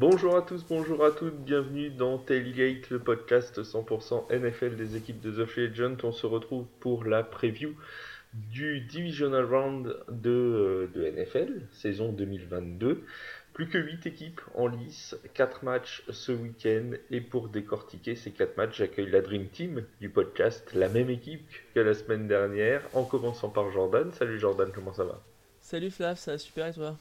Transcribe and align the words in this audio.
Bonjour 0.00 0.34
à 0.34 0.40
tous, 0.40 0.64
bonjour 0.66 1.04
à 1.04 1.10
toutes, 1.10 1.36
bienvenue 1.44 1.90
dans 1.90 2.16
Tailgate, 2.16 2.88
le 2.88 3.00
podcast 3.00 3.60
100% 3.60 4.32
NFL 4.32 4.74
des 4.76 4.96
équipes 4.96 5.20
de 5.20 5.30
The 5.30 5.46
Free. 5.46 5.70
On 6.02 6.10
se 6.10 6.24
retrouve 6.24 6.64
pour 6.80 7.04
la 7.04 7.22
preview 7.22 7.74
du 8.32 8.80
Divisional 8.80 9.44
Round 9.44 9.94
de, 10.08 10.88
de 10.94 11.10
NFL, 11.10 11.66
saison 11.72 12.12
2022. 12.12 13.04
Plus 13.52 13.68
que 13.68 13.76
8 13.76 14.06
équipes 14.06 14.40
en 14.54 14.68
lice, 14.68 15.18
4 15.34 15.64
matchs 15.66 16.02
ce 16.08 16.32
week-end. 16.32 16.92
Et 17.10 17.20
pour 17.20 17.50
décortiquer 17.50 18.16
ces 18.16 18.30
4 18.30 18.56
matchs, 18.56 18.78
j'accueille 18.78 19.10
la 19.10 19.20
Dream 19.20 19.48
Team 19.48 19.84
du 20.00 20.08
podcast, 20.08 20.72
la 20.72 20.88
même 20.88 21.10
équipe 21.10 21.46
que 21.74 21.80
la 21.80 21.92
semaine 21.92 22.26
dernière, 22.26 22.80
en 22.94 23.04
commençant 23.04 23.50
par 23.50 23.70
Jordan. 23.70 24.10
Salut 24.14 24.38
Jordan, 24.38 24.70
comment 24.74 24.94
ça 24.94 25.04
va? 25.04 25.20
Salut 25.60 25.90
Flav, 25.90 26.16
ça 26.16 26.32
va 26.32 26.38
super 26.38 26.68
et 26.68 26.72
toi? 26.72 26.96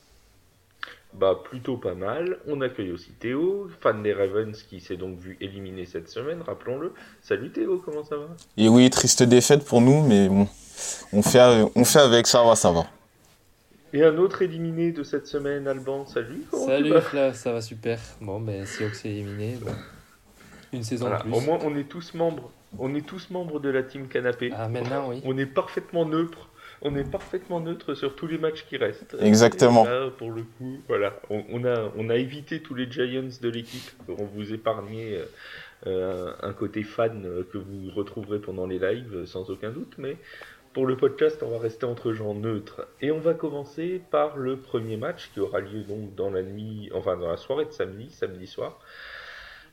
Bah 1.13 1.39
plutôt 1.43 1.77
pas 1.77 1.95
mal. 1.95 2.37
On 2.47 2.61
accueille 2.61 2.91
aussi 2.91 3.11
Théo, 3.11 3.69
fan 3.81 4.03
des 4.03 4.13
Ravens 4.13 4.61
qui 4.63 4.79
s'est 4.79 4.97
donc 4.97 5.17
vu 5.19 5.37
éliminé 5.41 5.85
cette 5.85 6.09
semaine, 6.09 6.41
rappelons-le. 6.41 6.93
Salut 7.21 7.51
Théo, 7.51 7.81
comment 7.83 8.03
ça 8.03 8.17
va? 8.17 8.27
Et 8.57 8.69
oui, 8.69 8.89
triste 8.89 9.23
défaite 9.23 9.65
pour 9.65 9.81
nous, 9.81 10.01
mais 10.05 10.29
bon, 10.29 10.47
on 11.13 11.21
fait, 11.21 11.39
on 11.75 11.85
fait 11.85 11.99
avec, 11.99 12.27
ça 12.27 12.43
va, 12.43 12.55
ça 12.55 12.71
va. 12.71 12.85
Et 13.91 14.03
un 14.03 14.17
autre 14.17 14.43
éliminé 14.43 14.91
de 14.91 15.01
cette 15.03 15.25
semaine, 15.25 15.67
Alban, 15.67 16.05
salut. 16.05 16.43
Salut 16.53 16.93
ça 17.33 17.51
va 17.53 17.61
super. 17.61 17.99
Bon, 18.21 18.39
mais 18.39 18.65
si 18.67 18.83
Ox 18.83 19.03
est 19.05 19.09
éliminé, 19.09 19.57
une 20.71 20.83
saison 20.83 21.09
de 21.09 21.15
plus. 21.15 21.33
Au 21.33 21.39
moins, 21.39 21.57
on 21.63 21.75
est 21.75 21.89
tous 21.89 22.13
membres. 22.13 22.51
On 22.77 22.93
est 22.93 23.03
tous 23.03 23.31
membres 23.31 23.59
de 23.59 23.69
la 23.69 23.81
team 23.81 24.07
canapé. 24.07 24.51
Ah, 24.55 24.67
maintenant, 24.69 25.09
oui. 25.09 25.21
On 25.25 25.35
est 25.39 25.47
parfaitement 25.47 26.05
neutre 26.05 26.49
on 26.81 26.95
est 26.95 27.09
parfaitement 27.09 27.59
neutre 27.59 27.93
sur 27.93 28.15
tous 28.15 28.27
les 28.27 28.37
matchs 28.37 28.65
qui 28.67 28.77
restent. 28.77 29.15
Exactement. 29.19 29.85
pour 30.17 30.31
le 30.31 30.43
coup, 30.43 30.79
voilà, 30.87 31.19
on, 31.29 31.65
a, 31.65 31.91
on 31.97 32.09
a 32.09 32.15
évité 32.15 32.61
tous 32.61 32.75
les 32.75 32.89
Giants 32.89 33.29
de 33.41 33.49
l'équipe 33.49 33.91
pour 34.05 34.23
vous 34.23 34.53
épargner 34.53 35.19
euh, 35.87 36.33
un 36.41 36.53
côté 36.53 36.83
fan 36.83 37.27
que 37.51 37.57
vous 37.57 37.89
retrouverez 37.95 38.39
pendant 38.39 38.67
les 38.67 38.79
lives, 38.79 39.25
sans 39.25 39.49
aucun 39.49 39.71
doute, 39.71 39.93
mais 39.97 40.17
pour 40.73 40.85
le 40.85 40.97
podcast, 40.97 41.41
on 41.41 41.49
va 41.49 41.59
rester 41.59 41.85
entre 41.85 42.13
gens 42.13 42.35
neutres. 42.35 42.87
Et 43.01 43.11
on 43.11 43.19
va 43.19 43.33
commencer 43.33 44.01
par 44.11 44.37
le 44.37 44.57
premier 44.57 44.97
match 44.97 45.31
qui 45.33 45.39
aura 45.39 45.59
lieu 45.59 45.83
donc 45.83 46.13
dans 46.15 46.29
la 46.29 46.43
nuit, 46.43 46.91
enfin 46.93 47.17
dans 47.17 47.29
la 47.29 47.37
soirée 47.37 47.65
de 47.65 47.71
samedi, 47.71 48.09
samedi 48.11 48.45
soir. 48.45 48.79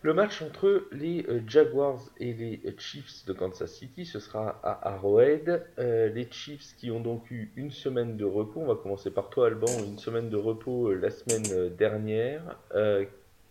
Le 0.06 0.14
match 0.14 0.40
entre 0.40 0.86
les 0.92 1.26
euh, 1.28 1.40
Jaguars 1.48 2.00
et 2.20 2.32
les 2.32 2.60
euh, 2.64 2.70
Chiefs 2.78 3.26
de 3.26 3.32
Kansas 3.32 3.72
City, 3.72 4.06
ce 4.06 4.20
sera 4.20 4.60
à 4.62 4.90
Arrowhead. 4.90 5.66
Euh, 5.80 6.08
les 6.10 6.28
Chiefs 6.30 6.76
qui 6.78 6.92
ont 6.92 7.00
donc 7.00 7.28
eu 7.32 7.50
une 7.56 7.72
semaine 7.72 8.16
de 8.16 8.24
repos, 8.24 8.60
on 8.60 8.68
va 8.68 8.76
commencer 8.76 9.10
par 9.10 9.30
toi 9.30 9.48
Alban, 9.48 9.66
une 9.84 9.98
semaine 9.98 10.30
de 10.30 10.36
repos 10.36 10.94
la 10.94 11.10
semaine 11.10 11.70
dernière. 11.76 12.56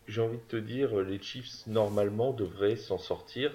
J'ai 0.08 0.22
envie 0.22 0.38
de 0.38 0.44
te 0.47 0.56
dire, 0.56 0.95
les 1.02 1.22
Chiefs 1.22 1.67
normalement 1.67 2.31
devraient 2.31 2.78
s'en 2.78 3.00
sortir 3.00 3.52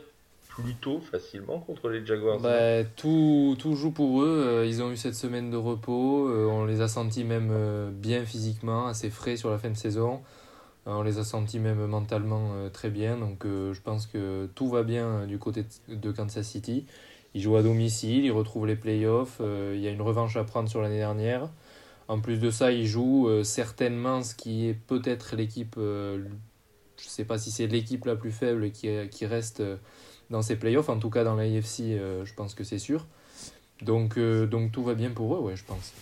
plutôt 0.49 1.01
facilement 1.01 1.59
contre 1.59 1.89
les 1.89 2.05
Jaguars. 2.05 2.39
Bah, 2.39 2.85
tout, 2.85 3.57
tout, 3.59 3.77
joue 3.77 3.93
pour 3.93 4.21
eux. 4.21 4.65
Ils 4.67 4.83
ont 4.83 4.91
eu 4.93 4.99
cette 4.99 5.15
semaine 5.15 5.51
de 5.51 5.57
repos. 5.57 6.29
On 6.29 6.67
les 6.67 6.83
a 6.83 6.89
sentis 6.89 7.25
même 7.25 7.91
bien 7.93 8.27
physiquement, 8.27 8.89
assez 8.89 9.09
frais 9.09 9.37
sur 9.37 9.49
la 9.49 9.57
fin 9.57 9.71
de 9.71 9.77
saison. 9.79 10.21
Euh, 10.87 10.93
on 10.93 11.03
les 11.03 11.19
a 11.19 11.25
sentis 11.25 11.59
même 11.59 11.85
mentalement 11.87 12.53
euh, 12.55 12.71
très 12.71 12.91
bien, 12.91 13.17
donc 13.19 13.45
euh, 13.45 13.75
je 13.75 13.81
pense 13.81 14.07
que 14.07 14.49
tout 14.55 14.69
va 14.69 14.83
bien 14.83 15.27
du 15.27 15.39
côté 15.39 15.65
de 15.89 16.11
Kansas 16.11 16.47
City. 16.47 16.87
Ils 17.35 17.43
jouent 17.43 17.57
à 17.57 17.63
domicile, 17.63 18.25
ils 18.25 18.33
retrouvent 18.33 18.67
les 18.67 18.77
playoffs, 18.77 19.41
il 19.41 19.81
y 19.81 19.87
a 19.87 19.91
une 19.91 20.03
revanche 20.03 20.37
à 20.37 20.43
prendre 20.43 20.69
sur 20.69 20.83
l'année 20.83 20.99
dernière. 20.99 21.49
En 22.09 22.21
plus 22.21 22.39
de 22.41 22.51
ça, 22.51 22.73
ils 22.73 22.89
jouent 22.89 23.45
certainement 23.45 24.25
ce 24.25 24.35
qui 24.35 24.67
est 24.67 24.75
peut-être 24.75 25.37
l'équipe, 25.37 25.77
je 25.77 26.19
ne 26.19 26.29
sais 26.97 27.25
pas 27.25 27.39
si 27.39 27.53
c'est 27.53 27.69
l'équipe 27.69 28.05
la 28.05 28.17
plus 28.17 28.33
faible 28.33 28.73
qui, 28.73 28.89
qui 29.13 29.27
reste 29.27 29.63
dans 30.31 30.43
ces 30.43 30.57
playoffs, 30.57 30.89
en 30.89 30.99
tout 30.99 31.11
cas 31.11 31.23
dans 31.23 31.37
l'AFC, 31.37 32.01
je 32.25 32.35
pense 32.35 32.55
que 32.55 32.65
c'est 32.65 32.81
sûr. 32.81 33.07
Donc, 33.81 34.19
donc 34.19 34.73
tout 34.73 34.83
va 34.83 34.95
bien 34.95 35.11
pour 35.11 35.37
eux, 35.37 35.39
ouais, 35.39 35.55
je 35.55 35.65
pense. 35.65 35.93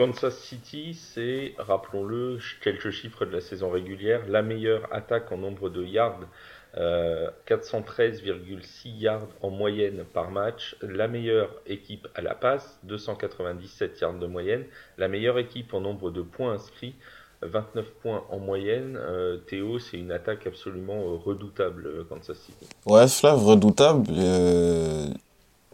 Kansas 0.00 0.34
City, 0.38 0.94
c'est, 0.94 1.52
rappelons-le, 1.58 2.38
quelques 2.62 2.88
chiffres 2.88 3.26
de 3.26 3.32
la 3.32 3.42
saison 3.42 3.68
régulière, 3.68 4.22
la 4.30 4.40
meilleure 4.40 4.88
attaque 4.94 5.30
en 5.30 5.36
nombre 5.36 5.68
de 5.68 5.84
yards, 5.84 6.20
413,6 6.74 8.22
euh, 8.24 8.90
yards 8.98 9.28
en 9.42 9.50
moyenne 9.50 10.06
par 10.14 10.30
match, 10.30 10.74
la 10.80 11.06
meilleure 11.06 11.50
équipe 11.66 12.08
à 12.14 12.22
la 12.22 12.34
passe, 12.34 12.80
297 12.84 14.00
yards 14.00 14.14
de 14.14 14.26
moyenne, 14.26 14.64
la 14.96 15.08
meilleure 15.08 15.38
équipe 15.38 15.74
en 15.74 15.82
nombre 15.82 16.10
de 16.10 16.22
points 16.22 16.54
inscrits, 16.54 16.94
29 17.42 17.90
points 18.00 18.24
en 18.30 18.38
moyenne. 18.38 18.96
Euh, 18.98 19.36
Théo, 19.36 19.78
c'est 19.78 19.98
une 19.98 20.12
attaque 20.12 20.46
absolument 20.46 21.02
euh, 21.02 21.16
redoutable, 21.16 22.06
Kansas 22.08 22.38
City. 22.38 22.66
Ouais, 22.86 23.06
Flav, 23.06 23.44
redoutable. 23.44 24.06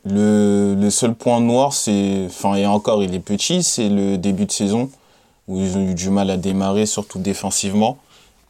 Le, 0.09 0.89
seul 0.91 1.15
point 1.15 1.41
noir, 1.41 1.73
c'est, 1.73 2.27
enfin, 2.27 2.55
et 2.55 2.65
encore, 2.65 3.03
il 3.03 3.13
est 3.13 3.21
petit, 3.21 3.65
c'est 3.65 3.89
le 3.89 4.17
début 4.17 4.47
de 4.47 4.53
saison 4.53 4.89
où 5.49 5.59
ils 5.59 5.77
ont 5.77 5.81
eu 5.81 5.95
du 5.95 6.11
mal 6.11 6.31
à 6.31 6.37
démarrer, 6.37 6.87
surtout 6.87 7.19
défensivement. 7.19 7.99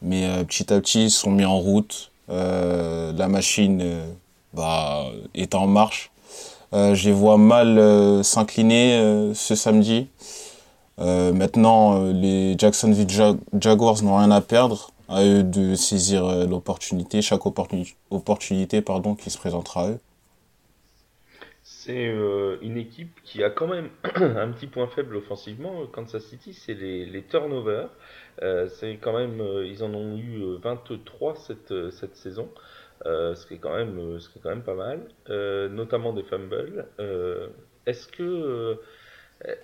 Mais 0.03 0.25
euh, 0.25 0.43
petit 0.43 0.71
à 0.71 0.79
petit, 0.79 1.05
ils 1.05 1.11
sont 1.11 1.31
mis 1.31 1.45
en 1.45 1.57
route. 1.57 2.11
Euh, 2.29 3.11
la 3.13 3.27
machine 3.27 3.79
euh, 3.81 4.07
bah, 4.53 5.05
est 5.33 5.55
en 5.55 5.65
marche. 5.65 6.11
je 6.73 7.05
les 7.05 7.13
vois 7.13 7.37
mal 7.37 8.23
s'incliner 8.23 9.31
ce 9.33 9.55
samedi. 9.55 10.07
maintenant, 10.99 12.03
les 12.11 12.55
Jacksonville 12.57 13.07
Jaguars 13.59 14.03
n'ont 14.03 14.17
rien 14.17 14.31
à 14.31 14.41
perdre. 14.41 14.91
À 15.09 15.23
eux 15.23 15.41
de 15.41 15.73
saisir 15.73 16.45
l'opportunité, 16.47 17.21
chaque 17.21 17.45
opportunité, 17.45 17.95
opportunité 18.11 18.81
pardon, 18.81 19.15
qui 19.15 19.29
se 19.29 19.37
présentera 19.37 19.85
à 19.85 19.87
eux 19.91 19.99
c'est 21.87 22.09
euh, 22.09 22.57
une 22.61 22.75
équipe 22.75 23.17
qui 23.23 23.43
a 23.45 23.49
quand 23.49 23.67
même 23.67 23.89
un 24.15 24.51
petit 24.51 24.67
point 24.67 24.87
faible 24.87 25.15
offensivement. 25.15 25.87
Kansas 25.87 26.21
City, 26.25 26.53
c'est 26.53 26.73
les, 26.73 27.23
turnovers. 27.23 27.89
Euh, 28.41 28.67
c'est 28.67 28.97
quand 28.97 29.17
même, 29.17 29.39
euh, 29.39 29.65
ils 29.65 29.83
en 29.83 29.93
ont 29.93 30.17
eu 30.17 30.57
23 30.61 31.35
cette, 31.35 32.15
saison, 32.15 32.49
ce, 33.05 33.45
qui 33.47 33.53
est 33.53 33.57
quand 33.57 33.75
même, 33.75 34.19
ce 34.19 34.27
qui 34.29 34.39
est 34.39 34.41
quand 34.41 34.49
même 34.49 34.63
pas 34.63 34.75
mal, 34.75 34.99
notamment 35.71 36.11
des 36.11 36.23
fumbles. 36.23 36.85
est-ce 37.85 38.07
que 38.09 38.77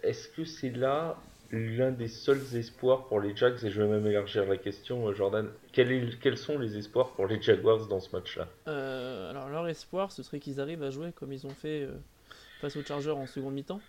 est-ce 0.04 0.30
que 0.30 0.46
c'est 0.46 0.70
là 0.70 1.18
l'un 1.52 1.92
des 1.92 2.08
seuls 2.08 2.56
espoirs 2.56 3.08
pour 3.08 3.20
les 3.20 3.36
Jags? 3.36 3.58
Et 3.64 3.70
je 3.70 3.82
vais 3.82 3.88
même 3.88 4.06
élargir 4.08 4.46
la 4.46 4.58
question, 4.58 5.12
Jordan. 5.14 5.50
quels 5.74 6.38
sont 6.38 6.58
les 6.58 6.78
espoirs 6.78 7.10
pour 7.16 7.28
les 7.28 7.42
Jaguars 7.42 7.88
dans 7.88 8.00
ce 8.00 8.16
match-là? 8.16 8.48
Alors 8.66 9.50
leur 9.50 9.68
espoir, 9.68 10.14
ce 10.14 10.24
serait 10.24 10.40
qu'ils 10.40 10.62
arrivent 10.62 10.84
à 10.84 10.90
jouer 10.90 11.12
comme 11.12 11.34
ils 11.34 11.46
ont 11.46 11.56
fait 11.64 11.90
face 12.64 12.78
aux 12.78 12.84
Chargers 12.84 13.12
en 13.12 13.28
seconde 13.28 13.56
mi-temps. 13.56 13.82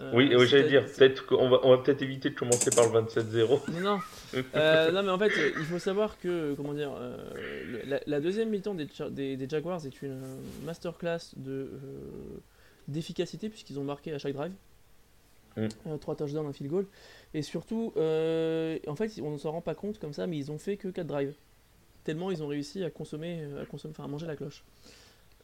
Euh, 0.00 0.10
oui, 0.14 0.30
j'allais 0.46 0.68
dire, 0.68 0.84
peut-être 0.86 1.26
qu'on 1.26 1.48
va, 1.48 1.60
on 1.62 1.70
va 1.70 1.78
peut-être 1.78 2.02
éviter 2.02 2.30
de 2.30 2.34
commencer 2.34 2.70
par 2.70 2.90
le 2.90 3.00
27-0. 3.00 3.70
Non, 3.72 3.80
non. 3.80 3.98
Euh, 4.54 4.90
non, 4.90 5.02
mais 5.02 5.10
en 5.10 5.18
fait, 5.18 5.32
il 5.58 5.64
faut 5.64 5.78
savoir 5.78 6.18
que, 6.18 6.54
comment 6.54 6.74
dire, 6.74 6.92
euh, 6.98 7.98
la, 8.06 8.20
deuxième 8.20 8.50
mi-temps 8.50 8.74
des, 8.74 9.36
des, 9.36 9.48
Jaguars 9.48 9.86
est 9.86 10.02
une 10.02 10.20
masterclass 10.64 11.32
de 11.36 11.70
d'efficacité 12.88 13.48
puisqu'ils 13.48 13.78
ont 13.78 13.84
marqué 13.84 14.12
à 14.12 14.18
chaque 14.18 14.34
drive. 14.34 14.52
Mm. 15.56 15.98
3 16.00 16.16
touchdowns, 16.16 16.46
un 16.46 16.52
field 16.52 16.70
goal. 16.70 16.86
Et 17.32 17.42
surtout, 17.42 17.92
en 17.96 18.96
fait, 18.96 19.12
on 19.22 19.30
ne 19.30 19.38
s'en 19.38 19.52
rend 19.52 19.62
pas 19.62 19.74
compte 19.74 19.98
comme 19.98 20.12
ça, 20.12 20.26
mais 20.26 20.36
ils 20.36 20.50
ont 20.50 20.58
fait 20.58 20.76
que 20.76 20.88
4 20.88 21.06
drives. 21.06 21.34
Tellement 22.04 22.30
ils 22.30 22.42
ont 22.42 22.48
réussi 22.48 22.84
à 22.84 22.90
consommer, 22.90 23.44
à 23.60 23.64
consommer, 23.64 23.92
enfin 23.96 24.04
à 24.04 24.08
manger 24.08 24.26
la 24.26 24.36
cloche. 24.36 24.64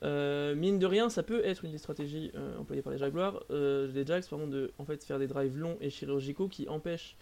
Euh, 0.02 0.54
mine 0.54 0.78
de 0.78 0.86
rien, 0.86 1.08
ça 1.08 1.22
peut 1.22 1.44
être 1.44 1.64
une 1.64 1.72
des 1.72 1.78
stratégies 1.78 2.32
euh, 2.34 2.58
employées 2.58 2.82
par 2.82 2.92
les 2.92 2.98
Jaguars, 2.98 3.44
euh, 3.50 3.90
les 3.92 4.04
Jags, 4.04 4.24
de 4.46 4.72
faire 5.04 5.18
des 5.18 5.28
drives 5.28 5.56
longs 5.58 5.76
et 5.80 5.90
chirurgicaux 5.90 6.48
qui 6.48 6.68
empêchent 6.68 7.16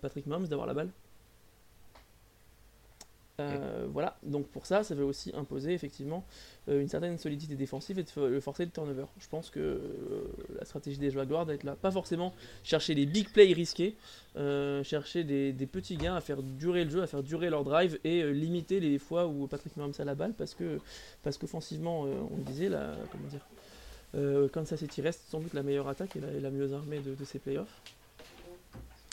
Patrick 0.00 0.26
Mahomes 0.26 0.48
d'avoir 0.48 0.66
la 0.66 0.72
balle. 0.72 0.88
Euh, 3.40 3.86
voilà, 3.90 4.16
donc 4.22 4.46
pour 4.46 4.64
ça, 4.64 4.84
ça 4.84 4.94
veut 4.94 5.04
aussi 5.04 5.32
imposer 5.34 5.72
effectivement 5.72 6.24
euh, 6.68 6.80
une 6.80 6.88
certaine 6.88 7.18
solidité 7.18 7.56
défensive 7.56 7.98
et 7.98 8.04
de 8.04 8.40
forcer 8.40 8.64
le 8.64 8.70
turnover. 8.70 9.06
Je 9.18 9.28
pense 9.28 9.50
que 9.50 9.58
euh, 9.58 9.80
la 10.56 10.64
stratégie 10.64 10.98
des 10.98 11.10
Jaguars 11.10 11.44
doit 11.44 11.54
être 11.54 11.64
là, 11.64 11.74
pas 11.74 11.90
forcément 11.90 12.32
chercher 12.62 12.94
les 12.94 13.06
big 13.06 13.28
plays 13.30 13.52
risqués, 13.52 13.96
chercher 14.84 15.24
des, 15.24 15.52
petits 15.66 15.96
gains 15.96 16.14
à 16.14 16.20
faire 16.20 16.42
durer 16.42 16.84
le 16.84 16.90
jeu, 16.90 17.02
à 17.02 17.08
faire 17.08 17.24
durer 17.24 17.50
leur 17.50 17.64
drive 17.64 17.98
et 18.04 18.22
limiter 18.32 18.78
les 18.78 18.98
fois 18.98 19.26
où 19.26 19.48
Patrick 19.48 19.76
Mahomes 19.76 19.94
a 19.98 20.04
la 20.04 20.14
balle 20.14 20.34
parce 20.34 20.54
que 20.54 20.78
parce 21.24 21.36
qu'offensivement, 21.36 22.02
on 22.02 22.36
le 22.36 22.42
disait, 22.44 22.68
la, 22.68 22.94
comment 23.10 23.26
dire, 23.28 24.50
Kansas 24.52 24.78
City 24.78 25.02
reste 25.02 25.22
sans 25.28 25.40
doute 25.40 25.54
la 25.54 25.64
meilleure 25.64 25.88
attaque 25.88 26.14
et 26.16 26.40
la, 26.40 26.50
mieux 26.50 26.72
armée 26.72 27.00
de, 27.00 27.16
de 27.16 27.24
ces 27.24 27.40
playoffs. 27.40 27.80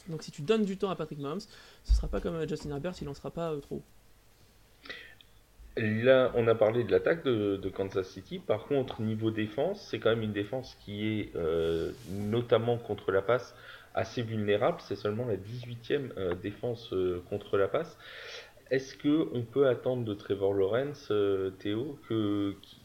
Donc 0.09 0.21
si 0.21 0.29
tu 0.31 0.43
donnes 0.43 0.65
du 0.65 0.77
temps 0.77 0.91
à 0.91 0.95
Patrick 0.95 1.19
Mahomes, 1.19 1.41
ce 1.85 1.93
sera 1.93 2.07
pas 2.07 2.19
comme 2.19 2.47
Justin 2.47 2.69
Herbert, 2.71 2.93
il 3.01 3.09
en 3.09 3.15
sera 3.15 3.31
pas 3.31 3.55
trop. 3.61 3.81
Là, 5.77 6.33
on 6.35 6.47
a 6.47 6.55
parlé 6.55 6.83
de 6.83 6.91
l'attaque 6.91 7.23
de, 7.23 7.69
Kansas 7.69 8.07
City. 8.07 8.39
Par 8.39 8.65
contre, 8.65 9.01
niveau 9.01 9.31
défense, 9.31 9.87
c'est 9.89 9.99
quand 9.99 10.09
même 10.09 10.21
une 10.21 10.33
défense 10.33 10.75
qui 10.81 11.07
est, 11.07 11.35
euh, 11.35 11.91
notamment 12.09 12.77
contre 12.77 13.11
la 13.11 13.21
passe, 13.21 13.55
assez 13.95 14.21
vulnérable. 14.21 14.79
C'est 14.81 14.97
seulement 14.97 15.25
la 15.25 15.37
18e 15.37 16.35
défense 16.41 16.93
contre 17.29 17.57
la 17.57 17.69
passe. 17.69 17.97
Est-ce 18.69 18.95
que 18.95 19.29
on 19.33 19.43
peut 19.43 19.67
attendre 19.67 20.03
de 20.03 20.13
Trevor 20.13 20.53
Lawrence, 20.53 21.11
Théo, 21.59 21.97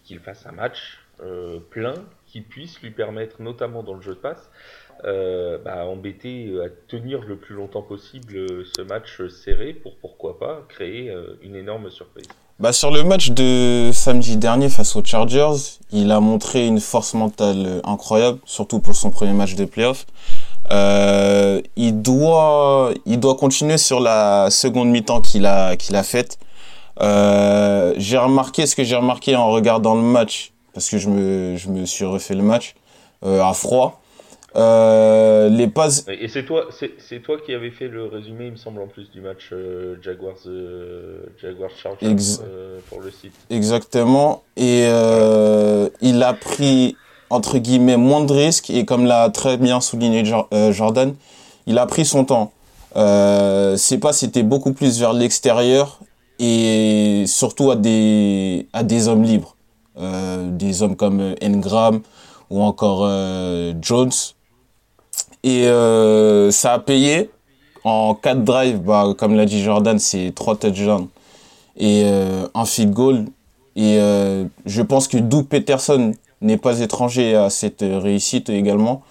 qu'il 0.04 0.20
fasse 0.20 0.46
un 0.46 0.52
match 0.52 1.00
plein 1.70 1.94
qui 2.26 2.40
puisse 2.40 2.80
lui 2.82 2.90
permettre, 2.90 3.42
notamment 3.42 3.82
dans 3.82 3.94
le 3.94 4.02
jeu 4.02 4.14
de 4.14 4.20
passe, 4.20 4.50
euh, 5.04 5.58
bah, 5.58 5.86
embêter 5.86 6.60
à 6.60 6.68
tenir 6.88 7.22
le 7.22 7.36
plus 7.36 7.54
longtemps 7.54 7.82
possible 7.82 8.64
ce 8.64 8.82
match 8.82 9.26
serré 9.28 9.74
pour 9.74 9.96
pourquoi 9.98 10.38
pas 10.38 10.64
créer 10.68 11.12
une 11.42 11.56
énorme 11.56 11.90
surprise? 11.90 12.35
Bah, 12.58 12.72
sur 12.72 12.90
le 12.90 13.02
match 13.04 13.32
de 13.32 13.90
samedi 13.92 14.38
dernier 14.38 14.70
face 14.70 14.96
aux 14.96 15.04
Chargers, 15.04 15.76
il 15.92 16.10
a 16.10 16.20
montré 16.20 16.66
une 16.66 16.80
force 16.80 17.12
mentale 17.12 17.82
incroyable, 17.84 18.38
surtout 18.46 18.78
pour 18.78 18.96
son 18.96 19.10
premier 19.10 19.34
match 19.34 19.56
de 19.56 19.66
playoff. 19.66 20.06
Euh, 20.72 21.60
il 21.76 22.00
doit, 22.00 22.92
il 23.04 23.20
doit 23.20 23.34
continuer 23.34 23.76
sur 23.76 24.00
la 24.00 24.48
seconde 24.48 24.88
mi-temps 24.88 25.20
qu'il 25.20 25.44
a, 25.44 25.76
qu'il 25.76 25.96
a 25.96 26.02
faite. 26.02 26.38
Euh, 27.02 27.92
j'ai 27.98 28.16
remarqué 28.16 28.64
ce 28.64 28.74
que 28.74 28.84
j'ai 28.84 28.96
remarqué 28.96 29.36
en 29.36 29.50
regardant 29.50 29.94
le 29.94 30.00
match, 30.00 30.52
parce 30.72 30.88
que 30.88 30.96
je 30.96 31.10
me, 31.10 31.58
je 31.58 31.68
me 31.68 31.84
suis 31.84 32.06
refait 32.06 32.34
le 32.34 32.42
match 32.42 32.74
euh, 33.22 33.44
à 33.44 33.52
froid. 33.52 34.00
Euh, 34.56 35.50
les 35.50 35.66
passes. 35.66 36.06
Et 36.08 36.28
c'est 36.28 36.44
toi, 36.44 36.68
c'est 36.70 37.22
toi 37.22 37.36
qui 37.44 37.52
avais 37.52 37.70
fait 37.70 37.88
le 37.88 38.06
résumé, 38.06 38.46
il 38.46 38.52
me 38.52 38.56
semble, 38.56 38.80
en 38.80 38.86
plus 38.86 39.10
du 39.10 39.20
match 39.20 39.50
euh, 39.52 39.96
Jaguars, 40.02 40.34
euh, 40.46 41.26
Jaguars 41.40 41.70
Chargers 41.76 42.16
pour 42.88 43.02
le 43.02 43.10
site. 43.10 43.34
Exactement. 43.50 44.44
Et 44.56 44.84
il 46.00 46.22
a 46.22 46.32
pris 46.32 46.96
entre 47.28 47.58
guillemets 47.58 47.96
moins 47.96 48.24
de 48.24 48.32
risques 48.32 48.70
et 48.70 48.84
comme 48.84 49.04
l'a 49.04 49.28
très 49.30 49.58
bien 49.58 49.80
souligné 49.80 50.24
Jordan, 50.70 51.14
il 51.66 51.78
a 51.78 51.86
pris 51.86 52.06
son 52.06 52.24
temps. 52.24 52.52
c'est 52.94 53.98
pas, 53.98 54.12
c'était 54.14 54.42
beaucoup 54.42 54.72
plus 54.72 54.98
vers 54.98 55.12
l'extérieur 55.12 56.00
et 56.38 57.24
surtout 57.26 57.70
à 57.70 57.76
des 57.76 58.68
à 58.72 58.82
des 58.84 59.08
hommes 59.08 59.24
libres, 59.24 59.56
des 59.98 60.82
hommes 60.82 60.96
comme 60.96 61.34
Engram 61.42 62.00
ou 62.48 62.62
encore 62.62 63.06
Jones 63.82 64.12
et 65.46 65.68
euh, 65.68 66.50
ça 66.50 66.74
a 66.74 66.78
payé. 66.80 67.30
En 67.84 68.16
4 68.16 68.42
drives, 68.42 68.80
bah, 68.80 69.14
comme 69.16 69.36
l'a 69.36 69.44
dit 69.44 69.62
Jordan, 69.62 69.96
c'est 70.00 70.32
3 70.34 70.56
touchdowns 70.56 71.06
et 71.76 72.02
euh, 72.04 72.48
un 72.52 72.64
field 72.64 72.92
goal. 72.92 73.26
Et 73.76 74.00
euh, 74.00 74.46
je 74.64 74.82
pense 74.82 75.06
que 75.06 75.18
Doug 75.18 75.46
Peterson 75.46 76.12
n'est 76.40 76.56
pas 76.56 76.80
étranger 76.80 77.36
à 77.36 77.48
cette 77.48 77.82
réussite 77.82 78.50
également. 78.50 79.02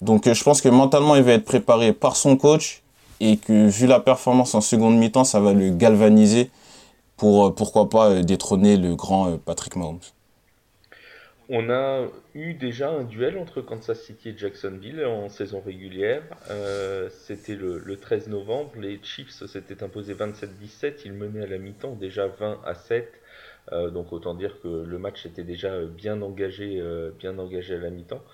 Donc 0.00 0.32
je 0.32 0.42
pense 0.42 0.62
que 0.62 0.70
mentalement, 0.70 1.14
il 1.14 1.24
va 1.24 1.32
être 1.32 1.44
préparé 1.44 1.92
par 1.92 2.16
son 2.16 2.38
coach 2.38 2.82
et 3.20 3.36
que 3.36 3.68
vu 3.68 3.86
la 3.86 4.00
performance 4.00 4.54
en 4.54 4.62
seconde 4.62 4.96
mi-temps, 4.96 5.24
ça 5.24 5.40
va 5.40 5.52
le 5.52 5.68
galvaniser 5.68 6.50
pour 7.18 7.54
pourquoi 7.54 7.90
pas 7.90 8.22
détrôner 8.22 8.78
le 8.78 8.94
grand 8.96 9.36
Patrick 9.44 9.76
Mahomes. 9.76 10.00
On 11.54 11.68
a 11.68 12.08
eu 12.34 12.54
déjà 12.54 12.88
un 12.88 13.04
duel 13.04 13.36
entre 13.36 13.60
Kansas 13.60 14.00
City 14.00 14.30
et 14.30 14.38
Jacksonville 14.38 15.04
en 15.04 15.28
saison 15.28 15.60
régulière. 15.60 16.22
Euh, 16.50 17.10
c'était 17.10 17.56
le, 17.56 17.94
13 17.94 18.28
novembre. 18.28 18.70
Les 18.80 18.98
Chiefs 19.02 19.44
s'étaient 19.44 19.82
imposés 19.82 20.14
27-17. 20.14 21.02
Ils 21.04 21.12
menaient 21.12 21.42
à 21.42 21.46
la 21.46 21.58
mi-temps 21.58 21.94
déjà 21.94 22.26
20 22.26 22.62
à 22.64 22.74
7. 22.74 23.20
Euh, 23.70 23.90
donc 23.90 24.14
autant 24.14 24.32
dire 24.32 24.62
que 24.62 24.68
le 24.68 24.98
match 24.98 25.26
était 25.26 25.44
déjà 25.44 25.84
bien 25.84 26.22
engagé, 26.22 26.80
euh, 26.80 27.10
bien 27.18 27.38
engagé 27.38 27.74
à 27.74 27.80
la 27.80 27.90
mi-temps. 27.90 28.24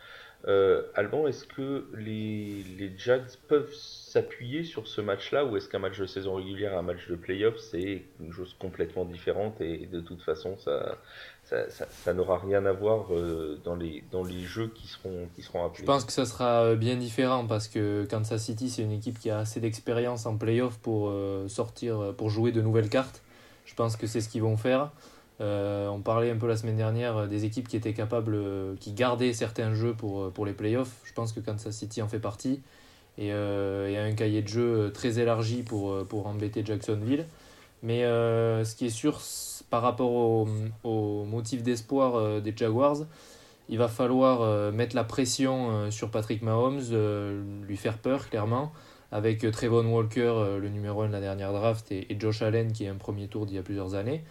Alban, 0.46 1.26
est-ce 1.26 1.44
que 1.44 1.86
les, 1.94 2.64
Jags 2.96 3.36
peuvent 3.48 3.72
s'appuyer 3.74 4.64
sur 4.64 4.86
ce 4.86 5.00
match-là 5.00 5.44
ou 5.44 5.56
est-ce 5.56 5.68
qu'un 5.68 5.78
match 5.78 5.98
de 5.98 6.06
saison 6.06 6.36
régulière, 6.36 6.76
un 6.78 6.82
match 6.82 7.08
de 7.08 7.16
playoff, 7.16 7.58
c'est 7.58 8.02
une 8.20 8.32
chose 8.32 8.54
complètement 8.58 9.04
différente 9.04 9.60
et 9.60 9.86
de 9.86 10.00
toute 10.00 10.22
façon, 10.22 10.56
ça, 10.56 12.14
n'aura 12.14 12.38
rien 12.38 12.64
à 12.66 12.72
voir 12.72 13.12
euh, 13.12 13.60
dans, 13.64 13.74
les, 13.74 14.04
dans 14.10 14.24
les 14.24 14.40
jeux 14.40 14.68
qui 14.74 14.86
seront, 14.86 15.28
qui 15.34 15.42
seront 15.42 15.64
appelés? 15.64 15.80
Je 15.80 15.86
pense 15.86 16.04
que 16.04 16.12
ça 16.12 16.24
sera 16.24 16.62
euh, 16.62 16.76
bien 16.76 16.96
différent 16.96 17.46
parce 17.46 17.68
que 17.68 18.06
Kansas 18.08 18.42
City, 18.42 18.70
c'est 18.70 18.82
une 18.82 18.92
équipe 18.92 19.18
qui 19.18 19.30
a 19.30 19.40
assez 19.40 19.60
d'expérience 19.60 20.24
en 20.24 20.36
playoff 20.36 20.78
pour 20.78 21.08
euh, 21.08 21.48
sortir, 21.48 22.14
pour 22.16 22.30
jouer 22.30 22.52
de 22.52 22.62
nouvelles 22.62 22.90
cartes. 22.90 23.22
Je 23.64 23.74
pense 23.74 23.96
que 23.96 24.06
c'est 24.06 24.20
ce 24.20 24.28
qu'ils 24.28 24.42
vont 24.42 24.56
faire. 24.56 24.92
On 25.40 26.00
parlait 26.04 26.30
un 26.30 26.36
peu 26.36 26.48
la 26.48 26.56
semaine 26.56 26.76
dernière 26.76 27.28
des 27.28 27.44
équipes 27.44 27.68
qui 27.68 27.76
étaient 27.76 27.94
capables, 27.94 28.36
qui 28.80 28.92
gardaient 28.92 29.32
certains 29.32 29.74
jeux 29.74 29.94
pour, 29.94 30.46
les 30.46 30.52
playoffs. 30.52 31.00
Je 31.04 31.12
pense 31.12 31.32
que 31.32 31.40
Kansas 31.40 31.76
City 31.76 32.02
en 32.02 32.08
fait 32.08 32.18
partie. 32.18 32.60
Et 33.18 33.28
il 33.28 33.92
y 33.92 33.96
a 33.96 34.02
un 34.02 34.12
cahier 34.12 34.42
de 34.42 34.48
jeu 34.48 34.90
très 34.92 35.18
élargi 35.18 35.62
pour, 35.62 36.26
embêter 36.26 36.62
Jacksonville. 36.64 37.26
Mais 37.82 38.02
ce 38.02 38.74
qui 38.74 38.86
est 38.86 38.90
sûr, 38.90 39.20
par 39.70 39.82
rapport 39.82 40.10
au, 40.10 41.24
motif 41.24 41.62
d'espoir 41.62 42.16
euh, 42.16 42.40
des 42.40 42.54
Jaguars, 42.56 42.98
il 43.68 43.78
va 43.78 43.88
falloir 43.88 44.40
euh, 44.40 44.72
mettre 44.72 44.96
la 44.96 45.04
pression 45.04 45.70
euh, 45.70 45.90
sur 45.90 46.10
Patrick 46.10 46.42
Mahomes, 46.42 46.80
lui 47.66 47.76
faire 47.76 47.98
peur 47.98 48.28
clairement, 48.28 48.72
avec 49.12 49.50
Trevon 49.50 49.86
Walker, 49.86 50.58
le 50.60 50.68
numéro 50.68 51.02
1 51.02 51.08
de 51.08 51.12
la 51.12 51.20
dernière 51.20 51.52
draft, 51.52 51.90
et, 51.92 52.06
Josh 52.18 52.42
Allen 52.42 52.72
qui 52.72 52.84
est 52.84 52.88
un 52.88 52.96
premier 52.96 53.28
tour 53.28 53.46
d'il 53.46 53.56
y 53.56 53.58
a 53.58 53.62
plusieurs 53.62 53.94
années. 53.94 54.22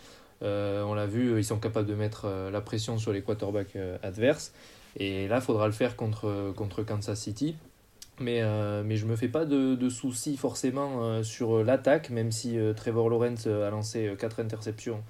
On 0.42 0.94
l'a 0.94 1.06
vu, 1.06 1.38
ils 1.38 1.46
sont 1.46 1.60
capables 1.60 1.88
de 1.88 1.96
mettre 1.96 2.28
la 2.52 2.62
pression 2.62 2.98
sur 2.98 3.12
les 3.12 3.22
quarterbacks 3.22 3.78
adverses. 4.04 4.54
Et 4.98 5.28
là, 5.28 5.38
il 5.38 5.42
faudra 5.42 5.68
le 5.68 5.74
faire 5.74 5.96
contre, 5.96 6.54
contre 6.56 6.84
Kansas 6.84 7.20
City. 7.20 7.56
Mais, 8.20 8.42
mais 8.84 8.98
je 8.98 9.06
ne 9.06 9.12
me 9.12 9.16
fais 9.16 9.28
pas 9.28 9.46
de, 9.46 9.76
de 9.76 9.90
soucis 9.90 10.38
forcément 10.38 11.24
sur 11.24 11.64
l'attaque, 11.64 12.10
même 12.10 12.32
si 12.32 12.58
Trevor 12.76 13.10
Lawrence 13.10 13.48
a 13.48 13.70
lancé 13.70 14.14
4 14.18 14.40
interceptions 14.40 15.04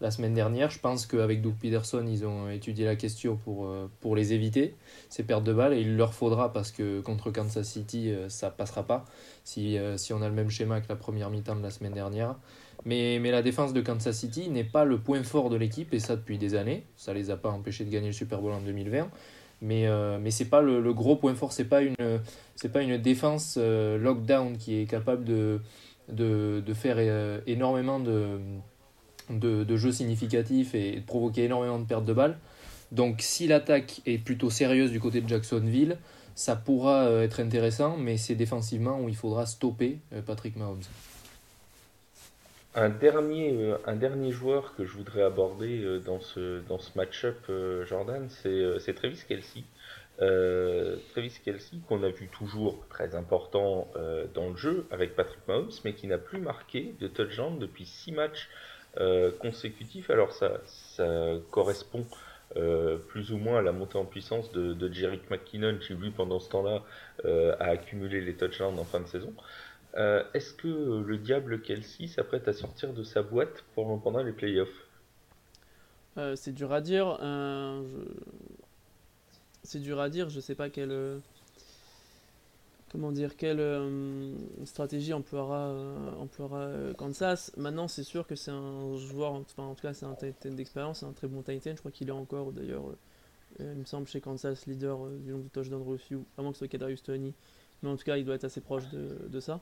la 0.00 0.10
semaine 0.10 0.34
dernière. 0.34 0.70
Je 0.70 0.78
pense 0.78 1.06
qu'avec 1.06 1.42
Doug 1.42 1.54
Peterson, 1.60 2.04
ils 2.06 2.24
ont 2.24 2.48
étudié 2.48 2.84
la 2.84 2.96
question 2.96 3.36
pour, 3.36 3.66
euh, 3.66 3.90
pour 4.00 4.14
les 4.16 4.32
éviter, 4.32 4.74
ces 5.08 5.22
pertes 5.22 5.44
de 5.44 5.52
balles, 5.52 5.74
et 5.74 5.80
il 5.80 5.96
leur 5.96 6.14
faudra 6.14 6.52
parce 6.52 6.70
que 6.70 7.00
contre 7.00 7.30
Kansas 7.30 7.66
City, 7.66 8.10
euh, 8.10 8.28
ça 8.28 8.50
passera 8.50 8.84
pas 8.84 9.04
si, 9.44 9.78
euh, 9.78 9.96
si 9.96 10.12
on 10.12 10.22
a 10.22 10.28
le 10.28 10.34
même 10.34 10.50
schéma 10.50 10.80
que 10.80 10.88
la 10.88 10.96
première 10.96 11.30
mi-temps 11.30 11.56
de 11.56 11.62
la 11.62 11.70
semaine 11.70 11.94
dernière. 11.94 12.36
Mais, 12.84 13.18
mais 13.20 13.30
la 13.30 13.42
défense 13.42 13.72
de 13.72 13.80
Kansas 13.80 14.16
City 14.16 14.48
n'est 14.50 14.64
pas 14.64 14.84
le 14.84 14.98
point 14.98 15.22
fort 15.22 15.50
de 15.50 15.56
l'équipe, 15.56 15.92
et 15.92 15.98
ça 15.98 16.16
depuis 16.16 16.38
des 16.38 16.54
années. 16.54 16.84
Ça 16.96 17.12
les 17.12 17.30
a 17.30 17.36
pas 17.36 17.50
empêchés 17.50 17.84
de 17.84 17.90
gagner 17.90 18.08
le 18.08 18.12
Super 18.12 18.40
Bowl 18.40 18.52
en 18.52 18.60
2020. 18.60 19.08
Mais, 19.60 19.88
mais 20.20 20.30
ce 20.30 20.44
n'est 20.44 20.48
pas 20.48 20.62
le, 20.62 20.92
gros 20.92 21.16
point 21.16 21.34
fort, 21.34 21.52
ce 21.52 21.62
n'est 21.62 21.68
pas, 21.68 21.82
une, 21.82 21.96
pas 22.72 22.82
une 22.82 22.96
défense 22.96 23.58
lockdown 23.58 24.56
qui 24.56 24.80
est 24.80 24.86
capable 24.86 25.24
de, 25.24 25.60
faire 26.74 26.98
énormément 27.46 27.98
de 27.98 28.38
de, 29.30 29.76
jeux 29.76 29.92
significatifs 29.92 30.74
et 30.74 30.96
de 30.96 31.04
provoquer 31.04 31.44
énormément 31.44 31.78
de 31.78 31.84
pertes 31.84 32.04
de 32.04 32.12
balles. 32.12 32.38
Donc 32.92 33.16
si 33.18 33.46
l'attaque 33.46 34.00
est 34.06 34.18
plutôt 34.18 34.50
sérieuse 34.50 34.90
du 34.90 35.00
côté 35.00 35.20
de 35.20 35.28
Jacksonville, 35.28 35.98
ça 36.34 36.56
pourra 36.56 37.02
euh, 37.02 37.24
être 37.24 37.40
intéressant, 37.40 37.96
mais 37.96 38.16
c'est 38.16 38.34
défensivement 38.34 39.00
où 39.00 39.08
il 39.08 39.16
faudra 39.16 39.44
stopper 39.44 39.98
euh, 40.12 40.22
Patrick 40.22 40.56
Mahomes. 40.56 40.82
Un 42.74 42.90
dernier, 42.90 43.52
euh, 43.52 43.76
un 43.86 43.96
dernier 43.96 44.30
joueur 44.30 44.74
que 44.76 44.84
je 44.84 44.92
voudrais 44.92 45.22
aborder 45.22 46.00
dans 46.04 46.20
ce, 46.20 46.60
dans 46.68 46.78
ce 46.78 46.96
match-up, 46.96 47.50
Jordan, 47.86 48.28
c'est 48.28 48.94
Travis 48.94 49.22
Kelsey. 49.26 49.64
Travis 50.18 51.40
Kelsey, 51.44 51.78
qu'on 51.88 52.02
a 52.02 52.08
vu 52.08 52.28
toujours 52.28 52.86
très 52.88 53.14
important 53.14 53.88
dans 54.34 54.50
le 54.50 54.56
jeu 54.56 54.86
avec 54.90 55.16
Patrick 55.16 55.40
Mahomes, 55.48 55.70
mais 55.84 55.94
qui 55.94 56.06
n'a 56.06 56.18
plus 56.18 56.40
marqué 56.40 56.94
de 57.00 57.08
touchdown 57.08 57.58
depuis 57.58 57.86
6 57.86 58.12
matchs 58.12 58.48
euh, 59.00 59.30
consécutif. 59.38 60.10
Alors 60.10 60.32
ça, 60.32 60.60
correspond 61.50 62.04
euh, 62.56 62.96
plus 62.96 63.30
ou 63.32 63.36
moins 63.36 63.58
à 63.58 63.62
la 63.62 63.70
montée 63.72 63.98
en 63.98 64.06
puissance 64.06 64.50
de, 64.52 64.72
de 64.72 64.92
Jerick 64.92 65.30
McKinnon 65.30 65.76
qui 65.78 65.94
lui 65.94 66.10
pendant 66.10 66.40
ce 66.40 66.48
temps-là 66.48 66.82
euh, 67.24 67.54
a 67.60 67.66
accumulé 67.66 68.20
les 68.22 68.34
touchdowns 68.34 68.78
en 68.78 68.84
fin 68.84 69.00
de 69.00 69.06
saison. 69.06 69.32
Est-ce 69.94 70.52
que 70.54 71.02
le 71.02 71.18
diable 71.18 71.60
Kelsey 71.60 72.06
s'apprête 72.06 72.46
à 72.46 72.52
sortir 72.52 72.92
de 72.92 73.02
sa 73.02 73.22
boîte 73.22 73.64
pour, 73.74 74.00
pendant 74.00 74.22
les 74.22 74.32
playoffs? 74.32 74.86
C'est 76.34 76.52
dur 76.52 76.72
à 76.72 76.80
dire. 76.80 77.18
C'est 79.62 79.80
dur 79.80 80.00
à 80.00 80.08
dire. 80.08 80.30
Je 80.30 80.40
sais 80.40 80.54
pas 80.54 80.70
quel 80.70 81.20
comment 82.90 83.12
dire, 83.12 83.36
quelle 83.36 83.60
euh, 83.60 84.32
stratégie 84.64 85.12
emploiera, 85.12 85.68
euh, 85.68 86.26
euh, 86.52 86.94
Kansas. 86.94 87.52
Maintenant, 87.56 87.88
c'est 87.88 88.02
sûr 88.02 88.26
que 88.26 88.34
c'est 88.34 88.50
un 88.50 88.96
joueur, 88.96 89.32
enfin, 89.32 89.64
en 89.64 89.74
tout 89.74 89.82
cas, 89.82 89.94
c'est 89.94 90.06
un 90.06 90.14
Titan 90.14 90.50
d'expérience, 90.50 91.00
c'est 91.00 91.06
un 91.06 91.12
très 91.12 91.28
bon 91.28 91.42
Titan. 91.42 91.72
Je 91.74 91.78
crois 91.78 91.90
qu'il 91.90 92.08
est 92.08 92.12
encore, 92.12 92.52
d'ailleurs, 92.52 92.84
il 93.60 93.66
me 93.66 93.84
semble, 93.84 94.06
chez 94.06 94.20
Kansas, 94.20 94.66
leader 94.66 95.06
du 95.06 95.32
nombre 95.32 95.44
de 95.44 95.48
touchdowns 95.50 95.82
reçus, 95.82 96.18
avant 96.36 96.50
que 96.50 96.56
ce 96.56 96.60
soit 96.60 96.68
Kadarius 96.68 97.02
Tony. 97.02 97.34
Mais 97.82 97.88
en 97.88 97.96
tout 97.96 98.04
cas, 98.04 98.16
il 98.16 98.24
doit 98.24 98.34
être 98.34 98.44
assez 98.44 98.60
proche 98.60 98.84
de 98.92 99.40
ça. 99.40 99.60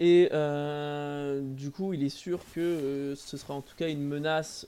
Et 0.00 0.28
du 0.30 1.70
coup, 1.70 1.92
il 1.94 2.02
est 2.02 2.08
sûr 2.08 2.40
que 2.54 3.14
ce 3.16 3.36
sera 3.36 3.54
en 3.54 3.62
tout 3.62 3.76
cas 3.76 3.88
une 3.88 4.06
menace 4.06 4.66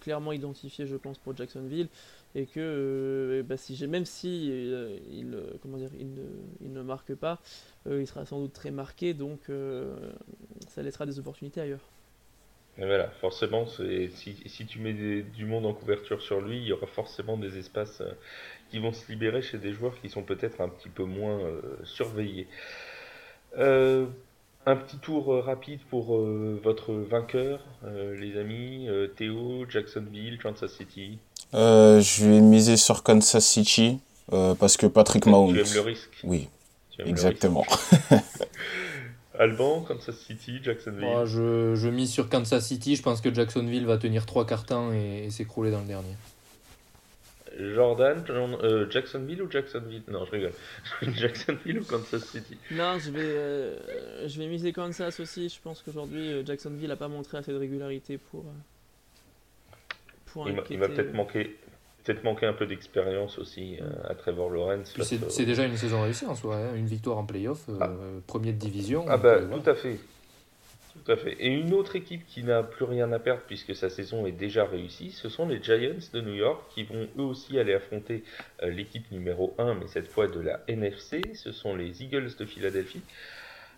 clairement 0.00 0.32
identifiée, 0.32 0.86
je 0.86 0.96
pense, 0.96 1.18
pour 1.18 1.36
Jacksonville 1.36 1.88
et 2.34 2.46
que 2.46 2.60
euh, 2.60 3.42
bah, 3.42 3.56
même 3.88 4.04
si 4.04 4.48
euh, 4.50 4.98
il, 5.10 5.36
comment 5.62 5.76
dire, 5.76 5.90
il, 5.98 6.72
ne, 6.72 6.82
marque 6.82 7.14
pas, 7.14 7.40
euh, 7.86 8.00
il 8.00 8.06
sera 8.06 8.24
sans 8.24 8.40
doute 8.40 8.52
très 8.52 8.70
marqué, 8.70 9.14
donc 9.14 9.40
ça 10.68 10.82
laissera 10.82 11.06
des 11.06 11.18
opportunités 11.18 11.60
ailleurs. 11.60 11.88
Voilà, 12.78 13.10
forcément, 13.20 13.66
si, 13.66 14.66
tu 14.66 14.78
mets 14.78 14.94
du 14.94 15.44
monde 15.44 15.66
en 15.66 15.74
couverture 15.74 16.22
sur 16.22 16.40
lui, 16.40 16.56
il 16.56 16.64
y 16.64 16.72
aura 16.72 16.86
forcément 16.86 17.36
des 17.36 17.58
espaces 17.58 18.02
qui 18.72 18.80
vont 18.80 18.92
se 18.92 19.06
libérer 19.12 19.42
chez 19.42 19.58
des 19.58 19.72
joueurs 19.72 19.94
qui 20.00 20.08
sont 20.08 20.22
peut-être 20.22 20.60
un 20.60 20.68
petit 20.68 20.88
peu 20.88 21.04
moins 21.04 21.38
surveillés. 21.84 22.48
un 23.56 24.76
petit 24.76 24.96
tour 24.96 25.44
rapide 25.44 25.80
pour 25.90 26.16
votre 26.16 26.92
vainqueur, 26.92 27.60
les 27.84 28.36
amis, 28.36 28.88
Théo, 29.16 29.66
Jacksonville, 29.68 30.38
Kansas 30.42 30.72
City. 30.72 31.18
Euh, 31.54 32.00
je 32.00 32.26
vais 32.26 32.40
miser 32.40 32.76
sur 32.76 33.02
Kansas 33.02 33.44
City 33.44 33.98
euh, 34.32 34.54
parce 34.54 34.76
que 34.76 34.86
Patrick 34.86 35.26
Mahomes. 35.26 35.52
Tu 35.52 35.60
aimes 35.60 35.74
le 35.74 35.80
risque? 35.80 36.20
Oui, 36.24 36.48
exactement. 36.98 37.66
Alban, 39.38 39.80
Kansas 39.80 40.16
City, 40.16 40.60
Jacksonville. 40.62 41.00
Moi, 41.00 41.24
je, 41.26 41.74
je, 41.74 41.88
mise 41.88 42.10
sur 42.10 42.28
Kansas 42.28 42.66
City. 42.66 42.96
Je 42.96 43.02
pense 43.02 43.20
que 43.20 43.32
Jacksonville 43.32 43.86
va 43.86 43.98
tenir 43.98 44.24
trois 44.24 44.46
quarts 44.46 44.64
temps 44.64 44.92
et, 44.92 45.28
s'écrouler 45.30 45.70
dans 45.70 45.80
le 45.80 45.86
dernier. 45.86 46.14
Jordan, 47.58 48.24
euh, 48.30 48.90
Jacksonville 48.90 49.42
ou 49.42 49.50
Jacksonville? 49.50 50.02
Non, 50.08 50.24
je 50.24 50.30
rigole. 50.30 50.52
Jacksonville 51.14 51.80
ou 51.80 51.84
Kansas 51.84 52.24
City? 52.24 52.56
Non, 52.70 52.98
je 52.98 53.10
vais, 53.10 54.28
je 54.28 54.38
vais 54.38 54.48
miser 54.48 54.72
Kansas 54.72 55.20
aussi. 55.20 55.48
Je 55.48 55.60
pense 55.60 55.82
qu'aujourd'hui, 55.82 56.44
Jacksonville 56.44 56.88
n'a 56.88 56.96
pas 56.96 57.08
montré 57.08 57.38
assez 57.38 57.52
de 57.52 57.58
régularité 57.58 58.18
pour, 58.18 58.44
il 60.70 60.78
va 60.78 60.88
peut-être 60.88 61.14
manquer, 61.14 61.56
peut-être 62.04 62.24
manquer 62.24 62.46
un 62.46 62.52
peu 62.52 62.66
d'expérience 62.66 63.38
aussi 63.38 63.78
euh, 63.80 63.90
à 64.08 64.14
Trevor 64.14 64.50
Lawrence. 64.50 64.94
C'est 65.28 65.44
déjà 65.46 65.64
une 65.64 65.76
saison 65.76 66.02
réussie 66.02 66.26
en 66.26 66.34
soi, 66.34 66.56
hein. 66.56 66.74
une 66.74 66.86
victoire 66.86 67.18
en 67.18 67.24
playoff, 67.24 67.68
euh, 67.68 67.78
ah. 67.80 67.90
premier 68.26 68.52
de 68.52 68.58
division. 68.58 69.04
Ah 69.08 69.16
bah 69.16 69.36
euh, 69.40 69.58
tout 69.58 69.70
à 69.70 69.74
fait. 69.74 69.98
Tout 70.92 71.10
à 71.10 71.16
fait. 71.16 71.36
Et 71.40 71.48
une 71.48 71.72
autre 71.72 71.96
équipe 71.96 72.26
qui 72.26 72.42
n'a 72.42 72.62
plus 72.62 72.84
rien 72.84 73.10
à 73.12 73.18
perdre 73.18 73.42
puisque 73.46 73.74
sa 73.74 73.88
saison 73.88 74.26
est 74.26 74.32
déjà 74.32 74.64
réussie, 74.64 75.10
ce 75.10 75.28
sont 75.28 75.48
les 75.48 75.62
Giants 75.62 76.08
de 76.12 76.20
New 76.20 76.34
York 76.34 76.62
qui 76.74 76.84
vont 76.84 77.08
eux 77.18 77.22
aussi 77.22 77.58
aller 77.58 77.72
affronter 77.72 78.24
l'équipe 78.62 79.10
numéro 79.10 79.54
1, 79.58 79.74
mais 79.74 79.86
cette 79.86 80.08
fois 80.08 80.28
de 80.28 80.38
la 80.38 80.60
NFC. 80.68 81.22
Ce 81.34 81.50
sont 81.50 81.74
les 81.74 82.02
Eagles 82.02 82.36
de 82.38 82.44
Philadelphie. 82.44 83.02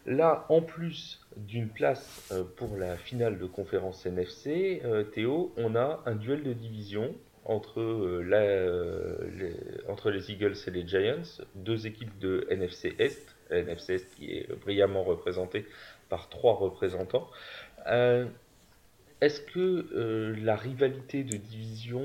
Là, 0.07 0.45
en 0.51 0.61
plus 0.61 1.21
d'une 1.37 1.69
place 1.69 2.29
euh, 2.31 2.45
pour 2.57 2.77
la 2.77 2.97
finale 2.97 3.39
de 3.39 3.47
conférence 3.47 4.05
NFC, 4.05 4.83
euh, 4.85 5.03
Théo, 5.03 5.55
on 5.57 5.75
a 5.77 6.03
un 6.05 6.15
duel 6.15 6.43
de 6.43 6.53
division 6.53 7.15
entre, 7.47 7.81
euh, 7.81 9.31
les, 9.35 9.91
entre 9.91 10.11
les 10.11 10.31
Eagles 10.31 10.57
et 10.67 10.71
les 10.71 10.87
Giants, 10.87 11.41
deux 11.55 11.87
équipes 11.87 12.19
de 12.19 12.47
NFC 12.51 12.95
Est, 12.99 13.35
NFC 13.51 13.95
Est 13.95 14.15
qui 14.15 14.33
est 14.33 14.53
brillamment 14.61 15.05
représentée 15.05 15.65
par 16.09 16.29
trois 16.29 16.55
représentants. 16.55 17.29
Est-ce 19.21 19.41
que 19.41 20.35
la 20.43 20.57
rivalité 20.57 21.25
de 21.25 21.37
division 21.37 22.03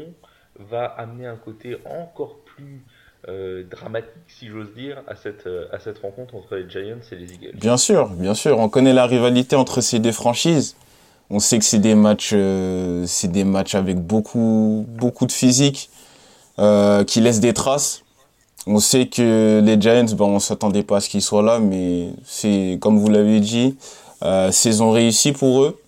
va 0.60 0.86
amener 0.86 1.26
un 1.26 1.36
côté 1.36 1.78
encore 1.86 2.38
plus 2.46 2.84
euh, 3.28 3.64
dramatique, 3.70 4.12
si 4.28 4.48
j'ose 4.48 4.74
dire, 4.74 5.04
à 5.08 5.16
cette, 5.16 5.46
euh, 5.46 5.68
à 5.74 5.80
cette 5.80 5.98
rencontre 6.00 6.36
entre 6.36 6.56
les 6.56 6.70
Giants 6.70 7.02
et 7.12 7.16
les 7.16 7.34
Eagles? 7.34 7.52
Bien 7.54 7.76
sûr, 7.76 8.08
bien 8.12 8.34
sûr. 8.34 8.58
On 8.60 8.70
connaît 8.70 8.94
la 8.94 9.06
rivalité 9.06 9.58
entre 9.58 9.82
ces 9.82 10.00
deux 10.00 10.14
franchises. 10.14 10.78
On 11.30 11.40
sait 11.40 11.60
que 11.60 11.66
c'est 11.66 11.80
des 11.80 11.96
matchs, 11.96 12.32
euh, 12.34 13.06
des 13.26 13.44
matchs 13.44 13.76
avec 13.76 13.98
beaucoup, 13.98 14.86
beaucoup 14.88 15.26
de 15.26 15.34
physique, 15.34 15.90
qui 17.08 17.22
laissent 17.22 17.40
des 17.40 17.54
traces. 17.54 18.04
On 18.68 18.80
sait 18.80 19.08
que 19.08 19.62
les 19.64 19.80
Giants, 19.80 20.16
bon, 20.16 20.36
on 20.36 20.40
s'attendait 20.40 20.84
pas 20.84 20.98
à 20.98 21.00
ce 21.00 21.10
qu'ils 21.10 21.22
soient 21.22 21.42
là, 21.42 21.60
mais 21.60 22.10
c'est, 22.26 22.78
comme 22.82 23.00
vous 23.00 23.10
l'avez 23.10 23.40
dit, 23.40 23.78
saison 24.52 24.92
réussie 24.92 25.32
pour 25.32 25.64
eux. 25.64 25.80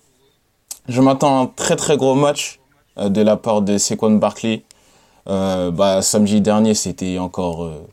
Je 0.88 1.00
m'attends 1.00 1.38
à 1.38 1.42
un 1.42 1.46
très 1.46 1.76
très 1.76 1.96
gros 1.96 2.14
match 2.14 2.58
de 2.96 3.22
la 3.22 3.36
part 3.36 3.62
de 3.62 3.78
Saquon 3.78 4.12
Barkley 4.12 4.62
euh, 5.28 5.70
bah, 5.70 6.02
samedi 6.02 6.40
dernier, 6.40 6.74
c'était 6.74 7.18
encore 7.18 7.64
euh, 7.64 7.86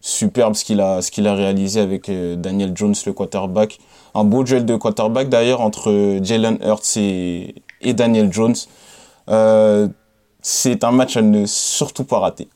superbe 0.00 0.54
ce 0.54 0.64
qu'il 0.64 0.80
a, 0.80 1.00
ce 1.02 1.26
a 1.26 1.34
réalisé 1.34 1.80
avec 1.80 2.08
euh, 2.08 2.36
Daniel 2.36 2.72
Jones, 2.74 2.94
le 3.06 3.12
quarterback. 3.12 3.78
Un 4.14 4.24
beau 4.24 4.44
duel 4.44 4.64
de 4.66 4.76
quarterback 4.76 5.28
d'ailleurs 5.28 5.60
entre 5.60 6.18
Jalen 6.22 6.58
Hurts 6.62 6.96
et, 6.96 7.54
et 7.80 7.94
Daniel 7.94 8.32
Jones. 8.32 8.54
c'est 10.42 10.84
un 10.84 10.90
match 10.92 11.16
à 11.16 11.22
ne 11.22 11.46
surtout 11.46 12.04
pas 12.04 12.18
rater. 12.18 12.48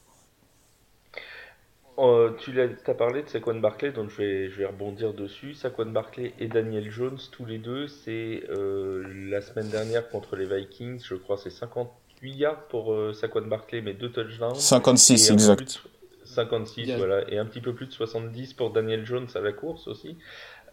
Tu 2.39 2.61
as, 2.61 2.95
parlé 2.95 3.23
de 3.23 3.29
Saquon 3.29 3.59
Barkley, 3.61 3.93
donc 3.93 4.11
je 4.11 4.17
vais, 4.17 4.49
je 4.49 4.59
vais 4.59 4.67
rebondir 4.67 5.15
dessus. 5.15 5.55
Saquon 5.55 5.87
Barkley 5.87 6.33
et 6.39 6.49
Daniel 6.49 6.91
Jones, 6.91 7.19
tous 7.33 7.45
les 7.45 7.59
deux, 7.59 7.87
c'est 7.89 8.43
la 8.49 9.41
semaine 9.41 9.69
dernière 9.69 10.09
contre 10.09 10.37
les 10.37 10.47
Vikings, 10.47 11.01
je 11.05 11.15
crois 11.15 11.37
c'est 11.37 11.51
50 11.51 11.91
8 12.23 12.37
yards 12.37 12.63
pour 12.69 12.93
euh, 12.93 13.13
Saquon 13.13 13.43
Barkley, 13.43 13.81
mais 13.81 13.95
2 13.95 14.11
touchdowns. 14.11 14.55
56, 14.55 15.31
exact. 15.31 15.83
56, 16.25 16.93
voilà. 16.97 17.31
Et 17.31 17.39
un 17.39 17.47
petit 17.47 17.61
peu 17.61 17.75
plus 17.75 17.87
de 17.87 17.93
70 17.93 18.55
pour 18.55 18.71
Daniel 18.71 19.05
Jones 19.07 19.29
à 19.35 19.41
la 19.41 19.53
course 19.53 19.89
aussi. 19.89 20.17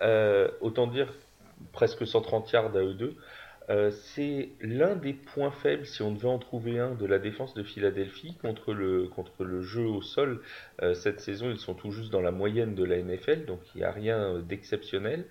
Euh, 0.02 0.50
autant 0.62 0.88
dire 0.88 1.14
presque 1.72 2.06
130 2.06 2.52
yards 2.52 2.76
à 2.76 2.80
eux 2.80 2.94
deux. 2.94 3.16
Euh, 3.70 3.92
c'est 3.92 4.50
l'un 4.62 4.96
des 4.96 5.14
points 5.14 5.52
faibles, 5.52 5.86
si 5.86 6.02
on 6.02 6.12
devait 6.12 6.28
en 6.28 6.40
trouver 6.40 6.80
un, 6.80 6.92
de 6.92 7.06
la 7.06 7.20
défense 7.20 7.54
de 7.54 7.64
Philadelphie 7.64 8.36
contre 8.42 8.74
le, 8.74 9.62
jeu 9.62 9.86
au 9.86 10.02
sol. 10.02 10.42
cette 10.94 11.20
saison, 11.20 11.50
ils 11.50 11.58
sont 11.58 11.74
tout 11.74 11.92
juste 11.92 12.12
dans 12.12 12.22
la 12.22 12.32
moyenne 12.32 12.76
de 12.76 12.84
la 12.84 12.98
NFL, 12.98 13.46
donc 13.46 13.60
il 13.74 13.80
n'y 13.80 13.84
a 13.84 13.92
rien 13.92 14.40
d'exceptionnel. 14.40 15.26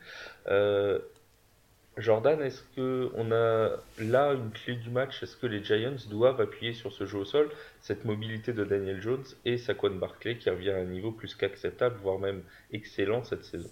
Jordan, 1.96 2.42
est-ce 2.42 2.62
qu'on 2.74 3.30
a 3.30 3.76
là 4.00 4.32
une 4.32 4.50
clé 4.50 4.74
du 4.74 4.90
match? 4.90 5.22
Est-ce 5.22 5.36
que 5.36 5.46
les 5.46 5.62
Giants 5.62 5.94
doivent 6.10 6.40
appuyer 6.40 6.72
sur 6.72 6.92
ce 6.92 7.06
jeu 7.06 7.18
au 7.18 7.24
sol, 7.24 7.50
cette 7.80 8.04
mobilité 8.04 8.52
de 8.52 8.64
Daniel 8.64 9.00
Jones 9.00 9.24
et 9.44 9.58
Saquon 9.58 9.94
Barkley 9.94 10.36
qui 10.36 10.50
revient 10.50 10.70
à 10.70 10.78
un 10.78 10.84
niveau 10.84 11.12
plus 11.12 11.36
qu'acceptable, 11.36 11.96
voire 12.02 12.18
même 12.18 12.42
excellent 12.72 13.22
cette 13.22 13.44
saison 13.44 13.70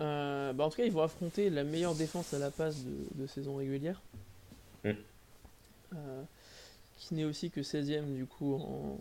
euh, 0.00 0.52
bah, 0.52 0.64
En 0.64 0.70
tout 0.70 0.76
cas, 0.76 0.84
ils 0.84 0.92
vont 0.92 1.02
affronter 1.02 1.50
la 1.50 1.64
meilleure 1.64 1.94
défense 1.94 2.34
à 2.34 2.38
la 2.38 2.50
passe 2.50 2.84
de, 2.84 3.26
saison 3.26 3.56
régulière. 3.56 4.00
Hmm. 4.84 4.92
Euh, 5.94 6.22
qui 6.98 7.14
n'est 7.14 7.24
aussi 7.24 7.50
que 7.50 7.60
16ème 7.60 8.14
du 8.14 8.24
coup 8.24 8.54
en, 8.54 8.98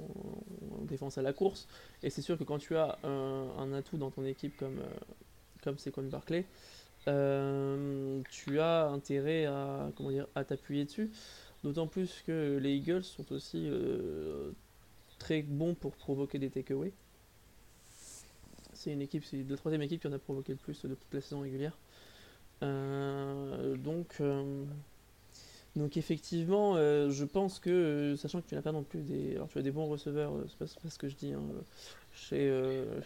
défense 0.81 1.17
à 1.17 1.21
la 1.21 1.33
course. 1.33 1.67
Et 2.03 2.09
c'est 2.09 2.21
sûr 2.21 2.37
que 2.37 2.43
quand 2.43 2.59
tu 2.59 2.75
as 2.75 2.99
un, 3.03 3.73
atout 3.73 3.97
dans 3.97 4.11
ton 4.11 4.25
équipe 4.25 4.57
comme, 4.57 4.79
euh, 4.79 5.71
comme 5.91 6.09
euh, 7.07 8.21
tu 8.29 8.59
as 8.59 8.87
intérêt 8.87 9.45
à, 9.45 9.89
comment 9.95 10.11
dire, 10.11 10.27
à 10.35 10.43
t'appuyer 10.43 10.85
dessus. 10.85 11.09
D'autant 11.63 11.87
plus 11.87 12.21
que 12.27 12.59
les 12.61 12.75
Eagles 12.75 13.03
sont 13.03 13.31
aussi 13.31 13.71
très 15.17 15.41
bons 15.41 15.73
pour 15.73 15.93
provoquer 15.93 16.37
des 16.37 16.49
takeaways. 16.49 16.93
C'est 18.85 18.93
une 18.93 19.01
équipe, 19.01 19.23
c'est 19.25 19.43
la 19.49 19.57
troisième 19.57 19.81
équipe 19.81 20.01
qui 20.01 20.07
en 20.07 20.13
a 20.13 20.19
provoqué 20.19 20.53
le 20.53 20.57
plus 20.57 20.81
de 20.85 20.95
toute 20.95 21.13
la 21.13 21.21
saison 21.21 21.41
régulière. 21.41 21.77
Euh, 22.63 23.75
donc, 23.75 24.21
donc 25.75 25.97
effectivement, 25.97 26.75
je 26.75 27.23
pense 27.25 27.59
que, 27.59 28.15
sachant 28.17 28.41
que 28.41 28.47
tu 28.47 28.55
n'as 28.55 28.61
pas 28.61 28.71
non 28.71 28.83
plus 28.83 29.01
des, 29.01 29.35
alors 29.35 29.49
tu 29.49 29.57
as 29.57 29.61
des 29.61 29.71
bons 29.71 29.87
receveurs, 29.87 30.33
c'est 30.47 30.57
pas, 30.57 30.81
pas, 30.81 30.89
ce 30.89 30.97
que 30.97 31.09
je 31.09 31.15
dis 31.15 31.33
hein, 31.33 31.41
chez, 32.13 32.47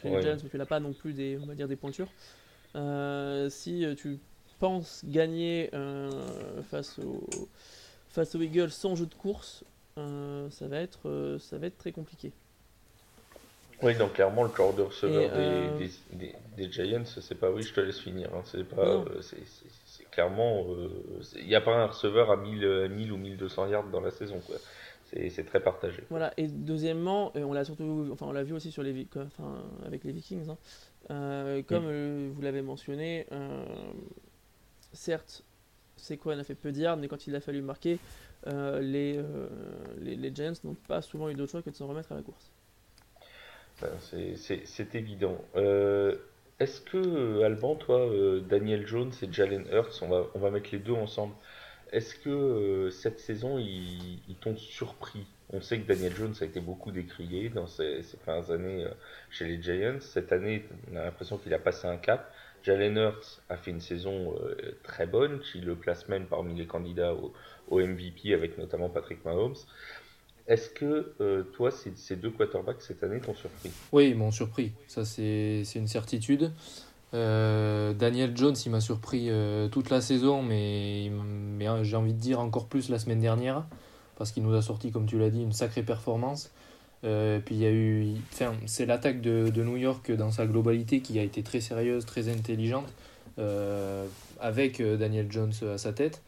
chez 0.02 0.10
les 0.10 0.22
Giants, 0.22 0.38
mais 0.44 0.50
tu 0.50 0.58
n'as 0.58 0.66
pas 0.66 0.80
non 0.80 0.94
plus 0.94 1.14
des, 1.14 1.40
on 1.42 1.46
va 1.46 1.56
dire 1.56 1.68
des 1.68 1.76
pointures. 1.76 2.10
Euh, 2.76 3.50
si 3.50 3.84
euh, 3.84 3.96
tu 3.96 4.20
penses 4.60 5.04
gagner 5.06 5.70
euh, 5.74 6.62
face, 6.64 7.00
au, 7.00 7.28
face 8.10 8.36
aux 8.36 8.42
Eagles 8.42 8.72
sans 8.72 8.96
jeu 8.96 9.06
de 9.06 9.16
course, 9.16 9.64
ça, 9.96 10.68
va 10.68 10.80
être, 10.80 11.38
ça 11.42 11.58
va 11.58 11.68
être 11.68 11.78
très 11.78 11.92
compliqué. 11.92 12.32
Oui, 13.82 13.96
donc 13.96 14.14
clairement, 14.14 14.44
le 14.44 14.50
corps 14.50 14.74
de 14.74 14.82
receveur 14.82 15.32
des, 15.32 15.90
des, 16.12 16.36
des, 16.58 16.72
Giants, 16.72 17.06
c'est 17.06 17.40
pas 17.40 17.50
oui, 17.50 17.64
je 17.64 17.74
te 17.74 17.80
laisse 17.80 18.00
finir. 18.00 18.30
Hein, 18.34 18.42
c'est 18.46 18.64
pas, 18.64 19.06
c'est 19.22 20.10
clairement, 20.12 20.66
il 21.38 21.48
n'y 21.48 21.56
a 21.56 21.62
pas 21.62 21.76
un 21.76 21.86
receveur 21.88 22.30
à 22.32 22.36
1000, 22.38 22.90
1000 22.90 23.12
ou 23.12 23.18
1200 23.18 23.68
yards 23.68 23.88
dans 23.88 24.02
la 24.02 24.12
saison. 24.12 24.40
Quoi. 24.46 24.58
C'est 25.12 25.46
très 25.46 25.60
partagé. 25.60 26.04
Voilà, 26.10 26.34
et 26.38 26.48
deuxièmement, 26.48 27.32
on 27.36 27.54
l'a 27.54 27.66
surtout, 27.66 28.10
enfin, 28.12 28.28
on 28.28 28.32
l'a 28.32 28.44
vu 28.44 28.54
aussi 28.54 28.72
sur 28.72 28.84
les, 28.84 29.08
enfin, 29.16 29.64
avec 29.86 30.04
les 30.04 30.12
Vikings. 30.12 30.50
Hein, 30.50 30.58
euh, 31.10 31.64
comme 31.64 31.86
euh, 31.88 32.30
vous 32.34 32.42
l'avez 32.42 32.62
mentionné, 32.62 33.26
euh, 33.32 33.66
certes, 34.94 35.44
Sequan 35.98 36.38
a 36.38 36.44
fait 36.44 36.56
peu 36.56 36.72
de 36.72 36.96
mais 36.96 37.08
quand 37.08 37.26
il 37.26 37.36
a 37.36 37.42
fallu 37.42 37.62
marquer, 37.62 37.98
les, 38.46 39.22
les, 40.00 40.16
les, 40.16 40.36
Giants 40.36 40.54
n'ont 40.64 40.76
pas 40.88 41.02
souvent 41.02 41.30
eu 41.30 41.34
d'autre 41.34 41.52
choix 41.52 41.62
que 41.62 41.72
de 41.72 41.76
s'en 41.76 41.88
remettre 41.88 42.12
à 42.12 42.16
la 42.16 42.22
course. 42.22 42.52
C'est 44.36 44.96
évident. 44.96 45.38
Est-ce 46.60 46.82
que, 46.82 47.44
Alban, 47.44 47.76
toi, 47.76 48.10
Daniel 48.50 48.86
Jones 48.86 49.12
et 49.22 49.32
Jalen 49.32 49.66
Hurts, 49.72 50.04
on 50.04 50.40
va, 50.40 50.52
mettre 50.52 50.70
les 50.72 50.80
deux 50.80 50.94
ensemble, 50.94 51.34
est-ce 51.92 52.16
que 52.16 52.90
cette 52.92 53.20
saison, 53.20 53.58
ils, 53.58 54.20
ils 54.28 54.36
t'ont 54.36 54.58
surpris? 54.58 55.26
On 55.52 55.62
sait 55.62 55.80
que 55.80 55.88
Daniel 55.88 56.14
Jones 56.16 56.36
a 56.42 56.46
été 56.46 56.60
beaucoup 56.60 56.92
décrié 56.92 57.50
dans 57.50 57.66
ces, 57.66 58.04
ces 58.04 58.18
premières 58.18 58.52
années 58.52 58.86
chez 59.32 59.46
les 59.46 59.62
Giants. 59.62 60.00
Cette 60.02 60.32
année, 60.32 60.66
on 60.92 60.98
a 60.98 61.06
l'impression 61.06 61.38
qu'il 61.38 61.54
a 61.54 61.60
passé 61.60 61.88
un 61.88 61.98
cap. 61.98 62.32
Jalen 62.62 62.98
Hurts 62.98 63.42
a 63.48 63.56
fait 63.56 63.72
une 63.72 63.80
saison 63.80 64.36
très 64.84 65.08
bonne, 65.08 65.40
qui 65.40 65.62
le 65.62 65.76
place 65.76 66.08
même 66.10 66.26
parmi 66.26 66.54
les 66.54 66.68
candidats 66.68 67.14
au 67.70 67.80
MVP 67.80 68.34
avec 68.34 68.58
notamment 68.58 68.90
Patrick 68.90 69.24
Mahomes. 69.24 69.56
Est-ce 70.50 70.70
que 70.70 71.14
euh, 71.22 71.44
toi, 71.54 71.70
ces, 71.70 72.16
deux 72.16 72.32
quarterbacks 72.32 72.82
cette 72.82 73.04
année 73.04 73.20
t'ont 73.20 73.36
surpris? 73.36 73.70
Oui, 73.92 74.10
ils 74.10 74.18
m'ont 74.18 74.32
surpris. 74.32 74.72
Ça, 74.88 75.06
c'est 75.06 75.64
une 75.76 75.88
certitude. 75.88 76.52
Euh, 77.14 77.94
Daniel 77.94 78.36
Jones, 78.36 78.56
il 78.66 78.72
m'a 78.72 78.82
surpris 78.82 79.28
euh, 79.30 79.68
toute 79.68 79.92
la 79.92 80.02
saison, 80.02 80.42
mais, 80.42 81.12
mais 81.56 81.68
j'ai 81.84 81.96
envie 81.96 82.14
de 82.14 82.20
dire 82.20 82.40
encore 82.40 82.66
plus 82.66 82.90
la 82.90 82.98
semaine 82.98 83.22
dernière, 83.22 83.64
parce 84.18 84.32
qu'il 84.32 84.42
nous 84.42 84.56
a 84.56 84.64
sorti, 84.64 84.92
comme 84.92 85.06
tu 85.06 85.20
l'as 85.20 85.30
dit, 85.30 85.44
une 85.44 85.54
sacrée 85.54 85.84
performance. 85.84 86.50
puis 87.04 87.56
il 87.56 87.60
y 87.60 87.66
a 87.68 87.72
eu. 87.72 88.16
C'est 88.66 88.88
l'attaque 88.88 89.22
de, 89.22 89.50
de, 89.50 89.64
New 89.64 89.78
York 89.78 90.12
dans 90.12 90.32
sa 90.32 90.48
globalité 90.48 91.02
qui 91.02 91.20
a 91.20 91.24
été 91.24 91.44
très 91.44 91.62
sérieuse, 91.62 92.08
très 92.08 92.28
intelligente, 92.28 92.92
avec 94.40 94.82
Daniel 94.82 95.32
Jones 95.32 95.54
à 95.72 95.78
sa 95.78 95.94
tête. 95.94 96.24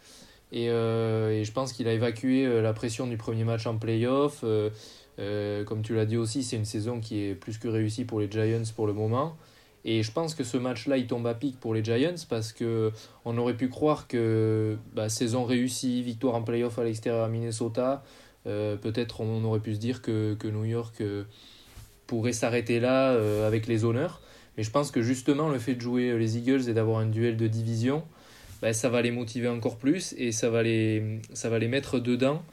Euh, 0.53 1.31
et, 1.31 1.43
je 1.43 1.51
pense 1.51 1.73
qu'il 1.73 1.87
a 1.87 1.93
évacué 1.93 2.45
euh, 2.45 2.61
la 2.61 2.73
pression 2.73 3.07
du 3.07 3.17
premier 3.17 3.43
match 3.43 3.65
en 3.65 3.77
playoff. 3.77 4.43
Euh, 4.43 5.63
comme 5.65 5.81
tu 5.81 5.95
l'as 5.95 6.05
dit 6.05 6.17
aussi, 6.17 6.43
c'est 6.43 6.55
une 6.55 6.65
saison 6.65 6.99
qui 6.99 7.23
est 7.23 7.35
plus 7.35 7.57
que 7.57 7.67
réussie 7.67 8.05
pour 8.05 8.19
les 8.19 8.29
Giants 8.29 8.63
pour 8.75 8.87
le 8.87 8.93
moment. 8.93 9.37
Et 9.83 10.03
je 10.03 10.11
pense 10.11 10.35
que 10.35 10.43
ce 10.43 10.57
match-là, 10.57 10.97
il 10.97 11.07
tombe 11.07 11.25
à 11.25 11.33
pic 11.33 11.59
pour 11.59 11.73
les 11.73 11.83
Giants 11.83 12.15
parce 12.29 12.53
que 12.53 12.91
on 13.25 13.37
aurait 13.37 13.55
pu 13.55 13.67
croire 13.67 14.07
que 14.07 14.77
bah, 14.93 15.09
saison 15.09 15.43
réussie, 15.43 16.03
victoire 16.03 16.35
en 16.35 16.43
playoff 16.43 16.77
à 16.77 16.83
l'extérieur 16.83 17.25
à 17.25 17.29
Minnesota, 17.29 18.03
peut-être 18.45 19.21
on 19.21 19.43
aurait 19.43 19.59
pu 19.59 19.73
se 19.73 19.79
dire 19.79 20.01
que, 20.03 20.35
que 20.35 20.47
New 20.47 20.65
York 20.65 21.01
pourrait 22.05 22.33
s'arrêter 22.33 22.79
là 22.79 23.11
avec 23.45 23.65
les 23.65 23.83
honneurs. 23.83 24.21
Mais 24.55 24.63
je 24.63 24.69
pense 24.69 24.91
que 24.91 25.01
justement, 25.01 25.49
le 25.49 25.57
fait 25.57 25.73
de 25.73 25.81
jouer 25.81 26.15
les 26.17 26.37
Eagles 26.37 26.69
et 26.69 26.73
d'avoir 26.73 26.99
un 26.99 27.07
duel 27.07 27.35
de 27.35 27.47
division, 27.47 28.03
ben, 28.61 28.73
ça 28.73 28.89
va 28.89 29.01
les 29.01 29.11
motiver 29.11 29.47
encore 29.47 29.77
plus 29.77 30.13
et 30.17 30.31
ça 30.31 30.49
va 30.49 30.63
les, 30.63 31.19
ça 31.33 31.49
va 31.49 31.59
les 31.59 31.67
mettre 31.67 31.99
dedans. 31.99 32.43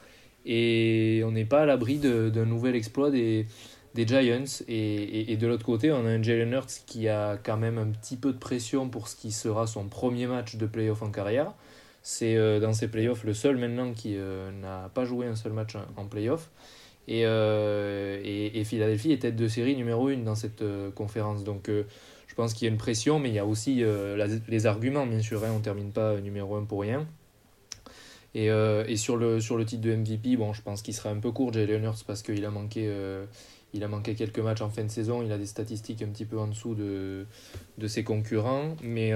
Et 0.46 1.22
on 1.24 1.32
n'est 1.32 1.44
pas 1.44 1.62
à 1.62 1.66
l'abri 1.66 1.98
d'un 1.98 2.46
nouvel 2.46 2.74
exploit 2.74 3.10
des, 3.10 3.46
des 3.94 4.06
Giants. 4.06 4.62
Et, 4.68 5.32
et, 5.32 5.36
de 5.36 5.46
l'autre 5.46 5.64
côté, 5.64 5.92
on 5.92 6.06
a 6.06 6.08
un 6.08 6.22
Jalen 6.22 6.52
Hurts 6.52 6.84
qui 6.86 7.08
a 7.08 7.36
quand 7.36 7.56
même 7.56 7.78
un 7.78 7.88
petit 7.88 8.16
peu 8.16 8.32
de 8.32 8.38
pression 8.38 8.88
pour 8.88 9.08
ce 9.08 9.16
qui 9.16 9.32
sera 9.32 9.66
son 9.66 9.88
premier 9.88 10.26
match 10.26 10.56
de 10.56 10.66
playoff 10.66 11.02
en 11.02 11.10
carrière. 11.10 11.52
C'est 12.02 12.36
euh, 12.36 12.60
dans 12.60 12.72
ces 12.72 12.88
playoffs 12.88 13.24
le 13.24 13.34
seul 13.34 13.58
maintenant 13.58 13.92
qui 13.92 14.16
euh, 14.16 14.50
n'a 14.62 14.90
pas 14.94 15.04
joué 15.04 15.26
un 15.26 15.36
seul 15.36 15.52
match 15.52 15.76
en, 15.96 16.06
playoff. 16.06 16.50
Et, 17.06 17.22
euh, 17.24 18.20
et, 18.24 18.64
Philadelphie 18.64 19.12
est 19.12 19.18
tête 19.18 19.36
de 19.36 19.48
série 19.48 19.76
numéro 19.76 20.08
1 20.08 20.18
dans 20.18 20.34
cette 20.34 20.62
conférence. 20.94 21.44
Donc 21.44 21.70
pense 22.38 22.54
qu'il 22.54 22.66
y 22.66 22.70
a 22.70 22.72
une 22.72 22.78
pression, 22.78 23.18
mais 23.18 23.30
il 23.30 23.34
y 23.34 23.40
a 23.40 23.44
aussi 23.44 23.82
euh, 23.82 24.38
les 24.46 24.66
arguments, 24.66 25.04
bien 25.04 25.20
sûr. 25.20 25.42
Hein, 25.42 25.48
on 25.52 25.58
ne 25.58 25.62
termine 25.62 25.90
pas 25.90 26.20
numéro 26.20 26.54
1 26.54 26.66
pour 26.66 26.82
rien. 26.82 27.04
Et, 28.32 28.48
euh, 28.48 28.84
et, 28.86 28.96
sur, 28.96 29.16
le, 29.16 29.40
sur 29.40 29.56
le 29.56 29.64
titre 29.64 29.82
de 29.82 29.92
MVP, 29.92 30.36
bon, 30.36 30.52
je 30.52 30.62
pense 30.62 30.82
qu'il 30.82 30.94
sera 30.94 31.10
un 31.10 31.18
peu 31.18 31.32
court, 31.32 31.52
Jalen 31.52 31.82
Hurts, 31.82 32.04
parce 32.06 32.22
qu'il 32.22 32.44
a, 32.44 32.50
manqué, 32.50 32.84
euh, 32.86 33.24
il 33.74 33.82
a 33.82 33.88
manqué 33.88 34.14
quelques 34.14 34.38
matchs 34.38 34.60
en 34.60 34.68
fin 34.68 34.84
de 34.84 34.88
saison. 34.88 35.20
Il 35.24 35.32
a 35.32 35.36
des 35.36 35.46
statistiques 35.46 36.00
un 36.00 36.06
petit 36.06 36.26
peu 36.26 36.38
en 36.38 36.46
dessous 36.46 36.76
de, 36.76 37.26
de 37.76 37.86
ses 37.88 38.04
concurrents. 38.04 38.76
Mais, 38.84 39.12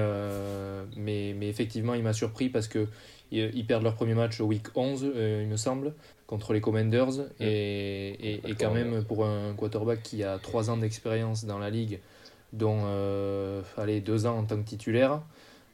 mais, 0.97 1.33
mais 1.39 1.49
effectivement, 1.49 1.95
il 1.95 2.03
m'a 2.03 2.15
surpris 2.15 2.49
parce 2.49 2.67
qu'ils 2.67 2.89
ils 3.31 3.65
perdent 3.65 3.85
leur 3.85 3.95
premier 3.95 4.15
match 4.15 4.41
au 4.41 4.47
week 4.47 4.67
11, 4.75 5.13
il 5.15 5.47
me 5.47 5.57
semble, 5.57 5.95
contre 6.27 6.55
les 6.55 6.61
Commanders. 6.61 7.29
Et, 7.39 8.09
et, 8.19 8.41
et 8.49 8.55
quand 8.57 8.75
même, 8.75 9.05
pour 9.05 9.25
un 9.25 9.55
quarterback 9.55 10.03
qui 10.03 10.25
a 10.25 10.41
3 10.41 10.71
ans 10.71 10.77
d'expérience 10.77 11.45
dans 11.45 11.61
la 11.61 11.71
ligue, 11.71 12.01
dont 12.53 12.83
euh, 12.85 13.63
allez, 13.77 14.01
deux 14.01 14.27
ans 14.27 14.39
en 14.39 14.45
tant 14.45 14.57
que 14.57 14.69
titulaire. 14.69 15.21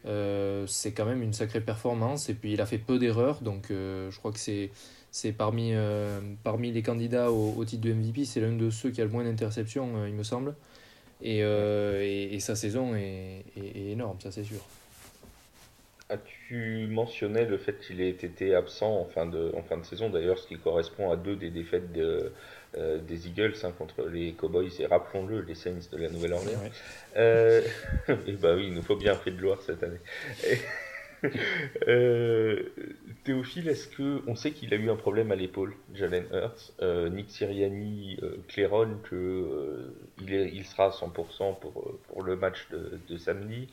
Euh, 0.06 0.64
c'est 0.66 0.92
quand 0.92 1.04
même 1.04 1.22
une 1.22 1.32
sacrée 1.32 1.60
performance. 1.60 2.28
Et 2.28 2.34
puis 2.34 2.52
il 2.52 2.60
a 2.60 2.66
fait 2.66 2.78
peu 2.78 2.98
d'erreurs, 2.98 3.40
donc 3.40 3.70
euh, 3.70 4.10
je 4.10 4.18
crois 4.18 4.32
que 4.32 4.38
c'est 4.38 4.70
c'est 5.10 5.32
parmi, 5.32 5.72
parmi 6.44 6.70
les 6.70 6.82
candidats 6.82 7.32
au, 7.32 7.64
titre 7.64 7.82
de 7.82 7.94
MVP, 7.94 8.26
c'est 8.26 8.40
l'un 8.40 8.52
de 8.52 8.68
ceux 8.68 8.90
qui 8.90 9.00
a 9.00 9.04
le 9.04 9.10
moins 9.10 9.24
d'interceptions, 9.24 10.06
il 10.06 10.12
me 10.12 10.22
semble. 10.22 10.54
Et, 11.22 11.38
et, 11.38 12.40
sa 12.40 12.54
saison 12.54 12.94
est, 12.94 13.42
est, 13.56 13.90
énorme, 13.90 14.18
ça 14.20 14.30
c'est 14.30 14.44
sûr. 14.44 14.60
tu 16.46 16.86
mentionnais 16.88 17.46
le 17.46 17.56
fait 17.56 17.80
qu'il 17.80 18.02
ait 18.02 18.10
été 18.10 18.54
absent 18.54 19.00
en 19.00 19.06
fin 19.06 19.24
de, 19.24 19.50
en 19.56 19.62
fin 19.62 19.78
de 19.78 19.84
saison, 19.84 20.10
d'ailleurs, 20.10 20.38
ce 20.38 20.46
qui 20.46 20.58
correspond 20.58 21.10
à 21.10 21.16
deux 21.16 21.36
des 21.36 21.50
défaites 21.50 21.90
de, 21.92 22.30
euh, 22.76 22.98
des 22.98 23.26
Eagles 23.28 23.54
hein, 23.62 23.72
contre 23.76 24.06
les 24.06 24.32
Cowboys 24.32 24.70
et 24.78 24.86
rappelons-le 24.86 25.40
les 25.40 25.54
Saints 25.54 25.88
de 25.90 25.96
la 25.96 26.10
Nouvelle-Orléans. 26.10 26.60
Euh, 27.16 27.62
et 28.26 28.32
bah 28.32 28.54
oui, 28.54 28.66
il 28.68 28.74
nous 28.74 28.82
faut 28.82 28.96
bien 28.96 29.14
fait 29.14 29.30
de 29.30 29.38
gloire 29.38 29.62
cette 29.62 29.82
année. 29.82 30.00
Euh, 31.88 32.62
Théophile, 33.24 33.66
est-ce 33.68 33.88
que 33.88 34.22
on 34.28 34.36
sait 34.36 34.52
qu'il 34.52 34.72
a 34.72 34.76
eu 34.76 34.88
un 34.88 34.94
problème 34.94 35.32
à 35.32 35.34
l'épaule, 35.34 35.74
Jalen 35.92 36.26
Hurts, 36.32 36.72
Nick 37.10 37.28
Siriani 37.32 38.20
claironne 38.46 39.00
que 39.02 39.90
il, 40.22 40.32
est, 40.32 40.48
il 40.54 40.64
sera 40.64 40.86
à 40.86 40.90
100% 40.90 41.58
pour, 41.58 41.98
pour 42.06 42.22
le 42.22 42.36
match 42.36 42.68
de, 42.70 43.00
de 43.08 43.18
samedi. 43.18 43.66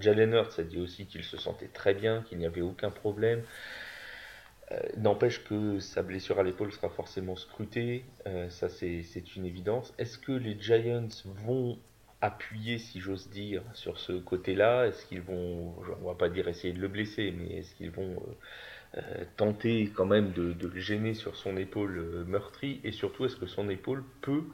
Jalen 0.00 0.32
Hurts 0.32 0.58
a 0.58 0.64
dit 0.64 0.80
aussi 0.80 1.06
qu'il 1.06 1.22
se 1.22 1.36
sentait 1.36 1.70
très 1.72 1.94
bien, 1.94 2.22
qu'il 2.28 2.38
n'y 2.38 2.46
avait 2.46 2.60
aucun 2.60 2.90
problème. 2.90 3.44
Euh, 4.72 4.78
n'empêche 4.96 5.44
que 5.44 5.78
sa 5.78 6.02
blessure 6.02 6.38
à 6.38 6.42
l'épaule 6.42 6.72
sera 6.72 6.88
forcément 6.88 7.36
scrutée, 7.36 8.04
euh, 8.26 8.48
ça 8.48 8.68
c'est 8.68 9.36
une 9.36 9.44
évidence. 9.44 9.92
Est-ce 9.98 10.18
que 10.18 10.32
les 10.32 10.58
Giants 10.58 11.08
vont 11.44 11.78
appuyer, 12.22 12.78
si 12.78 13.00
j'ose 13.00 13.28
dire, 13.28 13.62
sur 13.74 13.98
ce 13.98 14.12
côté-là? 14.12 14.86
Est-ce 14.86 15.04
qu'ils 15.06 15.20
vont, 15.20 15.74
on 16.02 16.06
va 16.06 16.14
pas 16.14 16.30
dire 16.30 16.48
essayer 16.48 16.72
de 16.72 16.80
le 16.80 16.88
blesser, 16.88 17.32
mais 17.36 17.58
est-ce 17.58 17.74
qu'ils 17.74 17.90
vont 17.90 18.16
euh, 18.96 19.24
tenter 19.36 19.90
quand 19.94 20.06
même 20.06 20.32
de, 20.32 20.54
le 20.58 20.80
gêner 20.80 21.12
sur 21.12 21.36
son 21.36 21.58
épaule 21.58 22.24
meurtrie? 22.26 22.80
Et 22.84 22.92
surtout, 22.92 23.26
est-ce 23.26 23.36
que 23.36 23.46
son 23.46 23.68
épaule 23.68 24.02
peut, 24.22 24.44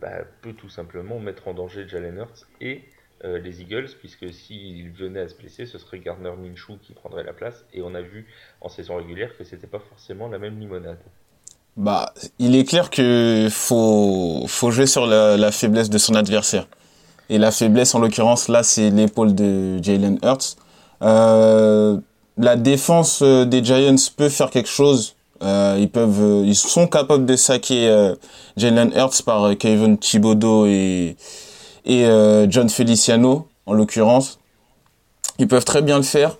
bah, 0.00 0.24
peut 0.40 0.54
tout 0.54 0.70
simplement 0.70 1.20
mettre 1.20 1.48
en 1.48 1.54
danger 1.54 1.86
Jalen 1.86 2.16
Hurts 2.16 2.46
et 2.62 2.82
euh, 3.24 3.38
les 3.38 3.60
Eagles, 3.60 3.88
puisque 4.00 4.32
s'il 4.32 4.90
venait 4.90 5.20
à 5.20 5.28
se 5.28 5.34
blesser, 5.36 5.64
ce 5.64 5.78
serait 5.78 6.00
Gardner 6.00 6.32
Minshew 6.36 6.76
qui 6.82 6.92
prendrait 6.92 7.22
la 7.22 7.32
place. 7.32 7.64
Et 7.72 7.80
on 7.80 7.94
a 7.94 8.00
vu 8.00 8.26
en 8.60 8.68
saison 8.68 8.96
régulière 8.96 9.30
que 9.38 9.44
c'était 9.44 9.68
pas 9.68 9.78
forcément 9.78 10.26
la 10.26 10.40
même 10.40 10.58
limonade. 10.58 10.98
Bah, 11.76 12.12
il 12.40 12.56
est 12.56 12.64
clair 12.64 12.90
que 12.90 13.46
faut, 13.48 14.44
faut 14.48 14.72
jouer 14.72 14.86
sur 14.86 15.06
la, 15.06 15.52
faiblesse 15.52 15.88
de 15.88 15.98
son 15.98 16.16
adversaire. 16.16 16.66
Et 17.28 17.38
la 17.38 17.52
faiblesse, 17.52 17.94
en 17.94 18.00
l'occurrence, 18.00 18.48
là, 18.48 18.64
c'est 18.64 18.90
l'épaule 18.90 19.36
de 19.36 19.80
Jalen 19.80 20.18
Hurts. 20.24 20.56
Euh, 21.02 21.98
la 22.38 22.56
défense 22.56 23.20
euh, 23.22 23.44
des 23.44 23.62
Giants 23.62 23.94
peut 24.16 24.30
faire 24.30 24.50
quelque 24.50 24.68
chose. 24.68 25.14
ils 25.40 25.90
peuvent, 25.92 26.44
ils 26.44 26.56
sont 26.56 26.88
capables 26.88 27.24
de 27.24 27.36
saquer 27.36 28.14
Jalen 28.56 28.92
Hurts 28.96 29.22
par 29.24 29.56
Kevin 29.56 29.96
Thibodeau 29.96 30.66
et 30.66 31.16
et 31.84 32.06
euh, 32.06 32.46
John 32.48 32.68
Feliciano, 32.68 33.48
en 33.66 33.74
l'occurrence. 33.74 34.38
Ils 35.38 35.48
peuvent 35.48 35.64
très 35.64 35.82
bien 35.82 35.96
le 35.96 36.02
faire. 36.02 36.36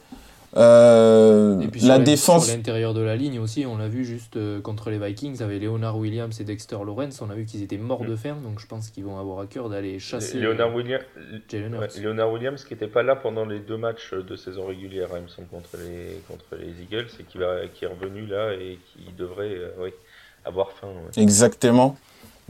Euh, 0.55 1.61
et 1.61 1.69
puis 1.69 1.81
la 1.81 1.99
défense. 1.99 2.47
Sur 2.47 2.57
l'intérieur 2.57 2.93
de 2.93 3.01
la 3.01 3.17
ligne 3.17 3.39
aussi, 3.39 3.65
on 3.65 3.79
l'a 3.79 3.89
vu 3.89 4.05
juste 4.05 4.37
euh, 4.37 4.61
contre 4.61 4.91
les 4.91 4.99
Vikings 4.99 5.43
avec 5.43 5.63
Leonard 5.63 5.97
Williams 5.97 6.39
et 6.41 6.45
Dexter 6.45 6.77
Lawrence. 6.85 7.23
On 7.23 7.31
a 7.31 7.35
vu 7.35 7.47
qu'ils 7.47 7.63
étaient 7.63 7.79
morts 7.79 8.05
de 8.05 8.15
faim, 8.17 8.37
donc 8.43 8.61
je 8.61 8.67
pense 8.67 8.91
qu'ils 8.91 9.05
vont 9.05 9.19
avoir 9.19 9.41
à 9.41 9.47
cœur 9.47 9.71
d'aller 9.71 9.99
chasser. 9.99 10.39
Leonard, 10.39 10.75
Williams, 10.75 11.05
Williams 11.51 12.65
qui 12.65 12.75
n'était 12.75 12.87
pas 12.87 13.03
là 13.03 13.17
pendant 13.17 13.47
les 13.47 13.61
deux 13.61 13.79
matchs 13.79 14.13
de 14.13 14.37
saison 14.37 14.67
régulière, 14.67 15.09
hein, 15.15 15.19
il 15.21 15.23
me 15.23 15.29
semble, 15.29 15.49
contre 15.49 15.79
les, 15.79 16.21
contre 16.29 16.63
les 16.63 16.83
Eagles, 16.83 17.09
et 17.19 17.25
qui, 17.25 17.39
va, 17.39 17.67
qui 17.73 17.87
est 17.87 17.89
revenu 17.89 18.27
là 18.27 18.53
et 18.53 18.79
qui 18.93 19.11
devrait 19.17 19.57
avoir 20.45 20.71
faim. 20.73 20.89
Exactement. 21.17 21.97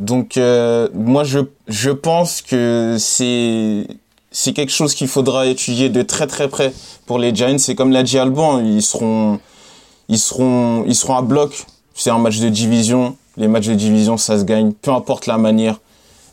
Donc 0.02 0.36
euh, 0.36 0.88
moi 0.94 1.22
je, 1.22 1.38
je 1.68 1.90
pense 1.90 2.42
que 2.42 2.96
c'est 2.98 3.86
c'est 4.32 4.52
quelque 4.52 4.72
chose 4.72 4.94
qu'il 4.94 5.06
faudra 5.06 5.46
étudier 5.46 5.90
de 5.90 6.02
très 6.02 6.26
très 6.26 6.48
près 6.48 6.72
pour 7.06 7.20
les 7.20 7.32
Giants. 7.32 7.58
C'est 7.58 7.76
comme 7.76 7.92
l'a 7.92 8.02
dit 8.02 8.18
Alban, 8.18 8.58
ils 8.58 8.82
seront 8.82 9.38
ils 10.08 10.18
seront 10.18 10.84
ils 10.88 10.96
seront 10.96 11.16
à 11.16 11.22
bloc. 11.22 11.66
C'est 11.94 12.10
un 12.10 12.18
match 12.18 12.40
de 12.40 12.48
division. 12.48 13.16
Les 13.36 13.46
matchs 13.46 13.68
de 13.68 13.74
division 13.74 14.16
ça 14.16 14.40
se 14.40 14.44
gagne, 14.44 14.72
peu 14.72 14.90
importe 14.90 15.26
la 15.26 15.38
manière. 15.38 15.78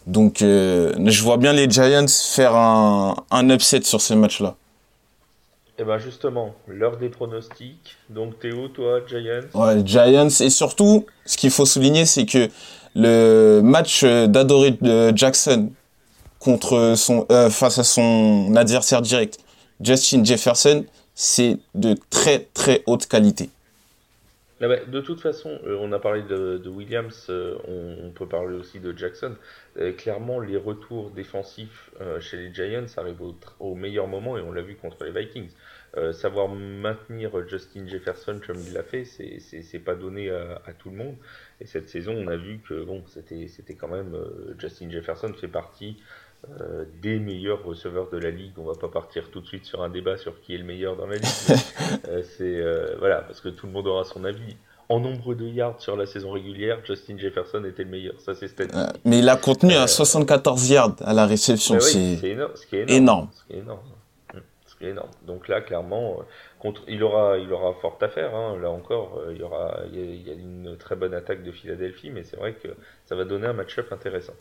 Donc 0.07 0.41
euh, 0.41 0.91
je 1.05 1.21
vois 1.21 1.37
bien 1.37 1.53
les 1.53 1.69
Giants 1.69 2.07
faire 2.07 2.55
un, 2.55 3.15
un 3.29 3.49
upset 3.51 3.83
sur 3.83 4.01
ces 4.01 4.15
matchs-là. 4.15 4.55
Et 5.77 5.83
eh 5.83 5.85
ben 5.85 5.97
justement, 5.97 6.55
l'heure 6.67 6.97
des 6.97 7.07
pronostics. 7.07 7.95
Donc 8.09 8.37
Théo, 8.39 8.67
toi, 8.67 8.99
Giants? 9.07 9.47
Ouais, 9.53 9.81
Giants. 9.85 10.27
Et 10.41 10.49
surtout, 10.49 11.05
ce 11.25 11.37
qu'il 11.37 11.51
faut 11.51 11.65
souligner, 11.65 12.05
c'est 12.05 12.25
que 12.25 12.49
le 12.95 13.61
match 13.61 14.03
d'Adoré 14.03 14.77
Jackson 15.15 15.69
contre 16.39 16.93
son, 16.95 17.25
euh, 17.31 17.49
face 17.49 17.77
à 17.77 17.83
son 17.83 18.55
adversaire 18.55 19.01
direct, 19.01 19.39
Justin 19.81 20.23
Jefferson, 20.23 20.85
c'est 21.13 21.57
de 21.75 21.95
très 22.09 22.47
très 22.53 22.81
haute 22.85 23.05
qualité. 23.05 23.49
Ah 24.61 24.67
bah, 24.67 24.77
de 24.85 24.99
toute 24.99 25.21
façon, 25.21 25.57
euh, 25.65 25.77
on 25.79 25.91
a 25.93 25.99
parlé 25.99 26.21
de, 26.23 26.67
Williams, 26.67 27.27
euh, 27.29 27.55
on, 27.67 28.09
peut 28.09 28.25
parler 28.25 28.55
aussi 28.55 28.79
de 28.79 28.97
Jackson. 28.97 29.35
clairement, 29.97 30.39
les 30.39 30.57
retours 30.57 31.11
défensifs 31.11 31.91
chez 32.19 32.37
les 32.37 32.53
Giants 32.53 32.85
arrivent 32.97 33.21
au, 33.59 33.75
meilleur 33.75 34.07
moment 34.07 34.37
et 34.37 34.41
on 34.41 34.51
l'a 34.51 34.61
vu 34.61 34.75
contre 34.75 35.05
les 35.05 35.11
Vikings. 35.11 35.49
Savoir 36.13 36.49
maintenir 36.49 37.47
Justin 37.47 37.87
Jefferson 37.87 38.39
comme 38.45 38.57
il 38.67 38.73
l'a 38.73 38.83
fait, 38.83 39.05
c'est 39.05 39.79
pas 39.79 39.95
donné 39.95 40.29
à, 40.29 40.61
à, 40.65 40.73
tout 40.73 40.89
le 40.89 40.97
monde. 40.97 41.15
Et 41.61 41.65
cette 41.65 41.89
saison, 41.89 42.13
on 42.13 42.27
a 42.27 42.35
vu 42.35 42.59
que 42.59 42.83
bon, 42.83 43.03
c'était 43.07 43.75
quand 43.75 43.87
même 43.87 44.15
Justin 44.57 44.89
Jefferson 44.89 45.33
fait 45.33 45.47
partie 45.47 45.97
euh, 46.61 46.85
des 47.01 47.19
meilleurs 47.19 47.65
receveurs 47.65 48.09
de 48.09 48.17
la 48.17 48.31
ligue. 48.31 48.53
On 48.57 48.63
va 48.63 48.73
pas 48.73 48.87
partir 48.87 49.29
tout 49.29 49.41
de 49.41 49.45
suite 49.45 49.65
sur 49.65 49.83
un 49.83 49.89
débat 49.89 50.15
sur 50.17 50.39
qui 50.39 50.55
est 50.55 50.57
le 50.57 50.63
meilleur 50.63 50.95
dans 50.95 51.07
la 51.07 51.15
ligue. 51.15 51.25
Euh, 52.07 52.21
c'est 52.37 52.43
euh, 52.43 52.95
voilà 52.99 53.21
parce 53.21 53.41
que 53.41 53.49
tout 53.49 53.65
le 53.65 53.73
monde 53.73 53.87
aura 53.87 54.03
son 54.03 54.23
avis. 54.23 54.55
En 54.89 54.99
nombre 54.99 55.33
de 55.33 55.45
yards 55.45 55.81
sur 55.81 55.95
la 55.95 56.05
saison 56.05 56.31
régulière, 56.31 56.79
Justin 56.85 57.17
Jefferson 57.17 57.63
était 57.65 57.83
le 57.83 57.89
meilleur. 57.89 58.13
Ça 58.19 58.35
c'est 58.35 58.47
statistique. 58.47 59.01
mais 59.05 59.19
il 59.19 59.29
a 59.29 59.35
contenu 59.35 59.73
à 59.73 59.87
74 59.87 60.69
yards 60.69 60.95
à 61.01 61.13
la 61.13 61.25
réception. 61.25 61.75
Bah 61.75 61.81
c'est 61.81 62.23
énorme. 62.23 62.53
énorme. 62.71 63.29
énorme. 63.49 63.79
Énorme. 64.81 65.09
Donc 65.27 65.49
là, 65.49 65.59
clairement, 65.59 66.23
il 66.87 67.03
aura, 67.03 67.37
il 67.37 67.51
aura 67.51 67.73
fort 67.81 67.97
à 68.01 68.07
faire. 68.07 68.35
Hein. 68.35 68.57
Là 68.61 68.69
encore, 68.69 69.19
euh, 69.19 69.33
il 69.33 69.39
y 69.39 69.43
aura, 69.43 69.81
il 69.91 70.27
y, 70.27 70.29
a, 70.29 70.33
une 70.33 70.77
très 70.77 70.95
bonne 70.95 71.13
attaque 71.13 71.43
de 71.43 71.51
Philadelphie, 71.51 72.09
mais 72.09 72.23
c'est 72.23 72.37
vrai 72.37 72.53
que 72.53 72.69
ça 73.05 73.15
va 73.15 73.25
donner 73.25 73.47
un 73.47 73.53
match-up 73.53 73.91
intéressant. 73.91 74.33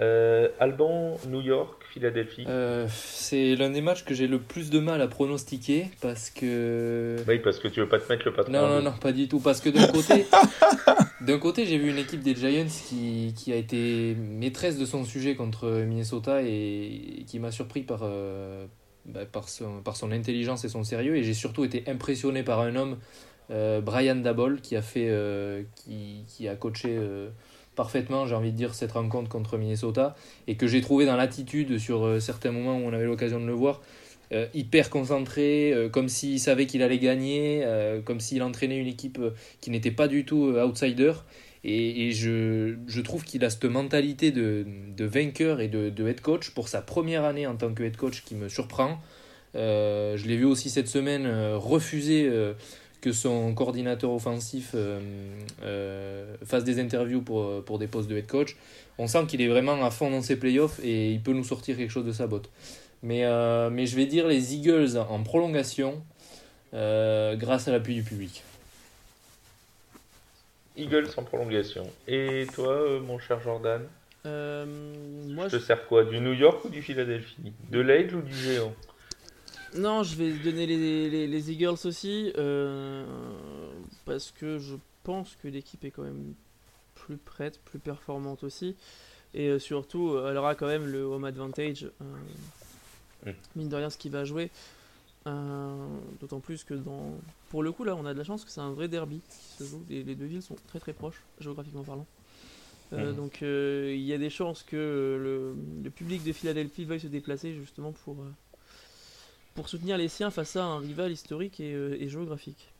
Euh, 0.00 0.48
Alban, 0.60 1.16
New 1.28 1.40
York, 1.40 1.82
Philadelphie. 1.90 2.44
Euh, 2.48 2.86
c'est 2.90 3.54
l'un 3.54 3.70
des 3.70 3.80
matchs 3.80 4.04
que 4.04 4.14
j'ai 4.14 4.26
le 4.26 4.38
plus 4.38 4.70
de 4.70 4.78
mal 4.78 5.00
à 5.00 5.08
pronostiquer 5.08 5.86
parce 6.02 6.30
que. 6.30 7.16
Oui, 7.26 7.38
parce 7.38 7.58
que 7.58 7.68
tu 7.68 7.80
veux 7.80 7.88
pas 7.88 7.98
te 7.98 8.10
mettre 8.12 8.26
le 8.26 8.34
patron. 8.34 8.52
Non, 8.52 8.68
non, 8.68 8.82
non, 8.82 8.92
pas 8.92 9.12
du 9.12 9.26
tout. 9.28 9.40
Parce 9.40 9.60
que 9.60 9.70
d'un 9.70 9.86
côté, 9.86 10.26
d'un 11.22 11.38
côté, 11.38 11.64
j'ai 11.64 11.78
vu 11.78 11.90
une 11.90 11.98
équipe 11.98 12.20
des 12.20 12.34
Giants 12.34 12.66
qui, 12.66 13.34
qui, 13.36 13.52
a 13.52 13.56
été 13.56 14.14
maîtresse 14.14 14.78
de 14.78 14.84
son 14.84 15.04
sujet 15.04 15.34
contre 15.34 15.68
Minnesota 15.68 16.42
et 16.42 17.24
qui 17.26 17.38
m'a 17.38 17.50
surpris 17.50 17.82
par 17.82 18.02
bah, 19.08 19.24
par, 19.24 19.48
son, 19.48 19.80
par 19.82 19.96
son 19.96 20.12
intelligence 20.12 20.64
et 20.64 20.68
son 20.68 20.84
sérieux. 20.84 21.16
Et 21.16 21.24
j'ai 21.24 21.34
surtout 21.34 21.64
été 21.64 21.84
impressionné 21.86 22.42
par 22.42 22.60
un 22.60 22.76
homme, 22.76 22.98
euh, 23.50 23.80
Brian 23.80 24.16
Dabol, 24.16 24.60
qui 24.60 24.76
a, 24.76 24.82
fait, 24.82 25.08
euh, 25.08 25.62
qui, 25.76 26.24
qui, 26.28 26.46
a 26.46 26.54
coaché 26.56 26.90
euh, 26.90 27.30
parfaitement, 27.74 28.26
j'ai 28.26 28.34
envie 28.34 28.52
de 28.52 28.56
dire, 28.56 28.74
cette 28.74 28.92
rencontre 28.92 29.30
contre 29.30 29.56
Minnesota. 29.56 30.14
Et 30.46 30.56
que 30.56 30.66
j'ai 30.66 30.82
trouvé 30.82 31.06
dans 31.06 31.16
l'attitude 31.16 31.78
sur 31.78 32.20
certains 32.20 32.52
moments 32.52 32.76
où 32.76 32.82
on 32.82 32.92
avait 32.92 33.06
l'occasion 33.06 33.40
de 33.40 33.46
le 33.46 33.54
voir. 33.54 33.80
hyper 34.52 34.90
concentré, 34.90 35.88
comme 35.90 36.10
s'il 36.10 36.38
savait 36.38 36.66
qu'il 36.66 36.82
allait 36.82 36.98
gagner, 36.98 37.64
comme 38.04 38.20
s'il 38.20 38.42
entraînait 38.42 38.76
une 38.76 38.86
équipe 38.86 39.18
qui 39.62 39.70
n'était 39.70 39.90
pas 39.90 40.06
du 40.06 40.26
tout 40.26 40.54
outsider. 40.54 41.14
Et, 41.64 42.12
je, 42.12 42.76
je, 42.86 43.00
trouve 43.00 43.24
qu'il 43.24 43.44
a 43.44 43.50
cette 43.50 43.64
mentalité 43.64 44.30
de, 44.30 44.64
de 44.96 45.04
vainqueur 45.04 45.60
et 45.60 45.68
de, 45.68 45.90
de, 45.90 46.08
head 46.08 46.20
coach 46.20 46.50
pour 46.50 46.68
sa 46.68 46.82
première 46.82 47.24
année 47.24 47.46
en 47.46 47.56
tant 47.56 47.72
que 47.74 47.82
head 47.82 47.96
coach 47.96 48.22
qui 48.24 48.34
me 48.34 48.48
surprend. 48.48 48.98
Euh, 49.54 50.16
je 50.16 50.26
l'ai 50.26 50.36
vu 50.36 50.44
aussi 50.44 50.70
cette 50.70 50.88
semaine 50.88 51.26
euh, 51.26 51.56
refuser 51.56 52.28
euh, 52.28 52.52
que 53.00 53.12
son 53.12 53.54
coordinateur 53.54 54.10
offensif 54.12 54.74
fasse 56.44 56.64
des 56.64 56.80
interviews 56.80 57.22
pour, 57.22 57.64
pour 57.64 57.78
des 57.78 57.86
postes 57.86 58.08
de 58.08 58.16
head 58.16 58.26
coach. 58.26 58.56
On 58.98 59.06
sent 59.06 59.26
qu'il 59.28 59.40
est 59.40 59.48
vraiment 59.48 59.84
à 59.84 59.90
fond 59.90 60.10
dans 60.10 60.22
ses 60.22 60.36
playoffs 60.36 60.80
et 60.82 61.12
il 61.12 61.20
peut 61.20 61.32
nous 61.32 61.44
sortir 61.44 61.76
quelque 61.76 61.92
chose 61.92 62.06
de 62.06 62.12
sa 62.12 62.26
botte. 62.26 62.50
Mais, 63.02 63.22
mais 63.70 63.86
je 63.86 63.94
vais 63.94 64.06
dire 64.06 64.26
les 64.26 64.54
Eagles 64.54 64.98
en 64.98 65.22
prolongation 65.22 66.02
grâce 66.72 67.68
à 67.68 67.70
l'appui 67.70 67.94
du 67.94 68.02
public. 68.02 68.42
Eagles 70.78 71.08
en 71.16 71.22
prolongation. 71.22 71.90
Et 72.06 72.46
toi, 72.54 72.72
euh, 72.72 73.00
mon 73.00 73.18
cher 73.18 73.40
Jordan 73.40 73.82
euh, 74.26 74.64
moi, 75.28 75.48
Je 75.48 75.56
te 75.56 75.62
sers 75.62 75.86
quoi 75.86 76.04
Du 76.04 76.20
New 76.20 76.32
York 76.32 76.64
ou 76.64 76.68
du 76.68 76.82
Philadelphie? 76.82 77.52
De 77.70 77.80
l'Aigle 77.80 78.16
ou 78.16 78.22
du 78.22 78.34
Géant? 78.34 78.74
Non, 79.76 80.02
je 80.02 80.16
vais 80.16 80.32
donner 80.32 80.66
les, 80.66 81.26
les, 81.26 81.50
Eagles 81.52 81.76
aussi. 81.84 82.32
Euh, 82.38 83.04
parce 84.06 84.30
que 84.30 84.58
je 84.58 84.76
pense 85.02 85.36
que 85.42 85.48
l'équipe 85.48 85.84
est 85.84 85.90
quand 85.90 86.02
même 86.02 86.34
plus 86.94 87.16
prête, 87.16 87.60
plus 87.64 87.78
performante 87.78 88.44
aussi. 88.44 88.76
Et 89.34 89.58
surtout, 89.58 90.18
elle 90.26 90.36
aura 90.38 90.54
quand 90.54 90.66
même 90.66 90.86
le 90.86 91.02
home 91.02 91.24
advantage. 91.24 91.90
Mm. 93.26 93.30
Mine 93.56 93.68
de 93.68 93.76
rien, 93.76 93.90
ce 93.90 93.98
qui 93.98 94.08
va 94.08 94.24
jouer. 94.24 94.50
Euh, 95.26 95.88
d'autant 96.20 96.40
plus 96.40 96.64
que 96.64 96.74
dans. 96.74 97.12
Pour 97.50 97.62
le 97.62 97.72
coup, 97.72 97.84
là, 97.84 97.96
on 97.96 98.06
a 98.06 98.12
de 98.12 98.18
la 98.18 98.24
chance 98.24 98.44
que 98.44 98.50
c'est 98.50 98.60
un 98.60 98.72
vrai 98.72 98.88
derby 98.88 99.20
qui 99.28 99.64
se 99.64 99.64
joue. 99.64 99.84
Les, 99.88 100.14
deux 100.14 100.26
villes 100.26 100.42
sont 100.42 100.56
très 100.68 100.78
très 100.78 100.92
proches, 100.92 101.22
géographiquement 101.40 101.84
parlant. 101.84 102.06
Euh, 102.94 103.12
donc 103.12 103.42
euh, 103.42 103.92
il 103.94 104.00
y 104.00 104.14
a 104.14 104.18
des 104.18 104.30
chances 104.30 104.62
que 104.62 105.54
le, 105.84 105.90
public 105.90 106.24
de 106.24 106.32
Philadelphie 106.32 106.86
veuille 106.86 107.00
se 107.00 107.06
déplacer 107.06 107.52
justement 107.52 107.92
pour, 107.92 108.16
pour 109.54 109.68
soutenir 109.68 109.98
les 109.98 110.08
siens 110.08 110.30
face 110.30 110.56
à 110.56 110.64
un 110.64 110.78
rival 110.78 111.12
historique 111.12 111.60
et 111.60 112.08
géographique. 112.08 112.72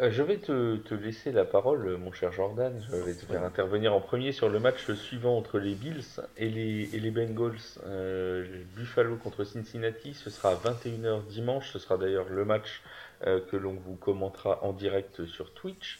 Euh, 0.00 0.12
je 0.12 0.22
vais 0.22 0.36
te, 0.36 0.94
laisser 0.94 1.32
la 1.32 1.44
parole, 1.44 1.96
mon 1.96 2.12
cher 2.12 2.30
Jordan. 2.30 2.72
Je 2.88 2.96
vais 2.96 3.14
te 3.14 3.26
faire 3.26 3.42
intervenir 3.42 3.92
en 3.92 4.00
premier 4.00 4.30
sur 4.30 4.48
le 4.48 4.60
match 4.60 4.90
suivant 4.92 5.36
entre 5.36 5.58
les 5.58 5.74
Bills 5.74 6.04
et 6.36 6.48
les, 6.48 7.10
Bengals. 7.10 7.56
Euh, 7.84 8.46
Buffalo 8.76 9.16
contre 9.16 9.42
Cincinnati, 9.42 10.14
ce 10.14 10.30
sera 10.30 10.50
à 10.50 10.54
21h 10.54 11.26
dimanche. 11.26 11.72
Ce 11.72 11.80
sera 11.80 11.98
d'ailleurs 11.98 12.28
le 12.28 12.44
match 12.44 12.82
euh, 13.26 13.40
que 13.50 13.56
l'on 13.56 13.74
vous 13.74 13.96
commentera 13.96 14.62
en 14.62 14.72
direct 14.72 15.26
sur 15.26 15.52
Twitch. 15.52 15.98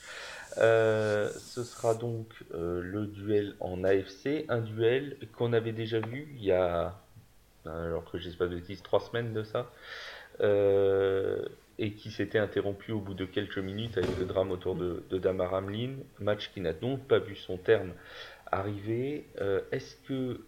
ce 0.56 1.64
sera 1.64 1.94
donc 1.94 2.26
le 2.52 3.06
duel 3.06 3.56
en 3.58 3.82
AFC, 3.82 4.44
un 4.48 4.61
duel 4.61 5.16
qu'on 5.37 5.52
avait 5.52 5.72
déjà 5.72 5.98
vu 5.98 6.28
il 6.37 6.44
y 6.44 6.52
a, 6.52 6.94
alors 7.64 8.08
que 8.11 8.18
je 8.18 8.30
pas 8.30 8.46
de 8.46 8.54
bêtises, 8.54 8.82
trois 8.82 9.00
semaines 9.00 9.32
de 9.32 9.42
ça 9.42 9.68
et 11.79 11.93
qui 11.93 12.11
s'était 12.11 12.38
interrompu 12.38 12.93
au 12.93 13.01
bout 13.01 13.14
de 13.14 13.25
quelques 13.25 13.59
minutes 13.59 13.99
avec 13.99 14.19
le 14.19 14.25
drame 14.25 14.51
autour 14.51 14.75
de, 14.75 15.03
Damar 15.12 15.55
Hamlin, 15.55 15.97
match 16.19 16.51
qui 16.53 16.61
n'a 16.61 16.73
donc 16.73 17.07
pas 17.07 17.19
vu 17.19 17.37
son 17.37 17.57
terme 17.57 17.93
arriver. 18.51 19.27
Euh, 19.41 19.61
est-ce 19.71 19.97
que 20.09 20.41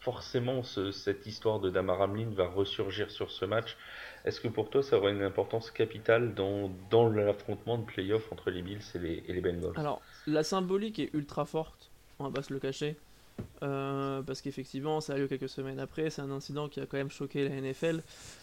forcément 0.00 0.62
cette 0.62 1.26
histoire 1.26 1.60
de 1.60 1.70
Damar 1.70 2.00
Hamlin 2.00 2.30
va 2.34 2.48
ressurgir 2.48 3.10
sur 3.10 3.30
ce 3.30 3.44
match? 3.44 3.76
Est-ce 4.24 4.40
que 4.40 4.48
pour 4.48 4.70
toi 4.70 4.82
ça 4.82 4.96
aura 4.96 5.10
une 5.10 5.22
importance 5.22 5.70
capitale 5.70 6.34
dans, 6.34 7.08
l'affrontement 7.08 7.78
de 7.78 7.84
playoff 7.84 8.32
entre 8.32 8.50
les 8.50 8.62
Bills 8.62 8.80
et 8.94 8.98
les, 8.98 9.40
Bengals? 9.40 9.74
Alors, 9.76 10.00
la 10.26 10.42
symbolique 10.42 10.98
est 10.98 11.12
ultra 11.12 11.44
forte, 11.44 11.90
on 12.18 12.24
va 12.24 12.30
pas 12.30 12.42
se 12.42 12.52
le 12.52 12.58
cacher. 12.58 12.96
Euh, 13.62 14.22
parce 14.22 14.42
qu'effectivement, 14.42 15.00
ça 15.00 15.14
a 15.14 15.16
lieu 15.16 15.26
quelques 15.26 15.48
semaines 15.48 15.80
après. 15.80 16.10
C'est 16.10 16.20
un 16.20 16.30
incident 16.30 16.68
qui 16.68 16.80
a 16.80 16.86
quand 16.86 16.98
même 16.98 17.10
choqué 17.10 17.48
la 17.48 17.60
NFL, 17.60 18.02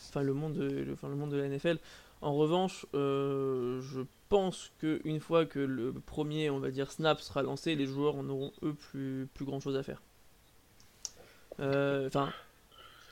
enfin, 0.10 0.24
le 0.24 0.34
monde 0.34 0.54
de 0.56 1.38
la 1.38 1.48
NFL. 1.48 1.78
En 2.22 2.34
revanche, 2.34 2.86
euh, 2.96 3.82
je 3.82 4.02
pense 4.28 4.72
qu'une 4.80 5.20
fois 5.22 5.46
que 5.46 5.60
le 5.60 5.94
premier, 5.94 6.50
on 6.50 6.60
va 6.60 6.70
dire, 6.70 6.92
snap 6.92 7.22
sera 7.22 7.44
lancé, 7.44 7.76
les 7.76 7.86
joueurs 7.86 8.16
en 8.16 8.28
auront 8.28 8.52
eux 8.64 8.74
plus, 8.74 9.28
plus 9.34 9.46
grand 9.46 9.60
chose 9.60 9.78
à 9.78 9.84
faire. 9.84 10.02
Euh, 11.62 12.08
enfin, 12.08 12.32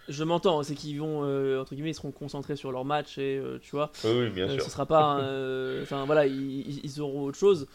je 0.09 0.23
m'entends, 0.25 0.61
c'est 0.63 0.75
qu'ils 0.75 0.99
vont, 0.99 1.23
euh, 1.23 1.61
entre 1.61 1.73
guillemets, 1.73 1.91
ils 1.91 1.95
seront 1.95 2.11
concentrés 2.11 2.57
sur 2.57 2.71
leur 2.71 2.83
match 2.83 3.17
et 3.17 3.41
tu 3.61 3.71
vois. 3.71 3.91
Oui, 4.03 4.29
bien 4.29 4.49
sûr. 4.49 4.61
Ce 4.61 4.69
sera 4.69 4.85
pas. 4.85 5.15
Enfin, 5.81 6.05
voilà, 6.05 6.27
ils, 6.27 6.99
auront 6.99 7.23
autre 7.23 7.37
chose. 7.37 7.67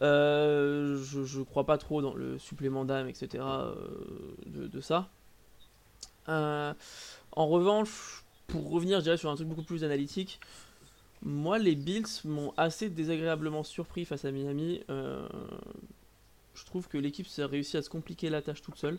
je, 0.00 1.22
je 1.24 1.40
crois 1.42 1.64
pas 1.64 1.78
trop 1.78 2.02
dans 2.02 2.14
le 2.14 2.36
supplément 2.38 2.84
d'âme, 2.84 3.08
etc. 3.08 3.44
De, 4.46 4.66
de, 4.66 4.80
ça. 4.80 5.08
en 6.26 6.74
revanche, 7.46 8.24
pour 8.48 8.70
revenir, 8.70 8.98
je 8.98 9.04
dirais, 9.04 9.16
sur 9.16 9.30
un 9.30 9.36
truc 9.36 9.46
beaucoup 9.46 9.62
plus 9.62 9.84
analytique, 9.84 10.40
moi, 11.22 11.58
les 11.58 11.74
Bills 11.74 12.06
m'ont 12.24 12.54
assez 12.56 12.88
désagréablement 12.88 13.62
surpris 13.62 14.04
face 14.04 14.24
à 14.24 14.30
Miami. 14.30 14.82
Euh, 14.88 15.28
je 16.54 16.64
trouve 16.64 16.88
que 16.88 16.96
l'équipe 16.96 17.26
s'est 17.26 17.44
réussi 17.44 17.76
à 17.76 17.82
se 17.82 17.90
compliquer 17.90 18.30
la 18.30 18.40
tâche 18.40 18.62
toute 18.62 18.76
seule. 18.76 18.96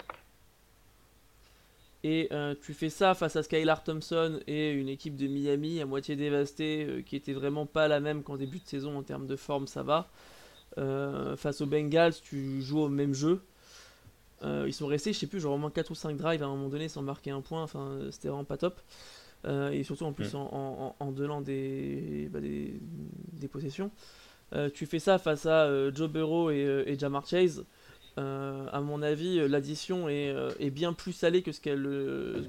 Et 2.03 2.27
euh, 2.31 2.55
tu 2.61 2.73
fais 2.73 2.89
ça 2.89 3.13
face 3.13 3.35
à 3.35 3.43
Skylar 3.43 3.83
Thompson 3.83 4.39
et 4.47 4.71
une 4.71 4.89
équipe 4.89 5.15
de 5.15 5.27
Miami 5.27 5.81
à 5.81 5.85
moitié 5.85 6.15
dévastée, 6.15 6.85
euh, 6.85 7.01
qui 7.01 7.15
était 7.15 7.33
vraiment 7.33 7.65
pas 7.65 7.87
la 7.87 7.99
même 7.99 8.23
qu'en 8.23 8.37
début 8.37 8.59
de 8.59 8.67
saison 8.67 8.97
en 8.97 9.03
termes 9.03 9.27
de 9.27 9.35
forme, 9.35 9.67
ça 9.67 9.83
va. 9.83 10.09
face 11.37 11.61
aux 11.61 11.65
Bengals, 11.65 12.13
tu 12.21 12.61
joues 12.61 12.81
au 12.81 12.89
même 12.89 13.13
jeu. 13.13 13.41
ils 14.43 14.73
sont 14.73 14.87
restés, 14.87 15.13
je 15.13 15.19
sais 15.19 15.27
plus, 15.27 15.39
genre 15.39 15.55
au 15.55 15.57
moins 15.57 15.71
4 15.71 15.91
ou 15.91 15.95
5 15.95 16.17
drives 16.17 16.43
à 16.43 16.45
un 16.45 16.49
moment 16.49 16.69
donné 16.69 16.87
sans 16.87 17.01
marquer 17.01 17.31
un 17.31 17.41
point, 17.41 17.63
enfin 17.63 17.99
c'était 18.11 18.29
vraiment 18.29 18.45
pas 18.45 18.57
top. 18.57 18.79
Euh, 19.45 19.71
et 19.71 19.83
surtout 19.83 20.05
en 20.05 20.13
plus 20.13 20.33
mm. 20.33 20.37
en, 20.37 20.95
en, 20.99 21.11
donnant 21.11 21.41
des, 21.41 22.29
bah, 22.31 22.39
des, 22.39 22.79
des, 23.33 23.47
possessions. 23.47 23.89
Euh, 24.53 24.69
tu 24.71 24.85
fais 24.85 24.99
ça 24.99 25.17
face 25.17 25.45
à 25.45 25.65
euh, 25.65 25.91
Joe 25.93 26.09
Burrow 26.09 26.51
et, 26.51 26.83
et, 26.85 26.99
Jamar 26.99 27.25
Chase. 27.25 27.65
à 28.17 28.81
mon 28.81 29.01
avis, 29.01 29.47
l'addition 29.47 30.09
est, 30.09 30.35
est, 30.59 30.69
bien 30.69 30.93
plus 30.93 31.13
salée 31.13 31.41
que 31.41 31.51
ce 31.51 31.59
qu'elle 31.59 31.83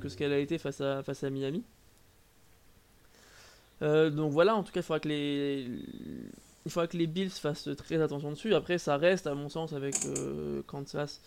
que 0.00 0.08
ce 0.08 0.16
qu'elle 0.16 0.32
a 0.32 0.38
été 0.38 0.58
face 0.58 0.80
à, 0.80 1.02
face 1.02 1.24
à 1.24 1.30
Miami. 1.30 1.62
donc 3.80 4.30
voilà, 4.32 4.54
en 4.54 4.62
tout 4.62 4.72
cas, 4.72 4.80
il 4.80 4.82
faudra 4.82 5.00
que 5.00 5.08
les, 5.08 5.66
il 6.66 6.70
faudra 6.70 6.86
que 6.86 6.98
les 6.98 7.06
Bills 7.06 7.30
fassent 7.30 7.70
très 7.78 8.02
attention 8.02 8.30
dessus. 8.30 8.54
Après, 8.54 8.76
ça 8.76 8.98
reste, 8.98 9.26
à 9.26 9.34
mon 9.34 9.48
sens, 9.48 9.72
avec 9.72 9.94
Kansas, 10.66 11.22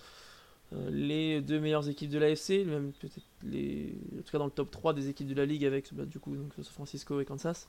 les 0.71 1.41
deux 1.41 1.59
meilleures 1.59 1.87
équipes 1.89 2.09
de 2.09 2.17
l'AFC, 2.17 2.65
même 2.65 2.91
peut-être 2.93 3.19
les, 3.43 3.93
en 4.17 4.21
tout 4.21 4.31
cas 4.31 4.37
dans 4.39 4.45
le 4.45 4.51
top 4.51 4.71
3 4.71 4.93
des 4.93 5.09
équipes 5.09 5.27
de 5.27 5.35
la 5.35 5.45
ligue 5.45 5.65
avec 5.65 5.93
bah, 5.93 6.05
du 6.05 6.19
coup 6.19 6.35
donc, 6.35 6.53
San 6.55 6.65
Francisco 6.65 7.19
et 7.21 7.25
Kansas. 7.25 7.67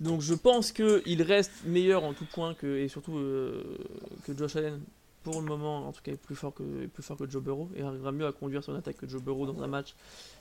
Donc 0.00 0.20
je 0.20 0.34
pense 0.34 0.72
qu'il 0.72 1.22
reste 1.22 1.64
meilleur 1.64 2.04
en 2.04 2.12
tout 2.12 2.26
point 2.26 2.54
que, 2.54 2.78
et 2.78 2.88
surtout 2.88 3.16
euh, 3.16 3.78
que 4.24 4.36
Josh 4.36 4.56
Allen 4.56 4.80
pour 5.22 5.40
le 5.40 5.46
moment, 5.46 5.88
en 5.88 5.92
tout 5.92 6.02
cas 6.02 6.12
est 6.12 6.20
plus 6.20 6.34
fort 6.34 6.52
que, 6.52 6.86
plus 6.86 7.02
fort 7.02 7.16
que 7.16 7.28
Joe 7.28 7.42
Burrow 7.42 7.70
et 7.76 7.82
arrivera 7.82 8.12
mieux 8.12 8.26
à 8.26 8.32
conduire 8.32 8.62
son 8.62 8.74
attaque 8.74 8.98
que 8.98 9.08
Joe 9.08 9.22
Burrow 9.22 9.46
dans 9.46 9.62
un 9.62 9.66
match 9.66 9.94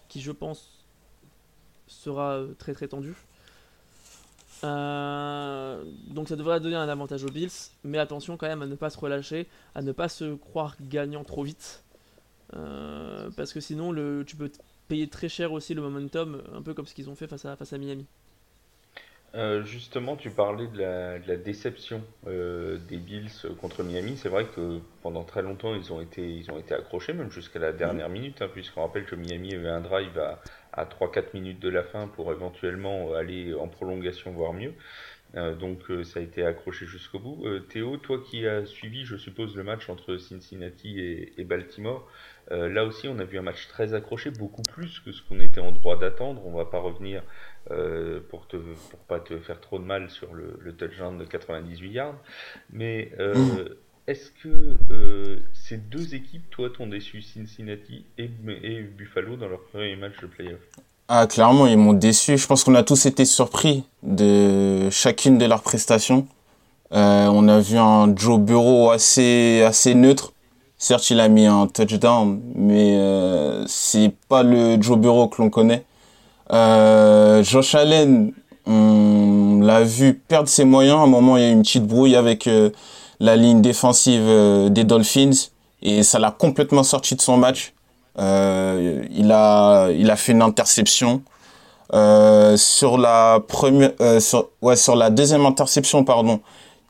qui 0.10 0.21
je 0.21 0.32
pense 0.32 0.86
sera 1.88 2.34
euh, 2.34 2.53
très 2.58 2.73
très 2.73 2.88
tendu. 2.88 3.15
Euh, 4.63 5.84
donc 6.08 6.30
ça 6.30 6.36
devrait 6.36 6.60
donner 6.60 6.76
un 6.76 6.88
avantage 6.88 7.23
aux 7.23 7.32
Bills, 7.32 7.52
mais 7.84 7.97
attention 7.97 8.38
quand 8.38 8.47
même 8.47 8.62
à 8.62 8.67
ne 8.67 8.76
pas 8.76 8.89
se 8.89 8.97
relâcher, 8.97 9.47
à 9.76 9.82
ne 9.82 9.91
pas 9.91 10.10
se 10.10 10.36
croire 10.36 10.76
gagnant 10.82 11.23
trop 11.23 11.43
vite, 11.43 11.84
parce 13.36 13.52
que 13.52 13.60
sinon 13.60 13.91
le, 13.91 14.23
tu 14.26 14.36
peux 14.36 14.52
payer 14.88 15.08
très 15.10 15.28
cher 15.28 15.52
aussi 15.52 15.73
le 15.73 15.82
momentum, 15.82 16.41
un 16.54 16.62
peu 16.62 16.73
comme 16.73 16.86
ce 16.86 16.93
qu'ils 16.93 17.10
ont 17.10 17.15
fait 17.15 17.28
face 17.28 17.45
à, 17.45 17.56
face 17.56 17.73
à 17.73 17.78
Miami. 17.78 18.06
Euh, 19.36 19.63
justement, 19.63 20.15
tu 20.15 20.30
parlais 20.30 20.67
de 20.67 20.78
la, 20.78 21.38
déception 21.38 22.04
euh, 22.28 22.78
des 22.88 22.97
Bills 22.97 23.32
contre 23.60 23.82
Miami. 23.82 24.15
C'est 24.15 24.30
vrai 24.30 24.45
que 24.45 24.80
pendant 25.02 25.23
très 25.23 25.41
longtemps, 25.41 25.73
ils 25.73 25.91
ont 25.91 26.02
été, 26.02 26.21
ils 26.21 26.52
ont 26.52 26.60
été 26.60 26.76
accrochés, 26.76 27.13
même 27.13 27.32
jusqu'à 27.32 27.58
la 27.58 27.73
dernière 27.73 28.10
minute, 28.10 28.43
hein, 28.43 28.49
puisqu'on 28.52 28.82
rappelle 28.82 29.06
que 29.06 29.15
Miami 29.15 29.56
avait 29.56 29.69
un 29.69 29.82
drive 29.82 30.19
à, 30.19 30.39
à 30.73 30.86
3-4 30.86 31.33
minutes 31.33 31.59
de 31.59 31.69
la 31.69 31.83
fin 31.83 32.07
pour 32.07 32.31
éventuellement 32.31 33.13
aller 33.13 33.53
en 33.53 33.67
prolongation, 33.67 34.31
voire 34.31 34.53
mieux. 34.53 34.73
Euh, 35.36 35.55
donc 35.55 35.79
ça 36.03 36.19
a 36.19 36.23
été 36.23 36.45
accroché 36.45 36.86
jusqu'au 36.86 37.19
bout. 37.19 37.59
Théo, 37.69 37.97
toi 37.97 38.19
qui 38.23 38.45
as 38.47 38.65
suivi, 38.65 39.05
je 39.05 39.15
suppose, 39.17 39.55
le 39.55 39.63
match 39.63 39.89
entre 39.89 40.17
Cincinnati 40.17 40.99
et 41.38 41.43
Baltimore, 41.43 42.07
euh, 42.51 42.69
là 42.69 42.86
aussi, 42.86 43.07
on 43.07 43.17
a 43.19 43.23
vu 43.23 43.38
un 43.38 43.41
match 43.41 43.67
très 43.67 43.93
accroché, 43.93 44.31
beaucoup 44.31 44.62
plus 44.63 44.99
que 44.99 45.12
ce 45.12 45.21
qu'on 45.21 45.39
était 45.39 45.62
en 45.62 45.71
droit 45.71 45.97
d'attendre. 45.97 46.45
On 46.45 46.51
va 46.51 46.65
pas 46.65 46.79
revenir 46.79 47.23
euh, 47.71 48.19
pour 48.29 48.47
te 48.47 48.57
pour 48.57 48.99
pas 49.07 49.19
te 49.19 49.38
faire 49.39 49.62
trop 49.62 49.79
de 49.79 49.86
mal 49.86 50.09
sur 50.09 50.33
le, 50.33 50.73
touchdown 50.75 51.17
de 51.17 51.25
98 51.25 51.91
yards. 51.91 52.21
Mais 52.71 53.12
euh, 53.19 53.69
est-ce 54.08 54.32
que 54.44 55.39
ces 55.54 55.78
deux 55.78 56.16
équipes, 56.16 56.50
toi, 56.50 56.70
t'ont 56.76 56.88
déçu 56.88 57.22
Cincinnati 57.22 58.06
et, 58.18 58.30
Buffalo 58.98 59.36
dans 59.36 59.48
leur 59.48 59.62
premier 59.62 59.96
match 59.96 60.13
de 60.22 60.28
playoff? 60.28 60.60
Ah, 61.08 61.28
clairement, 61.28 61.68
ils 61.68 61.78
m'ont 61.78 61.94
déçu. 61.94 62.38
Je 62.38 62.48
pense 62.48 62.63
qu'on 62.63 62.76
a 62.76 62.84
tous 62.84 63.06
été 63.06 63.26
surpris 63.26 63.84
de 64.04 64.89
chacune 64.89 65.38
de 65.38 65.46
leurs 65.46 65.62
prestations. 65.62 66.28
on 66.92 67.48
a 67.48 67.60
vu 67.60 67.78
un 67.78 68.16
Joe 68.16 68.39
Bureau 68.39 68.92
assez 68.92 69.63
assez 69.66 69.96
neutre 69.96 70.34
Certes, 70.84 71.12
il 71.12 71.22
a 71.22 71.30
mis 71.30 71.46
un 71.46 71.68
touchdown, 71.68 72.42
mais 72.56 72.98
euh, 72.98 73.63
c'est 73.68 74.12
pas 74.28 74.44
le 74.44 74.76
Joe 74.82 74.98
Burrow 74.98 75.30
que 75.30 75.42
l'on 75.42 75.50
connaît. 75.50 75.86
Euh, 76.52 77.42
Josh 77.42 77.74
Allen, 77.74 78.34
on 78.66 79.62
l'a 79.62 79.84
vu 79.84 80.13
perdre 80.13 80.50
ses 80.50 80.66
moyens. 80.66 80.98
À 80.98 81.04
un 81.04 81.08
moment, 81.08 81.38
il 81.38 81.44
y 81.44 81.46
a 81.46 81.50
eu 81.52 81.54
une 81.54 81.62
petite 81.62 81.88
brouille 81.88 82.18
avec 82.18 82.48
euh, 82.48 82.70
la 83.23 83.36
ligne 83.36 83.62
défensive 83.62 84.23
euh, 84.25 84.69
des 84.69 84.83
Dolphins 84.83 85.49
et 85.81 86.03
ça 86.03 86.19
l'a 86.19 86.31
complètement 86.31 86.83
sorti 86.83 87.15
de 87.15 87.21
son 87.21 87.38
match. 87.38 87.73
il 88.17 89.31
a, 89.31 89.89
il 89.91 90.12
a 90.12 90.15
fait 90.15 90.31
une 90.33 90.41
interception. 90.41 91.21
sur 91.91 92.97
la 92.97 93.39
première, 93.47 93.91
sur, 94.19 94.49
ouais, 94.62 94.75
sur 94.75 94.95
la 94.95 95.09
deuxième 95.09 95.45
interception, 95.45 96.03
pardon, 96.03 96.39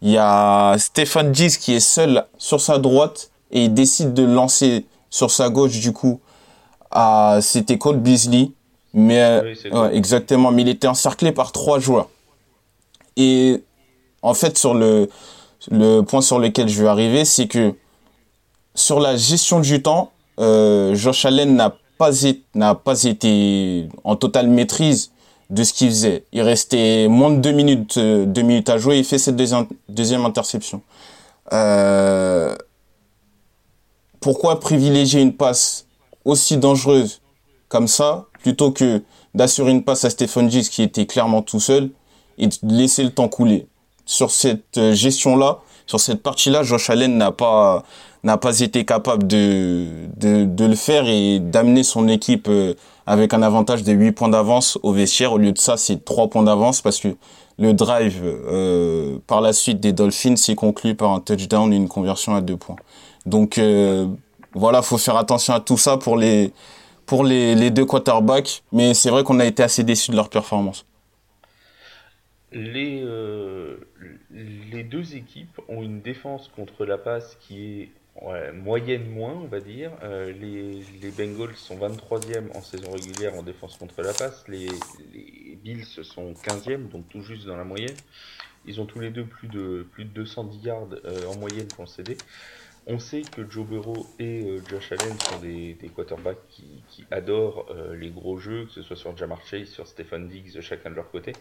il 0.03 0.11
y 0.11 0.17
a 0.17 0.75
Stéphane 0.77 1.33
Gis 1.33 1.57
qui 1.57 1.73
est 1.73 1.79
seul 1.79 2.25
sur 2.37 2.59
sa 2.59 2.77
droite 2.77 3.31
et 3.51 3.63
il 3.63 3.73
décide 3.73 4.13
de 4.13 4.23
lancer 4.23 4.85
sur 5.09 5.31
sa 5.31 5.49
gauche 5.49 5.79
du 5.79 5.93
coup 5.93 6.19
à 6.91 7.39
c'était 7.41 7.77
Cole 7.77 7.97
Beasley 7.99 8.51
mais 8.93 9.21
euh, 9.21 9.89
exactement 9.91 10.51
mais 10.51 10.63
il 10.63 10.69
était 10.69 10.87
encerclé 10.87 11.31
par 11.31 11.53
trois 11.53 11.79
joueurs 11.79 12.09
et 13.15 13.63
en 14.21 14.33
fait 14.33 14.57
sur 14.57 14.73
le 14.73 15.09
le 15.71 16.01
point 16.01 16.21
sur 16.21 16.39
lequel 16.39 16.67
je 16.67 16.81
vais 16.81 16.89
arriver 16.89 17.25
c'est 17.25 17.47
que 17.47 17.73
sur 18.75 18.99
la 18.99 19.15
gestion 19.15 19.59
du 19.59 19.81
temps 19.81 20.11
euh, 20.39 20.95
Josh 20.95 21.25
Allen 21.25 21.55
n'a 21.55 21.75
pas 22.75 23.03
été 23.03 23.87
en 24.03 24.15
totale 24.15 24.47
maîtrise 24.47 25.11
de 25.49 25.63
ce 25.63 25.73
qu'il 25.73 25.89
faisait. 25.89 26.25
Il 26.31 26.41
restait 26.41 27.07
moins 27.07 27.31
de 27.31 27.37
deux 27.37 27.51
minutes, 27.51 27.97
euh, 27.97 28.25
deux 28.25 28.41
minutes 28.41 28.69
à 28.69 28.77
jouer. 28.77 28.97
Il 28.97 29.05
fait 29.05 29.17
cette 29.17 29.35
deuxième, 29.35 30.25
interception. 30.25 30.81
Euh, 31.51 32.55
pourquoi 34.19 34.59
privilégier 34.59 35.21
une 35.21 35.33
passe 35.33 35.85
aussi 36.25 36.57
dangereuse 36.57 37.21
comme 37.67 37.87
ça 37.87 38.25
plutôt 38.41 38.71
que 38.71 39.03
d'assurer 39.35 39.71
une 39.71 39.83
passe 39.83 40.05
à 40.05 40.09
Stephen 40.09 40.49
Gis 40.49 40.69
qui 40.69 40.81
était 40.81 41.05
clairement 41.05 41.41
tout 41.41 41.59
seul 41.59 41.89
et 42.37 42.47
de 42.47 42.55
laisser 42.63 43.03
le 43.03 43.11
temps 43.11 43.27
couler? 43.27 43.67
Sur 44.05 44.31
cette 44.31 44.77
euh, 44.77 44.93
gestion-là, 44.93 45.59
sur 45.85 45.99
cette 45.99 46.21
partie-là, 46.21 46.63
Josh 46.63 46.89
Allen 46.89 47.17
n'a 47.17 47.31
pas 47.31 47.83
n'a 48.23 48.37
pas 48.37 48.61
été 48.61 48.85
capable 48.85 49.27
de, 49.27 49.85
de, 50.17 50.65
le 50.65 50.75
faire 50.75 51.07
et 51.07 51.39
d'amener 51.39 51.83
son 51.83 52.07
équipe 52.07 52.47
euh, 52.47 52.73
avec 53.05 53.33
un 53.33 53.41
avantage 53.41 53.83
de 53.83 53.91
8 53.91 54.13
points 54.13 54.29
d'avance 54.29 54.79
au 54.81 54.93
vestiaire. 54.93 55.33
Au 55.33 55.37
lieu 55.37 55.51
de 55.51 55.57
ça, 55.57 55.75
c'est 55.75 56.05
3 56.05 56.29
points 56.29 56.43
d'avance 56.43 56.81
parce 56.81 56.99
que 56.99 57.09
le 57.59 57.73
drive 57.73 58.21
euh, 58.23 59.17
par 59.27 59.41
la 59.41 59.51
suite 59.51 59.81
des 59.81 59.91
Dolphins 59.91 60.37
s'est 60.37 60.55
conclu 60.55 60.95
par 60.95 61.11
un 61.11 61.19
touchdown 61.19 61.71
et 61.73 61.75
une 61.75 61.89
conversion 61.89 62.33
à 62.33 62.41
2 62.41 62.55
points. 62.55 62.77
Donc 63.25 63.57
euh, 63.57 64.07
voilà, 64.53 64.81
faut 64.81 64.97
faire 64.97 65.17
attention 65.17 65.53
à 65.53 65.59
tout 65.59 65.77
ça 65.77 65.97
pour 65.97 66.15
les 66.15 66.53
pour 67.05 67.25
les, 67.25 67.53
les 67.55 67.69
deux 67.69 67.83
quarterbacks, 67.83 68.63
mais 68.71 68.93
c'est 68.93 69.09
vrai 69.09 69.25
qu'on 69.25 69.41
a 69.41 69.45
été 69.45 69.61
assez 69.61 69.83
déçus 69.83 70.11
de 70.11 70.15
leur 70.15 70.29
performance. 70.29 70.85
Les, 72.53 73.01
euh, 73.03 73.77
les 74.31 74.83
deux 74.83 75.15
équipes 75.15 75.59
ont 75.67 75.81
une 75.81 76.01
défense 76.01 76.49
contre 76.49 76.85
la 76.85 76.97
passe 76.97 77.35
qui 77.41 77.81
est 77.81 77.89
moyenne 78.53 79.09
moins, 79.09 79.33
on 79.33 79.47
va 79.47 79.59
dire. 79.59 79.91
Euh, 80.03 80.31
les, 80.31 81.11
Bengals 81.11 81.55
sont 81.55 81.77
23e 81.77 82.55
en 82.55 82.61
saison 82.61 82.91
régulière 82.91 83.33
en 83.35 83.43
défense 83.43 83.77
contre 83.77 84.01
la 84.03 84.13
passe. 84.13 84.47
Les, 84.47 84.67
Bills 85.63 85.85
sont 85.85 86.33
15e, 86.33 86.89
donc 86.89 87.09
tout 87.09 87.21
juste 87.21 87.47
dans 87.47 87.57
la 87.57 87.63
moyenne. 87.63 87.95
Ils 88.65 88.79
ont 88.79 88.85
tous 88.85 88.99
les 88.99 89.09
deux 89.09 89.25
plus 89.25 89.47
de, 89.47 89.85
plus 89.91 90.05
de 90.05 90.09
210 90.09 90.63
yards 90.63 90.87
en 91.27 91.37
moyenne 91.37 91.67
pour 91.67 91.87
CD. 91.87 92.17
On 92.85 92.99
sait 92.99 93.21
que 93.21 93.49
Joe 93.49 93.65
Burrow 93.65 94.05
et 94.19 94.43
euh, 94.43 94.61
Josh 94.69 94.91
Allen 94.91 95.17
sont 95.17 95.39
des, 95.39 95.77
quarterbacks 95.95 96.45
qui, 96.49 97.05
adorent 97.11 97.65
euh, 97.69 97.95
les 97.95 98.09
gros 98.09 98.37
jeux, 98.37 98.65
que 98.65 98.71
ce 98.71 98.81
soit 98.81 98.97
sur 98.97 99.15
Jamar 99.15 99.39
Chase, 99.45 99.69
sur 99.69 99.87
Stephen 99.87 100.27
Diggs, 100.27 100.59
chacun 100.59 100.89
de 100.89 100.95
leur 100.95 101.09
côté. 101.09 101.31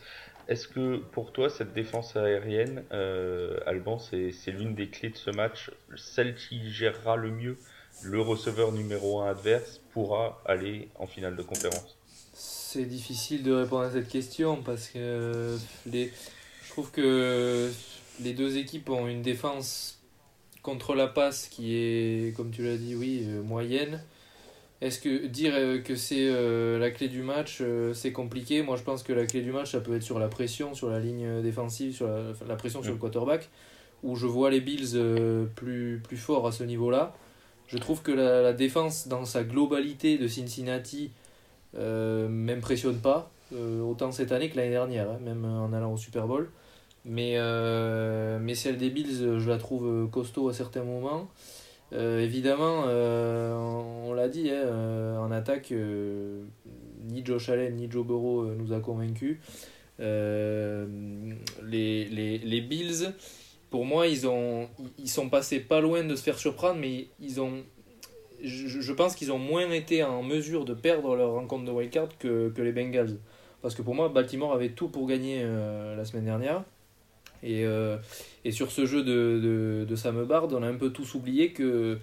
Est-ce 0.46 0.68
que 0.68 0.98
pour 0.98 1.32
toi, 1.32 1.50
cette 1.50 1.72
défense 1.72 2.14
aérienne, 2.14 2.84
euh, 2.92 3.58
Alban, 3.66 3.98
c'est 3.98 4.32
l'une 4.52 4.76
des 4.76 4.88
clés 4.88 5.10
de 5.10 5.16
ce 5.16 5.30
match 5.30 5.72
Celle 5.96 6.36
qui 6.36 6.70
gérera 6.70 7.16
le 7.16 7.30
mieux 7.30 7.56
le 8.02 8.20
receveur 8.20 8.72
numéro 8.72 9.20
1 9.20 9.30
adverse 9.30 9.80
pourra 9.92 10.40
aller 10.46 10.88
en 10.98 11.06
finale 11.06 11.36
de 11.36 11.42
conférence? 11.42 11.96
C'est 12.32 12.86
difficile 12.86 13.42
de 13.42 13.52
répondre 13.52 13.82
à 13.82 13.90
cette 13.90 14.08
question 14.08 14.62
parce 14.62 14.88
que 14.88 15.56
les... 15.86 16.10
je 16.64 16.70
trouve 16.70 16.90
que 16.90 17.70
les 18.20 18.32
deux 18.32 18.56
équipes 18.56 18.88
ont 18.88 19.06
une 19.06 19.22
défense 19.22 20.01
contre 20.62 20.94
la 20.94 21.08
passe 21.08 21.48
qui 21.48 21.76
est, 21.76 22.36
comme 22.36 22.50
tu 22.50 22.64
l'as 22.64 22.76
dit, 22.76 22.94
oui, 22.94 23.24
euh, 23.26 23.42
moyenne. 23.42 24.00
Est-ce 24.80 24.98
que 24.98 25.26
dire 25.26 25.52
euh, 25.54 25.80
que 25.80 25.94
c'est 25.94 26.28
euh, 26.28 26.78
la 26.78 26.90
clé 26.90 27.08
du 27.08 27.22
match, 27.22 27.62
c'est 27.94 28.12
compliqué? 28.12 28.62
Moi, 28.62 28.76
je 28.76 28.82
pense 28.82 29.02
que 29.02 29.12
la 29.12 29.26
clé 29.26 29.42
du 29.42 29.52
match, 29.52 29.72
ça 29.72 29.80
peut 29.80 29.94
être 29.94 30.02
sur 30.02 30.18
la 30.18 30.28
pression, 30.28 30.74
sur 30.74 30.88
la 30.88 31.00
ligne 31.00 31.42
défensive, 31.42 31.94
sur 31.94 32.08
la, 32.48 32.56
pression 32.56 32.82
sur 32.82 32.92
le 32.92 32.98
quarterback, 32.98 33.48
où 34.02 34.16
je 34.16 34.26
vois 34.26 34.50
les 34.50 34.60
Bills 34.60 34.98
plus, 35.54 36.00
plus 36.02 36.16
forts 36.16 36.46
à 36.46 36.52
ce 36.52 36.64
niveau-là. 36.64 37.14
Je 37.68 37.78
trouve 37.78 38.02
que 38.02 38.12
la, 38.12 38.52
défense, 38.52 39.08
dans 39.08 39.24
sa 39.24 39.44
globalité 39.44 40.18
de 40.18 40.26
Cincinnati, 40.26 41.10
m'impressionne 41.74 42.98
pas, 42.98 43.30
autant 43.54 44.10
cette 44.10 44.32
année 44.32 44.50
que 44.50 44.56
l'année 44.56 44.70
dernière, 44.70 45.08
hein, 45.08 45.18
même 45.24 45.44
en 45.44 45.72
allant 45.72 45.92
au 45.92 45.96
Super 45.96 46.26
Bowl. 46.26 46.50
Mais, 47.04 47.34
euh, 47.36 48.38
mais 48.40 48.54
celle 48.54 48.76
des 48.76 48.90
Bills, 48.90 49.38
je 49.38 49.48
la 49.48 49.58
trouve 49.58 50.08
costaud 50.10 50.48
à 50.48 50.52
certains 50.52 50.84
moments. 50.84 51.28
Euh, 51.92 52.20
évidemment, 52.20 52.84
euh, 52.86 53.54
on, 53.54 54.12
l'a 54.12 54.28
dit, 54.28 54.50
hein, 54.50 55.18
en 55.20 55.30
attaque, 55.32 55.72
ni 55.72 57.24
Joe 57.24 57.48
Allen 57.48 57.74
ni 57.76 57.90
Joe 57.90 58.06
Burrow 58.06 58.46
nous 58.54 58.72
a 58.72 58.80
convaincus. 58.80 59.38
les, 59.98 60.86
les, 61.62 62.38
les 62.38 62.60
Bills, 62.60 63.12
pour 63.70 63.84
moi, 63.84 64.06
ils, 64.06 64.26
ont, 64.26 64.68
ils 64.98 65.10
sont 65.10 65.28
passés 65.28 65.60
pas 65.60 65.80
loin 65.80 66.04
de 66.04 66.14
se 66.14 66.22
faire 66.22 66.38
surprendre, 66.38 66.78
mais 66.78 67.08
ils 67.20 67.40
ont, 67.40 67.64
je, 68.42 68.92
pense 68.92 69.16
qu'ils 69.16 69.32
ont 69.32 69.38
moins 69.38 69.70
été 69.72 70.04
en 70.04 70.22
mesure 70.22 70.64
de 70.64 70.74
perdre 70.74 71.16
leur 71.16 71.32
rencontre 71.32 71.64
de 71.64 71.72
wildcard 71.72 72.16
que, 72.18 72.50
que 72.50 72.62
les 72.62 72.72
Bengals. 72.72 73.18
Parce 73.60 73.74
que 73.74 73.82
pour 73.82 73.94
moi, 73.94 74.08
Baltimore 74.08 74.52
avait 74.52 74.70
tout 74.70 74.88
pour 74.88 75.06
gagner 75.06 75.44
la 75.44 76.04
semaine 76.04 76.24
dernière. 76.24 76.64
Et, 77.42 77.64
euh, 77.64 77.96
et 78.44 78.52
sur 78.52 78.70
ce 78.70 78.86
jeu 78.86 79.02
de, 79.02 79.40
de, 79.42 79.84
de 79.88 79.96
Sam 79.96 80.24
Bard, 80.24 80.48
on 80.52 80.62
a 80.62 80.66
un 80.66 80.76
peu 80.76 80.90
tous 80.90 81.14
oublié 81.14 81.52
que, 81.52 81.98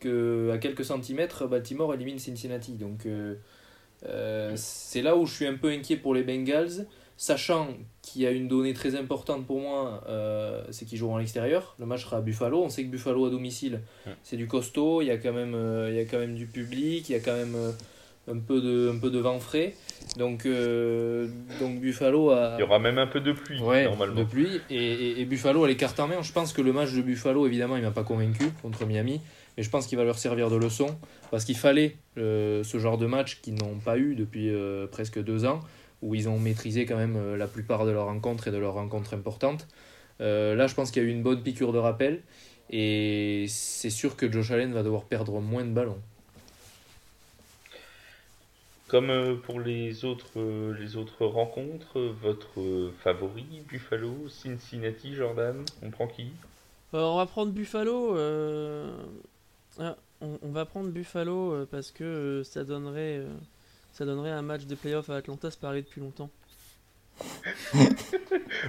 que 0.00 0.50
à 0.52 0.58
quelques 0.58 0.84
centimètres, 0.84 1.46
Baltimore 1.46 1.94
élimine 1.94 2.18
Cincinnati. 2.18 2.72
Donc 2.72 3.06
euh, 3.06 3.36
euh, 4.06 4.52
c'est 4.56 5.02
là 5.02 5.16
où 5.16 5.26
je 5.26 5.34
suis 5.34 5.46
un 5.46 5.56
peu 5.56 5.68
inquiet 5.70 5.96
pour 5.96 6.14
les 6.14 6.22
Bengals, 6.22 6.86
sachant 7.16 7.68
qu'il 8.02 8.22
y 8.22 8.26
a 8.26 8.30
une 8.32 8.48
donnée 8.48 8.74
très 8.74 8.96
importante 8.96 9.46
pour 9.46 9.60
moi, 9.60 10.02
euh, 10.08 10.64
c'est 10.70 10.84
qu'ils 10.84 10.98
joueront 10.98 11.16
à 11.16 11.20
l'extérieur. 11.20 11.76
Le 11.78 11.86
match 11.86 12.04
sera 12.04 12.16
à 12.16 12.20
Buffalo. 12.20 12.62
On 12.62 12.68
sait 12.68 12.84
que 12.84 12.90
Buffalo 12.90 13.26
à 13.26 13.30
domicile, 13.30 13.80
c'est 14.24 14.36
du 14.36 14.48
costaud. 14.48 15.02
Il 15.02 15.06
y 15.06 15.10
a 15.10 15.18
quand 15.18 15.32
même, 15.32 15.54
euh, 15.54 15.88
il 15.90 15.96
y 15.96 16.00
a 16.00 16.04
quand 16.04 16.18
même 16.18 16.34
du 16.34 16.46
public. 16.46 17.08
Il 17.08 17.12
y 17.12 17.14
a 17.14 17.20
quand 17.20 17.36
même 17.36 17.56
un 18.28 18.38
peu 18.38 18.60
de, 18.60 18.92
un 18.94 18.98
peu 18.98 19.10
de 19.10 19.18
vent 19.18 19.38
frais. 19.40 19.74
Donc, 20.16 20.46
euh, 20.46 21.28
donc 21.60 21.80
Buffalo 21.80 22.30
a. 22.30 22.54
Il 22.58 22.60
y 22.60 22.62
aura 22.62 22.78
même 22.78 22.98
un 22.98 23.06
peu 23.06 23.20
de 23.20 23.32
pluie, 23.32 23.60
Ouais, 23.60 23.84
normalement. 23.84 24.14
de 24.14 24.24
pluie. 24.24 24.60
Et, 24.70 24.76
et, 24.76 25.20
et 25.20 25.24
Buffalo 25.24 25.64
a 25.64 25.68
les 25.68 25.76
cartes 25.76 25.98
en 26.00 26.08
main. 26.08 26.22
Je 26.22 26.32
pense 26.32 26.52
que 26.52 26.62
le 26.62 26.72
match 26.72 26.92
de 26.92 27.02
Buffalo, 27.02 27.46
évidemment, 27.46 27.76
il 27.76 27.82
m'a 27.82 27.90
pas 27.90 28.04
convaincu 28.04 28.44
contre 28.62 28.86
Miami. 28.86 29.20
Mais 29.56 29.62
je 29.62 29.70
pense 29.70 29.86
qu'il 29.86 29.98
va 29.98 30.04
leur 30.04 30.18
servir 30.18 30.50
de 30.50 30.56
leçon. 30.56 30.96
Parce 31.30 31.44
qu'il 31.44 31.56
fallait 31.56 31.96
euh, 32.18 32.62
ce 32.64 32.78
genre 32.78 32.96
de 32.98 33.06
match 33.06 33.40
qu'ils 33.42 33.54
n'ont 33.54 33.78
pas 33.84 33.98
eu 33.98 34.14
depuis 34.14 34.48
euh, 34.50 34.86
presque 34.86 35.22
deux 35.22 35.44
ans. 35.44 35.60
Où 36.00 36.14
ils 36.16 36.28
ont 36.28 36.38
maîtrisé 36.38 36.84
quand 36.84 36.96
même 36.96 37.36
la 37.36 37.46
plupart 37.46 37.86
de 37.86 37.92
leurs 37.92 38.06
rencontres 38.06 38.48
et 38.48 38.50
de 38.50 38.56
leurs 38.58 38.74
rencontres 38.74 39.14
importantes. 39.14 39.68
Là, 40.18 40.66
je 40.66 40.74
pense 40.74 40.90
qu'il 40.90 41.00
y 41.02 41.06
a 41.06 41.08
eu 41.08 41.12
une 41.12 41.22
bonne 41.22 41.42
piqûre 41.42 41.72
de 41.72 41.78
rappel. 41.78 42.22
Et 42.70 43.44
c'est 43.48 43.90
sûr 43.90 44.16
que 44.16 44.30
Josh 44.30 44.50
Allen 44.50 44.72
va 44.72 44.82
devoir 44.82 45.04
perdre 45.04 45.40
moins 45.40 45.64
de 45.64 45.70
ballons. 45.70 45.98
Comme 48.92 49.08
euh, 49.08 49.36
pour 49.36 49.58
les 49.58 50.04
autres, 50.04 50.38
euh, 50.38 50.76
les 50.78 50.96
autres 50.96 51.24
rencontres, 51.24 51.98
euh, 51.98 52.12
votre 52.20 52.92
favori, 53.02 53.46
Buffalo, 53.66 54.28
Cincinnati, 54.28 55.14
Jordan, 55.14 55.64
on 55.82 55.88
prend 55.88 56.06
qui? 56.06 56.26
On 56.92 57.16
va 57.16 57.24
prendre 57.24 57.52
Buffalo. 57.52 58.14
euh, 58.18 58.92
ah, 59.80 59.96
on, 60.20 60.38
on 60.42 60.50
va 60.50 60.66
prendre 60.66 60.90
Buffalo 60.90 61.64
parce 61.70 61.90
que 61.90 62.42
ça 62.44 62.64
donnerait, 62.64 63.22
ça 63.94 64.04
donnerait 64.04 64.30
un 64.30 64.42
match 64.42 64.66
de 64.66 64.74
playoff 64.74 65.08
à 65.08 65.16
Atlanta, 65.16 65.50
se 65.50 65.56
parlait 65.56 65.80
depuis 65.80 66.02
longtemps. 66.02 66.28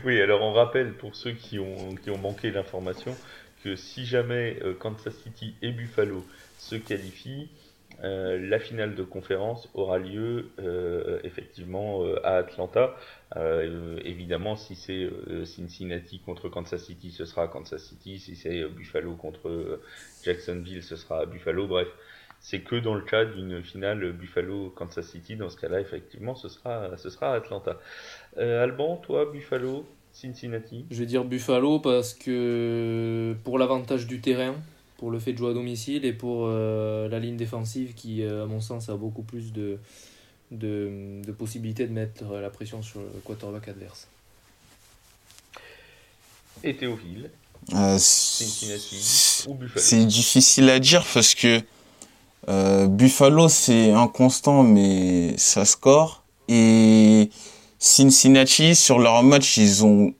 Oui, 0.05 0.21
alors 0.21 0.41
on 0.41 0.53
rappelle 0.53 0.93
pour 0.93 1.15
ceux 1.15 1.33
qui 1.33 1.59
ont, 1.59 1.95
qui 1.95 2.09
ont 2.09 2.17
manqué 2.17 2.49
l'information 2.49 3.15
que 3.63 3.75
si 3.75 4.05
jamais 4.05 4.57
Kansas 4.79 5.13
City 5.15 5.53
et 5.61 5.71
Buffalo 5.71 6.25
se 6.57 6.75
qualifient, 6.75 7.49
euh, 8.03 8.37
la 8.39 8.59
finale 8.59 8.95
de 8.95 9.03
conférence 9.03 9.69
aura 9.73 9.97
lieu 9.97 10.51
euh, 10.59 11.19
effectivement 11.23 12.03
euh, 12.03 12.19
à 12.25 12.37
Atlanta. 12.37 12.95
Évidemment, 14.05 14.55
si 14.55 14.75
c'est 14.75 15.09
Cincinnati 15.45 16.19
contre 16.19 16.49
Kansas 16.49 16.83
City, 16.83 17.09
ce 17.09 17.25
sera 17.25 17.47
Kansas 17.47 17.81
City. 17.81 18.19
Si 18.19 18.35
c'est 18.35 18.63
Buffalo 18.65 19.15
contre 19.15 19.79
Jacksonville, 20.23 20.83
ce 20.83 20.95
sera 20.95 21.25
Buffalo. 21.25 21.65
Bref, 21.65 21.87
c'est 22.39 22.59
que 22.59 22.75
dans 22.75 22.93
le 22.93 23.01
cas 23.01 23.25
d'une 23.25 23.63
finale 23.63 24.11
Buffalo-Kansas 24.11 25.07
City. 25.07 25.35
Dans 25.35 25.49
ce 25.49 25.57
cas-là, 25.57 25.79
effectivement, 25.81 26.35
ce 26.35 26.47
sera, 26.47 26.95
ce 26.97 27.09
sera 27.09 27.33
Atlanta. 27.33 27.79
Alban, 28.37 28.97
toi, 28.97 29.25
Buffalo, 29.25 29.83
Cincinnati? 30.11 30.85
Je 30.91 30.99
vais 30.99 31.07
dire 31.07 31.25
Buffalo 31.25 31.79
parce 31.79 32.13
que 32.13 33.35
pour 33.43 33.57
l'avantage 33.57 34.05
du 34.05 34.21
terrain, 34.21 34.53
pour 35.03 35.11
le 35.11 35.19
fait 35.19 35.33
de 35.33 35.37
jouer 35.37 35.49
à 35.51 35.53
domicile 35.53 36.05
et 36.05 36.13
pour 36.13 36.45
euh, 36.45 37.09
la 37.09 37.19
ligne 37.19 37.35
défensive 37.35 37.93
qui, 37.93 38.23
euh, 38.23 38.43
à 38.43 38.45
mon 38.45 38.61
sens, 38.61 38.87
a 38.87 38.95
beaucoup 38.95 39.21
plus 39.21 39.51
de, 39.51 39.77
de, 40.51 41.19
de 41.21 41.31
possibilités 41.33 41.85
de 41.87 41.91
mettre 41.91 42.23
la 42.35 42.49
pression 42.49 42.81
sur 42.81 43.01
le 43.01 43.19
quarterback 43.25 43.67
adverse. 43.67 44.07
et 46.63 46.73
Théophile, 46.77 47.29
Euh, 47.73 47.97
Cincinnati 47.97 49.45
c'est 49.75 50.05
difficile 50.05 50.69
à 50.69 50.79
dire 50.79 51.05
parce 51.13 51.35
que 51.35 51.59
euh, 52.47 52.87
Buffalo 52.87 53.49
c'est 53.49 53.91
inconstant 53.91 54.63
mais 54.63 55.35
ça 55.37 55.65
score. 55.65 56.23
Et 56.47 57.29
Cincinnati 57.77 58.73
sur 58.73 58.99
leur 58.99 59.21
match 59.21 59.57
ils 59.57 59.83
ont 59.83 60.13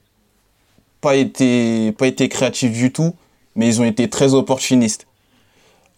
pas 1.00 1.16
été 1.16 1.94
pas 1.94 2.08
été 2.08 2.28
créatifs 2.28 2.74
du 2.74 2.92
tout 2.92 3.16
mais 3.56 3.68
ils 3.68 3.82
ont 3.82 3.86
été 3.86 4.10
très 4.10 4.34
opportunistes. 4.34 5.08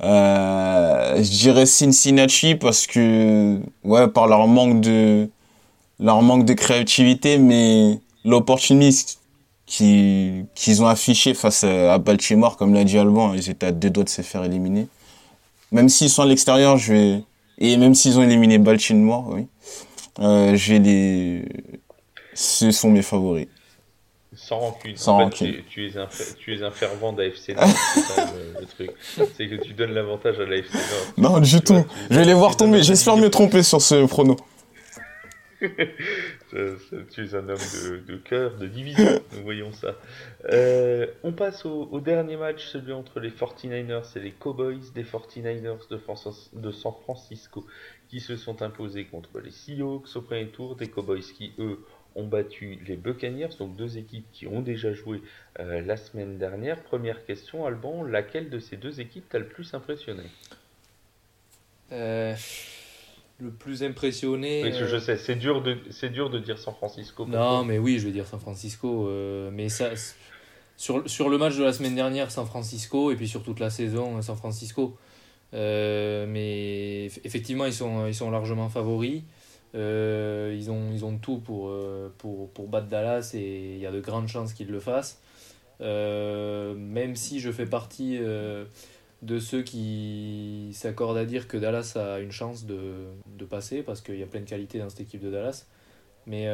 Euh, 0.03 1.15
je 1.23 1.29
dirais 1.29 1.65
Cincinnati 1.65 2.55
parce 2.55 2.85
que 2.85 3.59
ouais 3.85 4.09
par 4.09 4.27
leur 4.27 4.45
manque 4.45 4.81
de 4.81 5.29
leur 6.01 6.21
manque 6.21 6.43
de 6.43 6.51
créativité 6.53 7.37
mais 7.37 8.01
l'opportunisme 8.25 9.19
qui 9.65 10.43
qu'ils 10.53 10.83
ont 10.83 10.87
affiché 10.87 11.33
face 11.33 11.63
à 11.63 11.97
Baltimore 11.97 12.57
comme 12.57 12.73
l'a 12.73 12.83
dit 12.83 12.97
Alban 12.97 13.33
ils 13.35 13.49
étaient 13.49 13.67
à 13.67 13.71
deux 13.71 13.89
doigts 13.89 14.03
de 14.03 14.09
se 14.09 14.21
faire 14.21 14.43
éliminer 14.43 14.89
même 15.71 15.87
s'ils 15.87 16.09
sont 16.09 16.23
à 16.23 16.25
l'extérieur 16.25 16.75
je 16.75 17.21
et 17.57 17.77
même 17.77 17.95
s'ils 17.95 18.19
ont 18.19 18.23
éliminé 18.23 18.57
Baltimore 18.57 19.29
oui 19.29 19.47
euh, 20.19 20.57
ce 22.33 22.71
sont 22.71 22.91
mes 22.91 23.01
favoris 23.01 23.47
Sans 24.47 24.60
rancune. 24.60 24.95
Sans 24.95 25.13
en 25.15 25.17
fait, 25.17 25.23
rancune. 25.23 25.53
Tu, 25.53 25.63
tu 25.63 25.88
es 25.88 25.97
un, 25.97 26.08
fer- 26.08 26.36
tu 26.38 26.55
es 26.55 26.63
un 26.63 26.71
fervent 26.71 27.13
d'AFC 27.13 27.55
Nord, 27.55 27.65
c'est 27.67 28.34
le, 28.34 28.60
le 28.62 28.65
truc. 28.67 28.91
C'est 29.36 29.47
que 29.47 29.55
tu 29.55 29.73
donnes 29.73 29.93
l'avantage 29.93 30.39
à 30.39 30.45
l'AFC 30.45 30.73
Nord. 30.73 31.31
non 31.31 31.39
du 31.39 31.62
tout 31.62 31.73
vois, 31.73 31.84
tu- 31.84 31.89
je 32.12 32.19
vais 32.19 32.25
les 32.25 32.34
voir 32.34 32.55
tomber 32.55 32.84
j'espère 32.84 33.17
me 33.17 33.29
tromper 33.29 33.63
sur 33.63 33.81
ce 33.81 34.05
prono 34.05 34.36
Tu 35.62 37.23
es 37.25 37.36
un 37.36 37.49
homme 37.49 37.58
de, 37.58 37.97
de 38.13 38.17
cœur, 38.17 38.55
de 38.58 38.67
division, 38.67 39.19
nous 39.36 39.43
voyons 39.43 39.71
ça. 39.73 39.95
Euh, 40.51 41.08
on 41.23 41.31
passe 41.34 41.65
au, 41.65 41.89
au 41.91 41.99
dernier 41.99 42.38
match, 42.38 42.65
celui 42.67 42.93
entre 42.93 43.19
les 43.19 43.31
49ers 43.31 44.03
et 44.15 44.19
les 44.19 44.31
Cowboys 44.31 44.79
des 44.93 45.03
49ers 45.03 45.89
de, 45.89 46.60
de 46.60 46.71
San 46.71 46.93
Francisco, 47.03 47.65
qui 48.10 48.19
se 48.19 48.36
sont 48.38 48.62
imposés 48.62 49.05
contre 49.05 49.39
les 49.39 49.51
Seahawks 49.51 50.15
au 50.15 50.21
premier 50.21 50.47
tour, 50.47 50.75
des 50.75 50.88
Cowboys 50.88 51.21
qui, 51.23 51.51
eux, 51.60 51.79
ont 52.15 52.25
battu 52.25 52.80
les 52.88 52.95
Buccaneers, 52.95 53.49
donc 53.60 53.75
deux 53.75 53.97
équipes 53.97 54.25
qui 54.32 54.47
ont 54.47 54.62
déjà 54.62 54.93
joué 54.93 55.21
euh, 55.60 55.82
la 55.82 55.97
semaine 55.97 56.38
dernière. 56.38 56.82
Première 56.82 57.25
question, 57.25 57.65
Alban, 57.65 58.04
laquelle 58.04 58.49
de 58.49 58.60
ces 58.60 58.78
deux 58.78 59.01
équipes 59.01 59.28
t'a 59.30 59.39
le 59.39 59.47
plus 59.47 59.73
impressionné? 59.73 60.23
Euh, 61.91 62.34
le 63.39 63.49
plus 63.49 63.84
impressionné. 63.84 64.62
Parce 64.62 64.78
que 64.78 64.84
euh, 64.84 64.88
je 64.88 64.97
sais, 64.97 65.17
c'est 65.17 65.36
dur, 65.36 65.62
de, 65.62 65.78
c'est 65.91 66.10
dur 66.10 66.30
de 66.30 66.39
dire 66.39 66.58
San 66.58 66.73
Francisco. 66.73 67.25
Non, 67.25 67.65
mais 67.65 67.80
oui, 67.80 67.99
je 67.99 68.06
vais 68.06 68.13
dire 68.13 68.25
San 68.25 68.39
Francisco. 68.39 69.08
euh, 69.10 69.51
mais 69.51 69.67
ça, 69.67 69.89
sur, 70.78 71.10
sur 71.10 71.28
le 71.30 71.38
match 71.38 71.58
de 71.58 71.63
la 71.63 71.73
semaine 71.73 71.95
dernière, 71.95 72.32
San 72.32 72.45
Francisco, 72.45 73.12
et 73.12 73.15
puis 73.15 73.28
sur 73.28 73.43
toute 73.43 73.60
la 73.60 73.69
saison, 73.69 74.21
San 74.21 74.38
Francisco. 74.38 74.97
Euh, 75.54 76.25
mais 76.28 77.08
eff- 77.08 77.19
effectivement, 77.23 77.65
ils 77.65 77.73
sont, 77.73 78.08
ils 78.08 78.15
sont 78.15 78.32
largement 78.32 78.69
favoris. 78.69 79.21
Euh, 79.75 80.55
ils, 80.57 80.71
ont, 80.71 80.91
ils 80.93 81.03
ont 81.03 81.17
tout 81.17 81.38
pour, 81.39 81.67
euh, 81.69 82.13
pour, 82.17 82.49
pour 82.51 82.67
battre 82.67 82.88
Dallas 82.88 83.31
et 83.33 83.73
il 83.75 83.79
y 83.79 83.85
a 83.85 83.91
de 83.91 83.99
grandes 83.99 84.27
chances 84.29 84.53
qu'ils 84.53 84.69
le 84.71 84.79
fassent. 84.79 85.19
Euh, 85.81 86.73
même 86.75 87.15
si 87.17 87.39
je 87.41 87.51
fais 87.51 87.65
partie 87.65 88.17
euh, 88.21 88.63
de 89.21 89.39
ceux 89.39 89.61
qui 89.63 90.69
s'accordent 90.73 91.17
à 91.17 91.25
dire 91.25 91.47
que 91.49 91.57
Dallas 91.57 91.93
a 91.97 92.19
une 92.19 92.31
chance 92.31 92.65
de, 92.65 92.79
de 93.38 93.43
passer 93.45 93.83
parce 93.83 93.99
qu'il 94.01 94.17
y 94.17 94.23
a 94.23 94.27
plein 94.27 94.39
de 94.41 94.45
qualités 94.49 94.79
dans 94.79 94.89
cette 94.89 95.01
équipe 95.01 95.21
de 95.21 95.31
Dallas. 95.31 95.65
Mais 96.27 96.47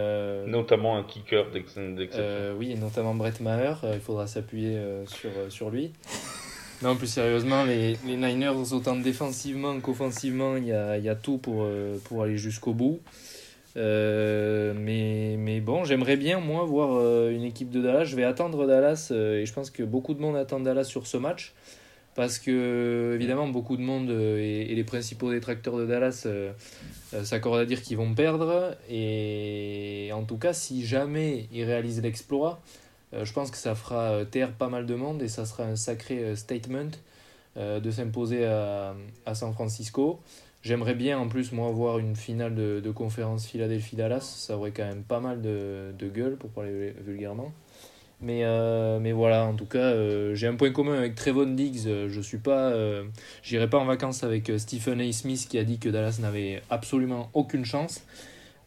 Notamment 0.47 0.97
un 0.97 1.03
kicker 1.03 1.49
d'ex- 1.51 1.77
d'exception. 1.77 2.55
oui, 2.57 2.71
et 2.71 2.75
notamment 2.75 3.15
Brett 3.15 3.39
Maher, 3.39 3.75
il 3.93 4.01
faudra 4.01 4.27
s'appuyer 4.27 4.77
sur, 5.05 5.29
sur 5.49 5.69
lui. 5.69 5.93
Non, 6.81 6.95
plus 6.95 7.07
sérieusement, 7.07 7.63
les, 7.63 7.95
les 8.07 8.15
Niners, 8.15 8.73
autant 8.73 8.95
défensivement 8.95 9.79
qu'offensivement, 9.79 10.57
il 10.57 10.65
y 10.65 10.73
a, 10.73 11.15
tout 11.15 11.37
pour, 11.37 11.61
euh, 11.61 11.99
pour 12.05 12.23
aller 12.23 12.37
jusqu'au 12.37 12.73
bout. 12.73 12.99
Euh, 13.77 14.73
mais, 14.75 15.35
mais 15.37 15.59
bon, 15.59 15.83
j'aimerais 15.83 16.17
bien, 16.17 16.39
moi, 16.39 16.65
voir 16.65 16.95
euh, 16.95 17.29
une 17.29 17.43
équipe 17.43 17.69
de 17.69 17.81
Dallas. 17.81 18.05
Je 18.05 18.15
vais 18.15 18.23
attendre 18.23 18.65
Dallas 18.65 19.11
et 19.11 19.45
je 19.45 19.53
pense 19.53 19.69
que 19.69 19.83
beaucoup 19.83 20.15
de 20.15 20.21
monde 20.21 20.35
attend 20.35 20.59
Dallas 20.59 20.85
sur 20.85 21.05
ce 21.05 21.17
match. 21.17 21.53
Parce 22.15 22.39
que, 22.39 23.13
évidemment, 23.13 23.47
beaucoup 23.47 23.77
de 23.77 23.83
monde 23.83 24.09
et, 24.09 24.73
les 24.73 24.83
principaux 24.83 25.31
détracteurs 25.31 25.77
de 25.77 25.85
Dallas 25.85 26.27
s'accordent 27.23 27.59
à 27.59 27.65
dire 27.65 27.83
qu'ils 27.83 27.97
vont 27.97 28.15
perdre. 28.15 28.75
Et 28.89 30.09
en 30.13 30.23
tout 30.23 30.37
cas, 30.37 30.53
si 30.53 30.83
jamais 30.83 31.47
ils 31.53 31.63
réalisent 31.63 32.01
l'exploit, 32.01 32.59
je 33.13 33.33
pense 33.33 33.51
que 33.51 33.57
ça 33.57 33.75
fera 33.75 34.11
euh, 34.11 34.25
taire 34.25 34.51
pas 34.53 34.69
mal 34.69 34.85
de 34.85 34.95
monde 34.95 35.21
et 35.21 35.27
ça 35.27 35.45
sera 35.45 35.63
un 35.63 35.75
sacré 35.75 36.19
euh, 36.19 36.35
statement 36.35 36.91
euh, 37.57 37.79
de 37.79 37.91
s'imposer 37.91 38.45
à, 38.45 38.95
San 39.33 39.53
Francisco. 39.53 40.21
J'aimerais 40.61 40.95
bien 40.95 41.17
en 41.17 41.27
plus 41.27 41.51
moi 41.51 41.71
voir 41.71 41.99
une 41.99 42.15
finale 42.15 42.55
de, 42.55 42.91
conférence 42.91 43.47
Philadelphie-Dallas, 43.47 44.21
ça 44.21 44.57
aurait 44.57 44.71
quand 44.71 44.85
même 44.85 45.03
pas 45.03 45.19
mal 45.19 45.41
de, 45.41 45.91
de 45.97 46.07
gueule 46.07 46.37
pour 46.37 46.51
parler 46.51 46.93
vulgairement. 47.03 47.51
Mais, 48.21 48.43
euh, 48.43 48.99
mais 48.99 49.13
voilà, 49.13 49.45
en 49.45 49.55
tout 49.55 49.65
cas, 49.65 49.79
euh, 49.79 50.35
j'ai 50.35 50.47
un 50.47 50.55
point 50.55 50.71
commun 50.71 50.93
avec 50.93 51.15
Trevon 51.15 51.47
Diggs. 51.47 51.87
Euh, 51.87 52.07
je 52.07 52.21
suis 52.21 52.37
pas, 52.37 52.71
j'irai 53.43 53.69
pas 53.69 53.79
en 53.79 53.85
vacances 53.85 54.23
avec 54.23 54.51
Stephen 54.57 55.01
A. 55.01 55.11
Smith 55.11 55.47
qui 55.49 55.57
a 55.57 55.63
dit 55.63 55.79
que 55.79 55.89
Dallas 55.89 56.17
n'avait 56.21 56.61
absolument 56.69 57.29
aucune 57.33 57.65
chance. 57.65 58.03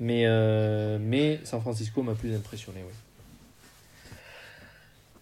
Mais, 0.00 0.26
mais 0.98 1.40
San 1.44 1.60
Francisco 1.60 2.02
m'a 2.02 2.14
plus 2.14 2.34
impressionné. 2.34 2.80
Oui. 2.84 2.92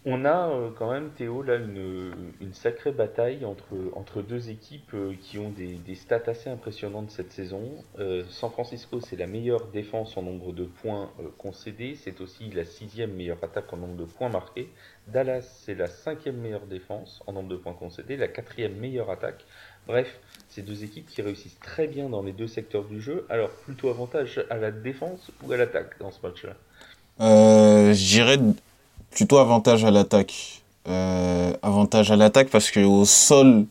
On 0.05 0.25
a 0.25 0.49
euh, 0.49 0.71
quand 0.77 0.91
même, 0.91 1.11
Théo, 1.11 1.43
là, 1.43 1.55
une, 1.55 2.53
sacrée 2.53 2.91
bataille 2.91 3.45
entre, 3.45 4.21
deux 4.21 4.51
équipes 4.51 4.95
euh, 4.95 5.15
qui 5.21 5.39
ont 5.39 5.51
des, 5.51 5.95
stats 5.95 6.23
assez 6.27 6.51
impressionnantes 6.51 7.13
cette 7.13 7.31
saison. 7.31 7.63
Euh, 8.01 8.25
San 8.29 8.51
Francisco, 8.51 9.01
c'est 9.01 9.15
la 9.15 9.29
meilleure 9.29 9.69
défense 9.69 10.17
en 10.17 10.23
nombre 10.23 10.53
de 10.53 10.65
points 10.65 11.11
concédés. 11.39 11.95
C'est 11.95 12.21
aussi 12.21 12.51
la 12.51 12.65
sixième 12.65 13.13
meilleure 13.13 13.39
attaque 13.43 13.73
en 13.73 13.77
nombre 13.77 13.97
de 13.97 14.05
points 14.05 14.29
marqués. 14.29 14.69
Dallas, 15.07 15.43
c'est 15.65 15.77
la 15.77 15.87
cinquième 15.87 16.37
meilleure 16.37 16.67
défense 16.67 17.23
en 17.29 17.33
nombre 17.33 17.51
de 17.51 17.57
points 17.57 17.75
concédés, 17.75 18.17
la 18.17 18.29
quatrième 18.29 18.75
meilleure 18.75 19.11
attaque. 19.11 19.45
Bref, 19.87 20.19
c'est 20.49 20.63
deux 20.63 20.83
équipes 20.83 21.07
qui 21.07 21.23
réussissent 21.23 21.61
très 21.61 21.87
bien 21.87 22.09
dans 22.09 22.23
les 22.23 22.33
deux 22.33 22.49
secteurs 22.49 22.85
du 22.85 23.01
jeu. 23.01 23.25
Alors, 23.29 23.51
plutôt 23.51 23.89
avantage 23.89 24.45
à 24.51 24.57
la 24.57 24.73
défense 24.73 25.31
ou 25.45 25.53
à 25.53 25.57
l'attaque 25.57 25.97
dans 26.01 26.11
ce 26.11 26.19
match-là? 26.23 26.55
Dirais 27.93 28.39
plutôt 29.13 29.39
avantage 29.39 29.85
à 29.85 29.91
l'attaque. 29.91 30.63
Euh, 30.89 31.53
avantage 31.63 32.11
à 32.11 32.17
l'attaque 32.17 32.49
parce 32.51 32.71
que 32.71 32.81
au 32.81 33.05
sol, 33.05 33.67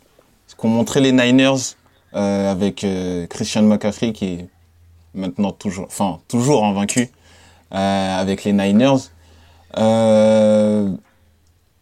ce 0.47 0.55
qu'ont 0.55 0.69
montré 0.69 1.01
les 1.01 1.11
Niners 1.11 1.75
euh, 2.15 2.51
avec 2.51 2.85
euh, 2.85 3.27
Christian 3.27 3.63
McCaffrey 3.63 4.13
qui 4.13 4.25
est 4.25 4.47
maintenant 5.13 5.51
toujours, 5.51 5.85
enfin 5.87 6.19
toujours 6.29 6.63
invaincu 6.65 7.09
avec 7.69 8.43
les 8.43 8.53
Niners. 8.53 9.09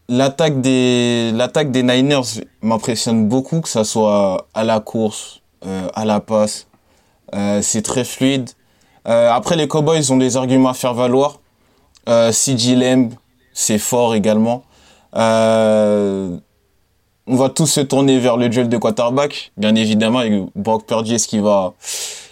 l'attaque 0.07 0.61
des 0.61 1.31
l'attaque 1.33 1.71
des 1.71 1.83
Niners 1.83 2.43
m'impressionne 2.61 3.27
beaucoup 3.27 3.61
que 3.61 3.69
ça 3.69 3.83
soit 3.83 4.47
à 4.53 4.63
la 4.63 4.79
course, 4.79 5.41
à 5.93 6.05
la 6.05 6.19
passe. 6.19 6.67
c'est 7.61 7.81
très 7.81 8.03
fluide. 8.03 8.49
après 9.05 9.55
les 9.55 9.67
Cowboys 9.67 10.11
ont 10.11 10.17
des 10.17 10.37
arguments 10.37 10.69
à 10.69 10.73
faire 10.75 10.93
valoir. 10.93 11.39
Euh, 12.09 12.31
CG 12.31 12.75
Lamb, 12.75 13.13
c'est 13.59 13.77
fort 13.77 14.15
également. 14.15 14.63
Euh, 15.15 16.37
on 17.27 17.35
va 17.35 17.49
tous 17.49 17.67
se 17.67 17.81
tourner 17.81 18.17
vers 18.17 18.37
le 18.37 18.47
duel 18.47 18.69
de 18.69 18.77
quarterback, 18.77 19.51
bien 19.57 19.75
évidemment, 19.75 20.21
Brock 20.55 20.85
Purdy, 20.85 21.15
est-ce 21.15 21.27
qu'il 21.27 21.41
va, 21.41 21.73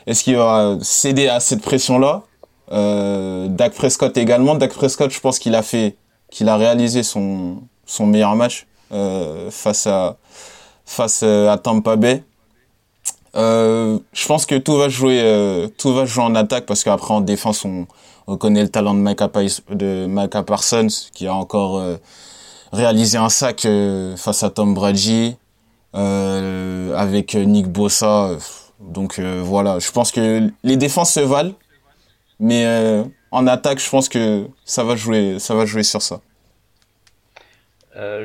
est-ce 0.08 0.24
qu'il 0.24 0.38
va 0.38 0.78
céder 0.82 1.28
à 1.28 1.40
cette 1.40 1.62
pression-là? 1.62 2.24
Euh, 2.72 3.48
Dak 3.50 3.74
Prescott 3.74 4.16
également. 4.18 4.56
Dak 4.56 4.74
Prescott, 4.74 5.12
je 5.12 5.20
pense 5.20 5.38
qu'il 5.40 5.56
a 5.56 5.64
fait, 5.64 5.98
qu'il 6.32 6.50
a 6.50 6.58
réalisé 6.58 7.04
son 7.04 7.62
son 7.86 8.06
meilleur 8.06 8.36
match 8.36 8.66
euh, 8.92 9.50
face 9.52 9.88
à 9.88 10.18
face 10.86 11.24
à 11.24 11.58
Tampa 11.58 11.96
Bay. 11.96 12.24
Euh, 13.36 14.00
je 14.14 14.28
pense 14.28 14.46
que 14.46 14.56
tout 14.56 14.76
va 14.76 14.90
jouer, 14.90 15.22
euh, 15.22 15.68
tout 15.78 15.94
va 15.94 16.06
jouer 16.06 16.24
en 16.24 16.36
attaque 16.36 16.66
parce 16.66 16.84
qu'après 16.84 17.14
en 17.14 17.22
défense 17.22 17.66
on, 17.66 17.86
on 18.28 18.38
connaît 18.38 18.62
le 18.62 18.70
talent 18.70 18.94
de 18.94 19.00
Micah, 20.10 20.44
Parsons 20.44 20.88
qui 21.14 21.28
a 21.28 21.34
encore 21.34 21.78
euh, 21.78 21.96
réalisé 22.74 23.18
un 23.18 23.30
sac 23.30 23.66
euh, 23.66 24.18
face 24.18 24.44
à 24.44 24.50
Tom 24.50 24.74
Brady 24.74 25.38
euh, 25.96 26.94
avec 26.96 27.36
Nick 27.36 27.68
Bossa. 27.68 28.32
Donc 28.80 29.20
voilà, 29.20 29.80
je 29.80 29.92
pense 29.92 30.12
que 30.12 30.52
les 30.64 30.78
défenses 30.78 31.14
se 31.14 31.22
valent, 31.22 31.56
mais 32.40 32.64
en 33.32 33.48
attaque, 33.48 33.80
je 33.80 33.90
pense 33.90 34.08
que 34.08 34.46
ça 34.66 34.84
va 34.84 34.96
jouer, 34.96 35.40
ça 35.40 35.56
va 35.56 35.66
jouer 35.66 35.82
sur 35.82 36.04
ça. 36.04 36.22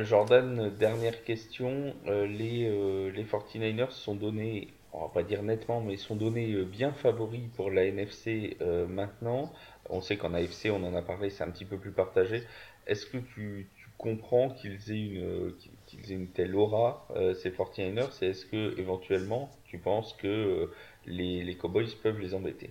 Jordan, 0.03 0.70
dernière 0.78 1.24
question. 1.24 1.94
les, 2.07 2.70
les 3.14 3.24
49ers 3.24 3.90
sont 3.92 4.14
donnés, 4.14 4.68
on 4.92 5.00
va 5.00 5.09
pas 5.09 5.22
dire 5.22 5.42
nettement, 5.42 5.80
mais 5.80 5.96
sont 5.96 6.16
donnés 6.16 6.55
bien 6.64 6.92
favoris 6.92 7.48
pour 7.57 7.70
la 7.70 7.86
NFC 7.86 8.59
maintenant. 8.90 9.50
On 9.89 10.01
sait 10.01 10.16
qu'en 10.16 10.35
AFC, 10.35 10.66
on 10.70 10.83
en 10.85 10.95
a 10.95 11.03
parlé, 11.03 11.30
c'est 11.30 11.45
un 11.45 11.51
petit 11.51 11.64
peu 11.64 11.76
plus 11.76 11.93
partagé. 11.93 12.45
Est-ce 12.87 13.07
que 13.07 13.18
tu, 13.18 13.68
comprends 13.99 14.51
qu'ils 14.51 14.91
aient 14.91 16.12
une 16.12 16.26
telle 16.28 16.57
aura 16.57 17.07
euh, 17.14 17.35
ces 17.35 17.51
49ers 17.51 18.09
et 18.20 18.30
est-ce 18.30 18.45
que 18.45 18.76
éventuellement 18.76 19.49
tu 19.64 19.78
penses 19.78 20.12
que 20.14 20.26
euh, 20.26 20.66
les, 21.07 21.45
les, 21.45 21.55
Cowboys 21.55 21.87
peuvent 22.03 22.18
les 22.18 22.35
embêter? 22.35 22.70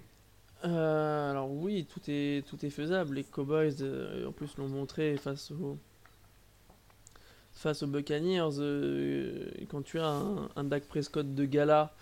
Euh, 0.65 1.31
alors 1.31 1.49
oui, 1.49 1.85
tout 1.85 2.01
est, 2.09 2.45
tout 2.45 2.65
est 2.65 2.69
faisable. 2.69 3.15
Les 3.15 3.23
Cowboys, 3.23 3.81
en 4.27 4.33
plus, 4.33 4.57
l'ont 4.57 4.67
montré 4.67 5.15
face 5.15 5.51
aux, 5.51 5.77
face 7.53 7.81
aux 7.81 7.87
Buccaneers. 7.87 9.65
quand 9.69 9.83
tu 9.83 9.99
as 9.99 10.07
un, 10.07 10.49
un 10.55 10.63
Dak 10.65 10.83
Prescott 10.83 11.33
de 11.33 11.45
gala, 11.45 11.93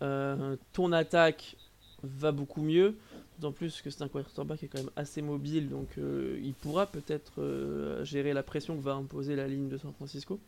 ton 0.00 0.92
attaque 0.92 1.56
va 2.02 2.32
beaucoup 2.32 2.62
mieux. 2.62 2.96
D'autant 3.38 3.52
plus 3.52 3.80
que 3.80 3.90
c'est 3.90 4.02
un 4.02 4.08
quarterback 4.08 4.58
qui 4.58 4.64
est 4.66 4.68
quand 4.68 4.78
même 4.78 4.90
assez 4.94 5.22
mobile, 5.22 5.68
donc 5.68 5.88
euh, 5.98 6.38
il 6.42 6.54
pourra 6.54 6.86
peut-être 6.86 7.40
euh, 7.40 8.04
gérer 8.04 8.32
la 8.34 8.42
pression 8.42 8.76
que 8.76 8.82
va 8.82 8.92
imposer 8.92 9.36
la 9.36 9.48
ligne 9.48 9.68
de 9.68 9.78
San 9.78 9.92
Francisco. 9.92 10.38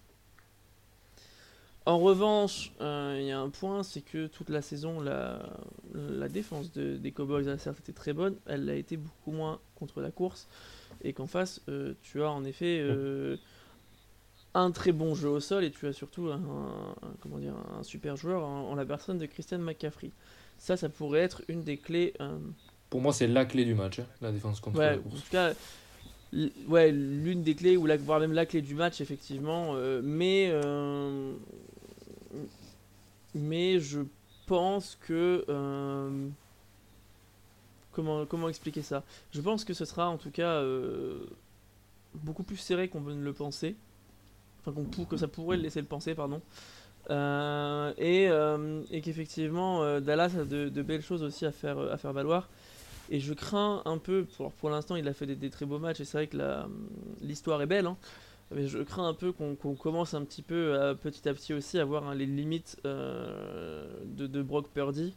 En 1.87 1.99
revanche, 1.99 2.73
euh, 2.81 3.19
il 3.21 3.27
y 3.27 3.33
a 3.33 3.41
un 3.41 3.51
point, 3.51 3.83
c'est 3.83 4.01
que 4.01 4.27
toute 4.27 4.49
la 4.49 4.63
saison, 4.63 5.01
la, 5.01 5.43
la 5.93 6.29
défense 6.29 6.73
des 6.73 7.13
Cowboys 7.13 7.49
a 7.49 7.59
certes 7.59 7.81
été 7.81 7.93
très 7.93 8.13
bonne, 8.13 8.37
elle 8.47 8.69
a 8.71 8.75
été 8.75 8.97
beaucoup 8.97 9.33
moins 9.33 9.61
contre 9.75 10.01
la 10.01 10.11
course, 10.11 10.47
et 11.03 11.13
qu'en 11.13 11.27
face, 11.27 11.61
tu 12.03 12.23
as 12.23 12.31
en 12.31 12.45
effet 12.45 12.83
un 14.55 14.71
très 14.71 14.93
bon 14.93 15.15
jeu 15.15 15.29
au 15.29 15.41
sol, 15.41 15.65
et 15.65 15.71
tu 15.71 15.87
as 15.87 15.93
surtout 15.93 16.29
un, 16.29 16.95
comment 17.21 17.39
dire, 17.39 17.55
un 17.79 17.83
super 17.83 18.17
joueur 18.17 18.45
en, 18.45 18.75
la 18.75 18.87
personne 18.87 19.19
de 19.19 19.27
Christian 19.27 19.59
McCaffrey. 19.59 20.11
Ça, 20.59 20.77
ça 20.77 20.89
pourrait 20.89 21.21
être 21.21 21.43
une 21.49 21.63
des 21.63 21.77
clés 21.77 22.15
pour 22.95 23.01
moi, 23.01 23.13
c'est 23.13 23.27
la 23.27 23.45
clé 23.45 23.65
du 23.65 23.75
match, 23.75 23.99
hein, 23.99 24.07
la 24.21 24.31
défense 24.31 24.61
contre 24.61 24.79
ouais, 24.79 24.97
En 24.99 25.11
tout 25.11 25.29
cas, 25.29 25.53
ouais, 26.69 26.93
l'une 26.93 27.43
des 27.43 27.57
clés, 27.57 27.77
ou 27.77 27.87
la, 27.87 27.97
voire 27.97 28.21
même 28.21 28.33
la 28.33 28.47
clé 28.47 28.63
du 28.63 28.77
match, 28.77 29.01
effectivement. 29.01 29.75
Euh, 29.75 30.01
mais, 30.01 30.49
euh, 30.53 31.33
mais 33.35 33.81
je 33.81 34.03
pense 34.47 34.97
que. 35.01 35.45
Euh, 35.49 36.29
comment, 37.91 38.27
comment 38.27 38.49
expliquer 38.49 38.83
ça? 38.83 39.03
Je 39.33 39.41
pense 39.41 39.65
que 39.65 39.75
ce 39.75 39.85
sera 39.85 40.09
en 40.09 40.17
tout 40.17 40.31
cas 40.31 40.63
beaucoup 42.15 42.45
plus 42.45 42.59
serré 42.59 42.87
qu'on 42.87 43.01
veut 43.01 43.21
le 43.21 43.33
penser. 43.33 43.75
Enfin, 44.65 45.05
que 45.11 45.17
ça 45.17 45.27
pourrait 45.27 45.57
le 45.57 45.65
laisser 45.65 45.81
le 45.81 45.89
penser, 45.89 46.15
pardon. 46.15 46.41
Et, 47.11 48.29
et 48.91 49.01
qu'effectivement, 49.01 50.01
Dallas 50.01 50.33
a 50.41 50.45
de, 50.45 50.83
belles 50.83 51.03
choses 51.03 51.23
aussi 51.23 51.47
à 51.47 51.53
faire, 51.53 51.79
à 51.79 51.97
faire 51.97 52.13
valoir. 52.13 52.49
Et 53.11 53.21
je 53.21 53.35
crains 53.35 53.83
un 53.85 53.99
peu, 53.99 54.25
pour, 54.37 54.53
pour 54.53 54.71
l'instant 54.71 54.97
il 54.97 55.07
a 55.09 55.13
fait 55.13 55.27
des, 55.27 55.51
très 55.51 55.67
beaux 55.67 55.79
matchs 55.79 56.01
et 56.01 56.05
c'est 56.05 56.17
vrai 56.17 56.27
que 56.27 56.39
l'histoire 57.21 57.61
est 57.61 57.67
belle, 57.67 57.87
hein, 57.87 57.97
mais 58.55 58.67
je 58.67 58.79
crains 58.79 59.09
un 59.09 59.15
peu 59.15 59.33
qu'on 59.33 59.55
commence 59.75 60.15
un 60.15 60.23
petit 60.23 60.43
peu 60.43 60.79
à, 60.79 60.95
petit 60.95 61.29
à 61.29 61.35
petit 61.35 61.55
aussi 61.55 61.79
à 61.79 61.85
voir 61.85 62.09
hein, 62.09 62.15
les 62.15 62.27
limites 62.27 62.77
euh, 62.87 63.85
de, 64.05 64.43
Brock 64.43 64.69
Purdy. 64.69 65.15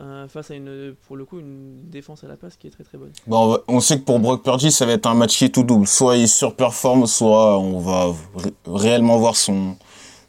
Euh, 0.00 0.28
face 0.28 0.52
à 0.52 0.54
une, 0.54 0.94
pour 1.08 1.16
le 1.16 1.24
coup, 1.24 1.40
une 1.40 1.90
défense 1.90 2.22
à 2.22 2.28
la 2.28 2.36
passe 2.36 2.56
qui 2.56 2.68
est 2.68 2.70
très 2.70 2.84
très 2.84 2.96
bonne. 2.98 3.10
Bon, 3.26 3.58
on 3.66 3.80
sait 3.80 3.98
que 3.98 4.04
pour 4.04 4.20
Brock 4.20 4.44
Purdy, 4.44 4.70
ça 4.70 4.86
va 4.86 4.92
être 4.92 5.06
un 5.06 5.14
match 5.14 5.36
qui 5.36 5.44
est 5.44 5.48
tout 5.48 5.64
double. 5.64 5.88
Soit 5.88 6.18
il 6.18 6.28
surperforme, 6.28 7.08
soit 7.08 7.58
on 7.58 7.80
va 7.80 8.14
réellement 8.64 9.18
voir 9.18 9.34
son, 9.34 9.76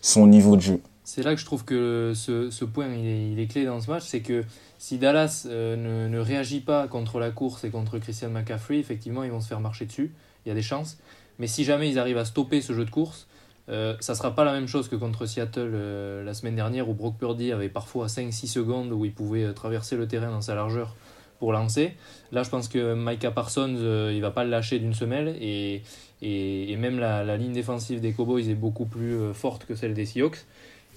son 0.01 0.25
niveau 0.25 0.55
de 0.55 0.61
jeu. 0.61 0.81
C'est 1.09 1.23
là 1.23 1.33
que 1.33 1.41
je 1.41 1.45
trouve 1.45 1.65
que 1.65 2.11
ce, 2.13 2.51
ce 2.51 2.65
point 2.65 2.87
il 2.87 3.39
est, 3.39 3.47
clé 3.47 3.65
dans 3.65 3.81
ce 3.81 3.89
match, 3.89 4.03
c'est 4.05 4.19
que 4.19 4.43
si 4.77 4.99
Dallas 4.99 5.47
euh, 5.49 5.75
ne, 5.75 6.07
ne, 6.07 6.19
réagit 6.19 6.59
pas 6.59 6.87
contre 6.87 7.17
la 7.17 7.31
course 7.31 7.63
et 7.63 7.71
contre 7.71 7.97
Christian 7.97 8.29
McCaffrey, 8.29 8.77
effectivement, 8.77 9.23
ils 9.23 9.31
vont 9.31 9.41
se 9.41 9.47
faire 9.47 9.59
marcher 9.59 9.87
dessus. 9.87 10.13
Il 10.45 10.49
y 10.49 10.51
a 10.51 10.53
des 10.53 10.61
chances. 10.61 10.99
Mais 11.39 11.47
si 11.47 11.63
jamais 11.63 11.89
ils 11.89 11.97
arrivent 11.97 12.19
à 12.19 12.25
stopper 12.25 12.61
ce 12.61 12.73
jeu 12.73 12.85
de 12.85 12.91
course, 12.91 13.25
euh, 13.69 13.95
ça 14.01 14.13
ne 14.13 14.17
sera 14.17 14.35
pas 14.35 14.43
la 14.43 14.51
même 14.51 14.67
chose 14.67 14.87
que 14.87 14.95
contre 14.95 15.25
Seattle 15.25 15.71
euh, 15.73 16.23
la 16.23 16.35
semaine 16.35 16.55
dernière 16.55 16.87
où 16.87 16.93
Brock 16.93 17.17
Purdy 17.17 17.51
avait 17.51 17.69
parfois 17.69 18.05
5-6 18.05 18.45
secondes 18.45 18.91
où 18.91 19.03
il 19.03 19.11
pouvait 19.11 19.51
traverser 19.55 19.97
le 19.97 20.07
terrain 20.07 20.29
dans 20.29 20.41
sa 20.41 20.53
largeur 20.53 20.95
pour 21.39 21.53
lancer. 21.53 21.95
Là, 22.31 22.43
je 22.43 22.51
pense 22.51 22.67
que 22.67 22.93
Micah 22.93 23.31
Parsons, 23.31 24.11
il 24.13 24.21
va 24.21 24.29
pas 24.29 24.43
le 24.43 24.51
lâcher 24.51 24.77
d'une 24.77 24.93
semelle 24.93 25.29
et, 25.41 25.81
et, 26.21 26.71
et 26.71 26.75
même 26.75 26.99
la, 26.99 27.23
la, 27.23 27.35
ligne 27.35 27.53
défensive 27.53 27.99
des 27.99 28.13
Cowboys 28.13 28.47
est 28.47 28.55
beaucoup 28.55 28.85
plus 28.85 29.33
forte 29.33 29.65
que 29.65 29.73
celle 29.73 29.95
des 29.95 30.05
Seahawks. 30.05 30.45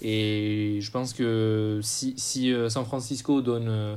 Et 0.03 0.79
je 0.81 0.91
pense 0.91 1.13
que 1.13 1.79
si, 1.81 2.13
si 2.17 2.51
euh, 2.51 2.69
San 2.69 2.83
Francisco 2.83 3.41
donne 3.41 3.69
euh, 3.69 3.95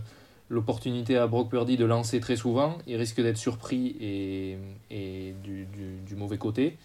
l'opportunité 0.48 1.16
à 1.16 1.26
Brock 1.26 1.50
Purdy 1.50 1.76
de 1.76 1.84
lancer 1.84 2.20
très 2.20 2.36
souvent, 2.36 2.78
il 2.86 2.96
risque 2.96 3.20
d'être 3.20 3.36
surpris 3.36 3.96
et, 4.00 4.56
et 4.90 5.34
du, 5.42 5.66
du, 6.06 6.14
mauvais 6.14 6.38
côté. 6.38 6.78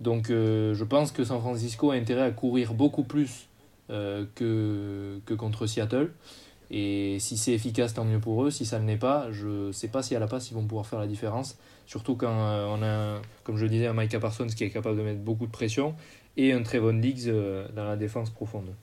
Donc 0.00 0.28
euh, 0.28 0.74
je 0.74 0.82
pense 0.82 1.12
que 1.12 1.22
San 1.22 1.40
Francisco 1.40 1.92
a 1.92 1.94
intérêt 1.94 2.22
à 2.22 2.30
courir 2.32 2.74
beaucoup 2.74 3.04
plus 3.04 3.46
que, 3.88 5.20
que 5.26 5.34
contre 5.34 5.66
Seattle. 5.66 6.10
Et 6.70 7.18
si 7.20 7.36
c'est 7.36 7.52
efficace, 7.52 7.92
tant 7.94 8.04
mieux 8.04 8.18
pour 8.18 8.44
eux. 8.44 8.50
Si 8.50 8.64
ça 8.64 8.80
ne 8.80 8.86
l'est 8.86 8.96
pas, 8.96 9.30
je 9.30 9.66
ne 9.66 9.72
sais 9.72 9.88
pas 9.88 10.02
si 10.02 10.16
à 10.16 10.18
la 10.18 10.26
passe 10.26 10.50
ils 10.50 10.54
vont 10.54 10.64
pouvoir 10.64 10.86
faire 10.86 10.98
la 10.98 11.06
différence. 11.06 11.58
Surtout 11.86 12.16
quand 12.16 12.32
on 12.32 12.82
a, 12.82 13.20
comme 13.44 13.58
je 13.58 13.64
le 13.64 13.68
disais, 13.68 13.86
un 13.86 13.92
Micah 13.92 14.18
Parsons 14.18 14.46
qui 14.46 14.64
est 14.64 14.70
capable 14.70 14.96
de 14.96 15.02
mettre 15.02 15.20
beaucoup 15.20 15.46
de 15.46 15.52
pression 15.52 15.94
et 16.36 16.52
un 16.52 16.62
Trevon 16.62 16.94
Diggs 16.94 17.28
euh, 17.28 17.68
dans 17.74 17.84
la 17.84 17.96
défense 17.96 18.30
profonde. 18.30 18.74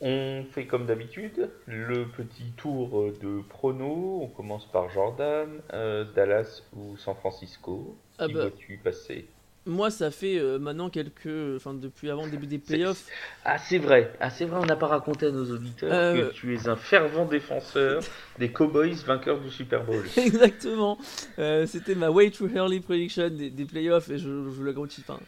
On 0.00 0.44
fait 0.50 0.66
comme 0.66 0.86
d'habitude 0.86 1.50
le 1.66 2.06
petit 2.08 2.50
tour 2.56 3.12
de 3.22 3.40
prono. 3.48 4.20
On 4.22 4.26
commence 4.28 4.66
par 4.70 4.90
Jordan, 4.90 5.48
euh, 5.72 6.04
Dallas 6.14 6.62
ou 6.76 6.96
San 6.98 7.14
Francisco. 7.14 7.96
Ah 8.18 8.26
Qui 8.26 8.34
bah. 8.34 8.40
vois-tu 8.48 8.76
passer? 8.78 9.26
Moi, 9.66 9.90
ça 9.90 10.10
fait 10.10 10.38
euh, 10.38 10.58
maintenant 10.58 10.90
quelques. 10.90 11.56
Enfin, 11.56 11.72
depuis 11.72 12.10
avant 12.10 12.24
le 12.26 12.30
début 12.30 12.46
des 12.46 12.58
playoffs. 12.58 13.06
Ah, 13.46 13.56
c'est 13.56 13.78
vrai. 13.78 14.12
Ah, 14.20 14.28
c'est 14.28 14.44
vrai, 14.44 14.60
on 14.62 14.66
n'a 14.66 14.76
pas 14.76 14.88
raconté 14.88 15.26
à 15.26 15.30
nos 15.30 15.50
auditeurs 15.50 15.90
Euh, 15.92 16.28
que 16.28 16.34
tu 16.34 16.54
es 16.54 16.68
un 16.68 16.76
fervent 16.76 17.24
défenseur 17.24 18.02
des 18.38 18.52
Cowboys 18.52 18.94
vainqueurs 19.06 19.40
du 19.40 19.50
Super 19.50 19.82
Bowl. 19.84 20.04
Exactement. 20.18 20.98
Euh, 21.38 21.66
C'était 21.66 21.94
ma 21.94 22.10
way 22.10 22.30
too 22.30 22.48
early 22.54 22.80
prediction 22.80 23.30
des, 23.30 23.48
des 23.48 23.64
playoffs 23.64 24.10
et 24.10 24.18
je, 24.18 24.50
je 24.50 24.62
la 24.62 24.74
continue. 24.74 25.04
Enfin, 25.08 25.18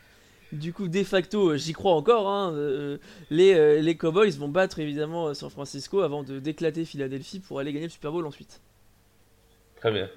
du 0.53 0.73
coup, 0.75 0.87
de 0.89 1.03
facto, 1.03 1.57
j'y 1.57 1.73
crois 1.73 1.93
encore. 1.95 2.29
hein. 2.29 2.99
Les, 3.31 3.81
les 3.81 3.97
Cowboys 3.97 4.31
vont 4.37 4.49
battre 4.49 4.79
évidemment 4.81 5.33
San 5.35 5.49
Francisco 5.51 6.03
avant 6.03 6.23
de 6.23 6.39
d'éclater 6.41 6.85
Philadelphie 6.85 7.41
pour 7.41 7.59
aller 7.59 7.73
gagner 7.73 7.87
le 7.87 7.91
Super 7.91 8.13
Bowl 8.13 8.27
ensuite. 8.27 8.61
Très 9.77 9.91
bien. 9.91 10.09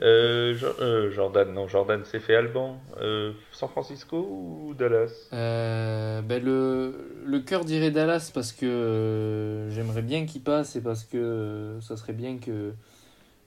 Euh, 0.00 0.56
euh, 0.80 1.10
Jordan, 1.10 1.52
non, 1.52 1.68
Jordan 1.68 2.04
s'est 2.04 2.20
fait 2.20 2.34
Alban. 2.34 2.80
Euh, 3.00 3.32
San 3.52 3.68
Francisco 3.68 4.16
ou 4.16 4.74
Dallas? 4.74 5.28
Ben 5.30 6.42
le, 6.42 7.38
cœur 7.40 7.64
dirait 7.64 7.90
Dallas 7.90 8.30
parce 8.32 8.52
que 8.52 9.68
j'aimerais 9.70 10.02
bien 10.02 10.24
qu'il 10.24 10.42
passe 10.42 10.76
et 10.76 10.80
parce 10.80 11.04
que 11.04 11.78
ça 11.82 11.96
serait 11.96 12.14
bien 12.14 12.38
que, 12.38 12.72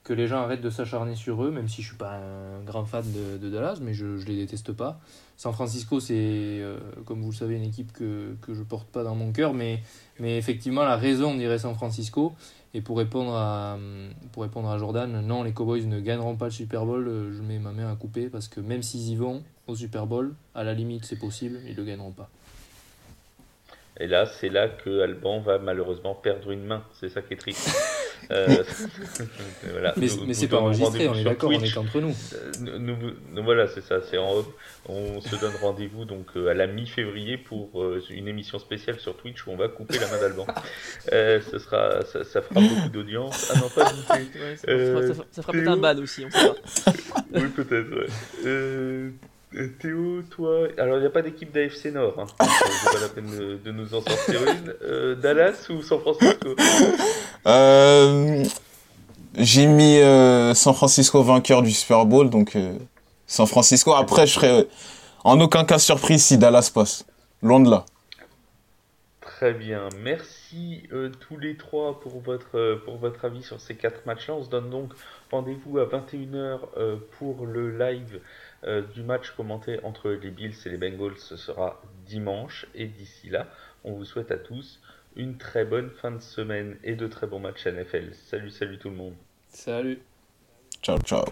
que 0.04 0.14
les 0.14 0.28
gens 0.28 0.41
arrêtent 0.41 0.62
de 0.62 0.70
s'acharner 0.70 1.16
sur 1.16 1.43
eux, 1.43 1.50
même 1.50 1.68
si 1.68 1.82
je 1.82 1.88
suis 1.88 1.98
pas 1.98 2.14
un 2.14 2.64
grand 2.64 2.86
fan 2.86 3.04
de, 3.41 3.50
Dallas, 3.50 3.80
mais 3.82 3.93
je, 3.93 4.18
je 4.18 4.28
les 4.28 4.36
déteste 4.36 4.72
pas. 4.72 5.00
San 5.38 5.52
Francisco, 5.52 6.00
c'est, 6.00 6.62
comme 7.06 7.22
vous 7.22 7.32
le 7.32 7.36
savez, 7.36 7.56
une 7.56 7.64
équipe 7.64 7.91
que, 7.91 8.36
que 8.41 8.54
je 8.54 8.62
porte 8.62 8.88
pas 8.88 9.04
dans 9.04 9.16
mon 9.16 9.32
cœur, 9.32 9.54
mais, 9.54 9.82
mais 10.20 10.38
effectivement, 10.38 10.84
la 10.84 10.96
raison 10.96 11.36
dirait 11.36 11.60
San 11.60 11.74
Francisco. 11.74 12.34
Et 12.76 12.82
pour 12.82 12.97
répondre 12.97 13.34
à, 13.34 13.78
pour 14.34 14.43
répondre 14.43 14.69
à 14.69 14.78
Jordan, 14.78 15.26
non, 15.26 15.43
les 15.43 15.53
Cowboys 15.53 15.86
ne 15.86 16.01
gagneront 16.01 16.36
pas 16.36 16.45
le 16.45 16.51
Super 16.51 16.86
Bowl. 16.86 17.07
euh, 17.07 17.32
Je 17.34 17.41
mets 17.41 17.57
ma 17.57 17.71
main 17.71 17.89
à 17.89 17.95
couper 17.95 18.28
parce 18.28 18.49
que 18.49 18.59
même 18.59 18.84
s'ils 18.84 19.09
y 19.11 19.15
vont 19.15 19.43
au 19.67 19.78
Super 19.78 20.05
Bowl, 20.05 20.36
à 20.53 20.65
la 20.65 20.73
limite, 20.73 21.05
c'est 21.05 21.17
possible, 21.17 21.61
ils 21.65 21.76
le 21.78 21.86
gagneront 21.86 22.11
pas. 22.11 22.30
Et 23.97 24.07
là, 24.07 24.26
c'est 24.26 24.49
là 24.49 24.67
que 24.67 24.99
Alban 24.99 25.39
va 25.39 25.57
malheureusement 25.57 26.15
perdre 26.15 26.51
une 26.51 26.65
main. 26.65 26.84
C'est 26.99 27.07
ça 27.07 27.21
qui 27.21 27.34
est 27.36 27.38
triste. 27.38 27.69
Euh, 28.32 28.47
voilà. 29.71 29.93
Mais, 29.97 30.07
c'est 30.34 30.47
pas 30.47 30.57
enregistré, 30.57 31.07
on 31.07 31.15
est 31.15 31.23
d'accord, 31.23 31.49
on 31.49 31.59
est 31.59 31.78
entre 31.78 31.99
nous. 32.01 32.15
Euh, 32.34 32.51
nous, 32.61 32.80
nous- 32.80 33.13
nous- 33.34 33.43
voilà, 33.43 33.67
c'est 33.67 33.82
ça, 33.82 33.99
c'est 34.09 34.17
en 34.17 34.34
off. 34.34 34.47
On 34.88 35.19
se 35.21 35.36
donne 35.36 35.53
rendez-vous 35.61 36.05
donc 36.05 36.28
euh, 36.38 36.49
à 36.49 36.53
la 36.53 36.67
mi-février 36.67 37.38
pour 37.38 37.82
euh, 37.84 38.01
une 38.11 38.28
émission 38.28 38.59
spéciale 38.59 38.99
sur 38.99 39.17
Twitch 39.17 39.45
où 39.47 39.51
on 39.51 39.55
va 39.57 39.67
couper 39.67 39.97
la 39.99 40.07
main 40.07 40.19
d'Alban. 40.19 40.45
Euh, 41.11 41.39
ce 41.51 41.59
sera, 41.59 42.03
ça, 42.05 42.23
ça 42.23 42.41
fera 42.41 42.59
beaucoup 42.61 42.89
d'audience. 42.89 43.51
Ah 43.53 43.59
non, 43.59 43.69
pas 43.69 43.91
du 43.93 44.01
tout. 44.01 44.13
Ouais, 44.39 44.55
ça, 44.57 44.67
Euh, 44.69 45.13
fera- 45.13 45.26
ça 45.32 45.41
fera- 45.41 45.51
peut-être 45.53 45.67
un 45.67 45.78
ban 45.78 45.97
aussi, 45.99 46.26
on 46.26 46.32
sait 46.32 46.47
pas. 46.47 46.93
Oui, 47.34 47.47
peut-être. 47.55 47.91
ouais. 47.95 49.11
Euh, 49.58 49.70
Théo, 49.80 50.22
toi, 50.30 50.68
alors 50.78 50.97
il 50.97 51.01
n'y 51.01 51.06
a 51.06 51.10
pas 51.10 51.22
d'équipe 51.22 51.51
d'AFC 51.53 51.86
Nord, 51.93 52.20
hein. 52.20 52.26
euh, 52.41 52.45
c'est 52.84 52.91
pas 52.91 52.99
la 52.99 53.08
peine 53.08 53.30
de, 53.30 53.56
de 53.56 53.72
nous 53.72 53.93
en 53.93 54.01
sortir 54.01 54.41
une. 54.41 54.74
Euh, 54.82 55.16
Dallas 55.16 55.68
ou 55.70 55.82
San 55.82 55.99
Francisco? 55.99 56.56
Euh, 57.47 58.43
j'ai 59.36 59.68
mis 59.68 59.99
euh, 59.99 60.53
San 60.56 60.74
Francisco 60.74 61.22
vainqueur 61.22 61.62
du 61.62 61.72
Super 61.72 62.06
Bowl, 62.06 62.30
donc 62.30 62.58
San 63.28 63.47
Francisco. 63.47 63.93
Après, 63.93 64.28
je 64.28 64.34
serais 64.34 64.68
en 65.24 65.39
aucun 65.39 65.64
cas 65.64 65.80
surpris 65.80 66.20
si 66.20 66.38
Dallas 66.38 66.72
passe. 66.74 67.06
Loin 67.41 67.60
de 67.60 67.70
là. 67.70 67.86
Très 69.22 69.53
bien, 69.53 69.89
merci 70.01 70.84
tous 71.28 71.38
les 71.38 71.56
trois 71.56 71.99
pour 71.99 72.20
votre, 72.20 72.82
pour 72.84 72.97
votre 72.97 73.26
avis 73.26 73.43
sur 73.43 73.62
ces 73.62 73.76
quatre 73.76 74.06
matchs-là. 74.06 74.34
On 74.34 74.43
se 74.43 74.49
donne 74.49 74.70
donc 74.70 74.91
rendez-vous 75.32 75.80
à 75.80 75.86
21h 75.86 76.60
euh, 76.78 76.97
pour 77.18 77.45
le 77.45 77.78
live 77.78 78.20
euh, 78.64 78.82
du 78.93 79.03
match 79.03 79.32
commenté 79.32 79.80
entre 79.84 80.10
les 80.10 80.32
Bills 80.32 80.56
et 80.66 80.70
les 80.70 80.78
Bengals. 80.78 81.18
Ce 81.18 81.36
sera 81.36 81.82
dimanche. 82.06 82.66
Et 82.74 82.88
d'ici 82.88 83.30
là, 83.30 83.47
on 83.84 83.93
vous 83.93 84.06
souhaite 84.06 84.32
à 84.32 84.38
tous 84.38 84.82
une 85.16 85.38
très 85.38 85.66
bonne 85.66 85.89
fin 85.89 86.12
de 86.12 86.22
semaine 86.22 86.78
et 86.84 86.95
de 86.95 87.08
très 87.08 87.28
bons 87.28 87.39
matchs 87.39 87.68
NFL. 87.68 88.14
Salut, 88.14 88.51
salut 88.51 88.78
tout 88.78 88.89
le 88.89 88.95
monde. 88.95 89.16
Salut. 89.49 90.01
Ciao, 90.82 90.99
ciao. 90.99 91.26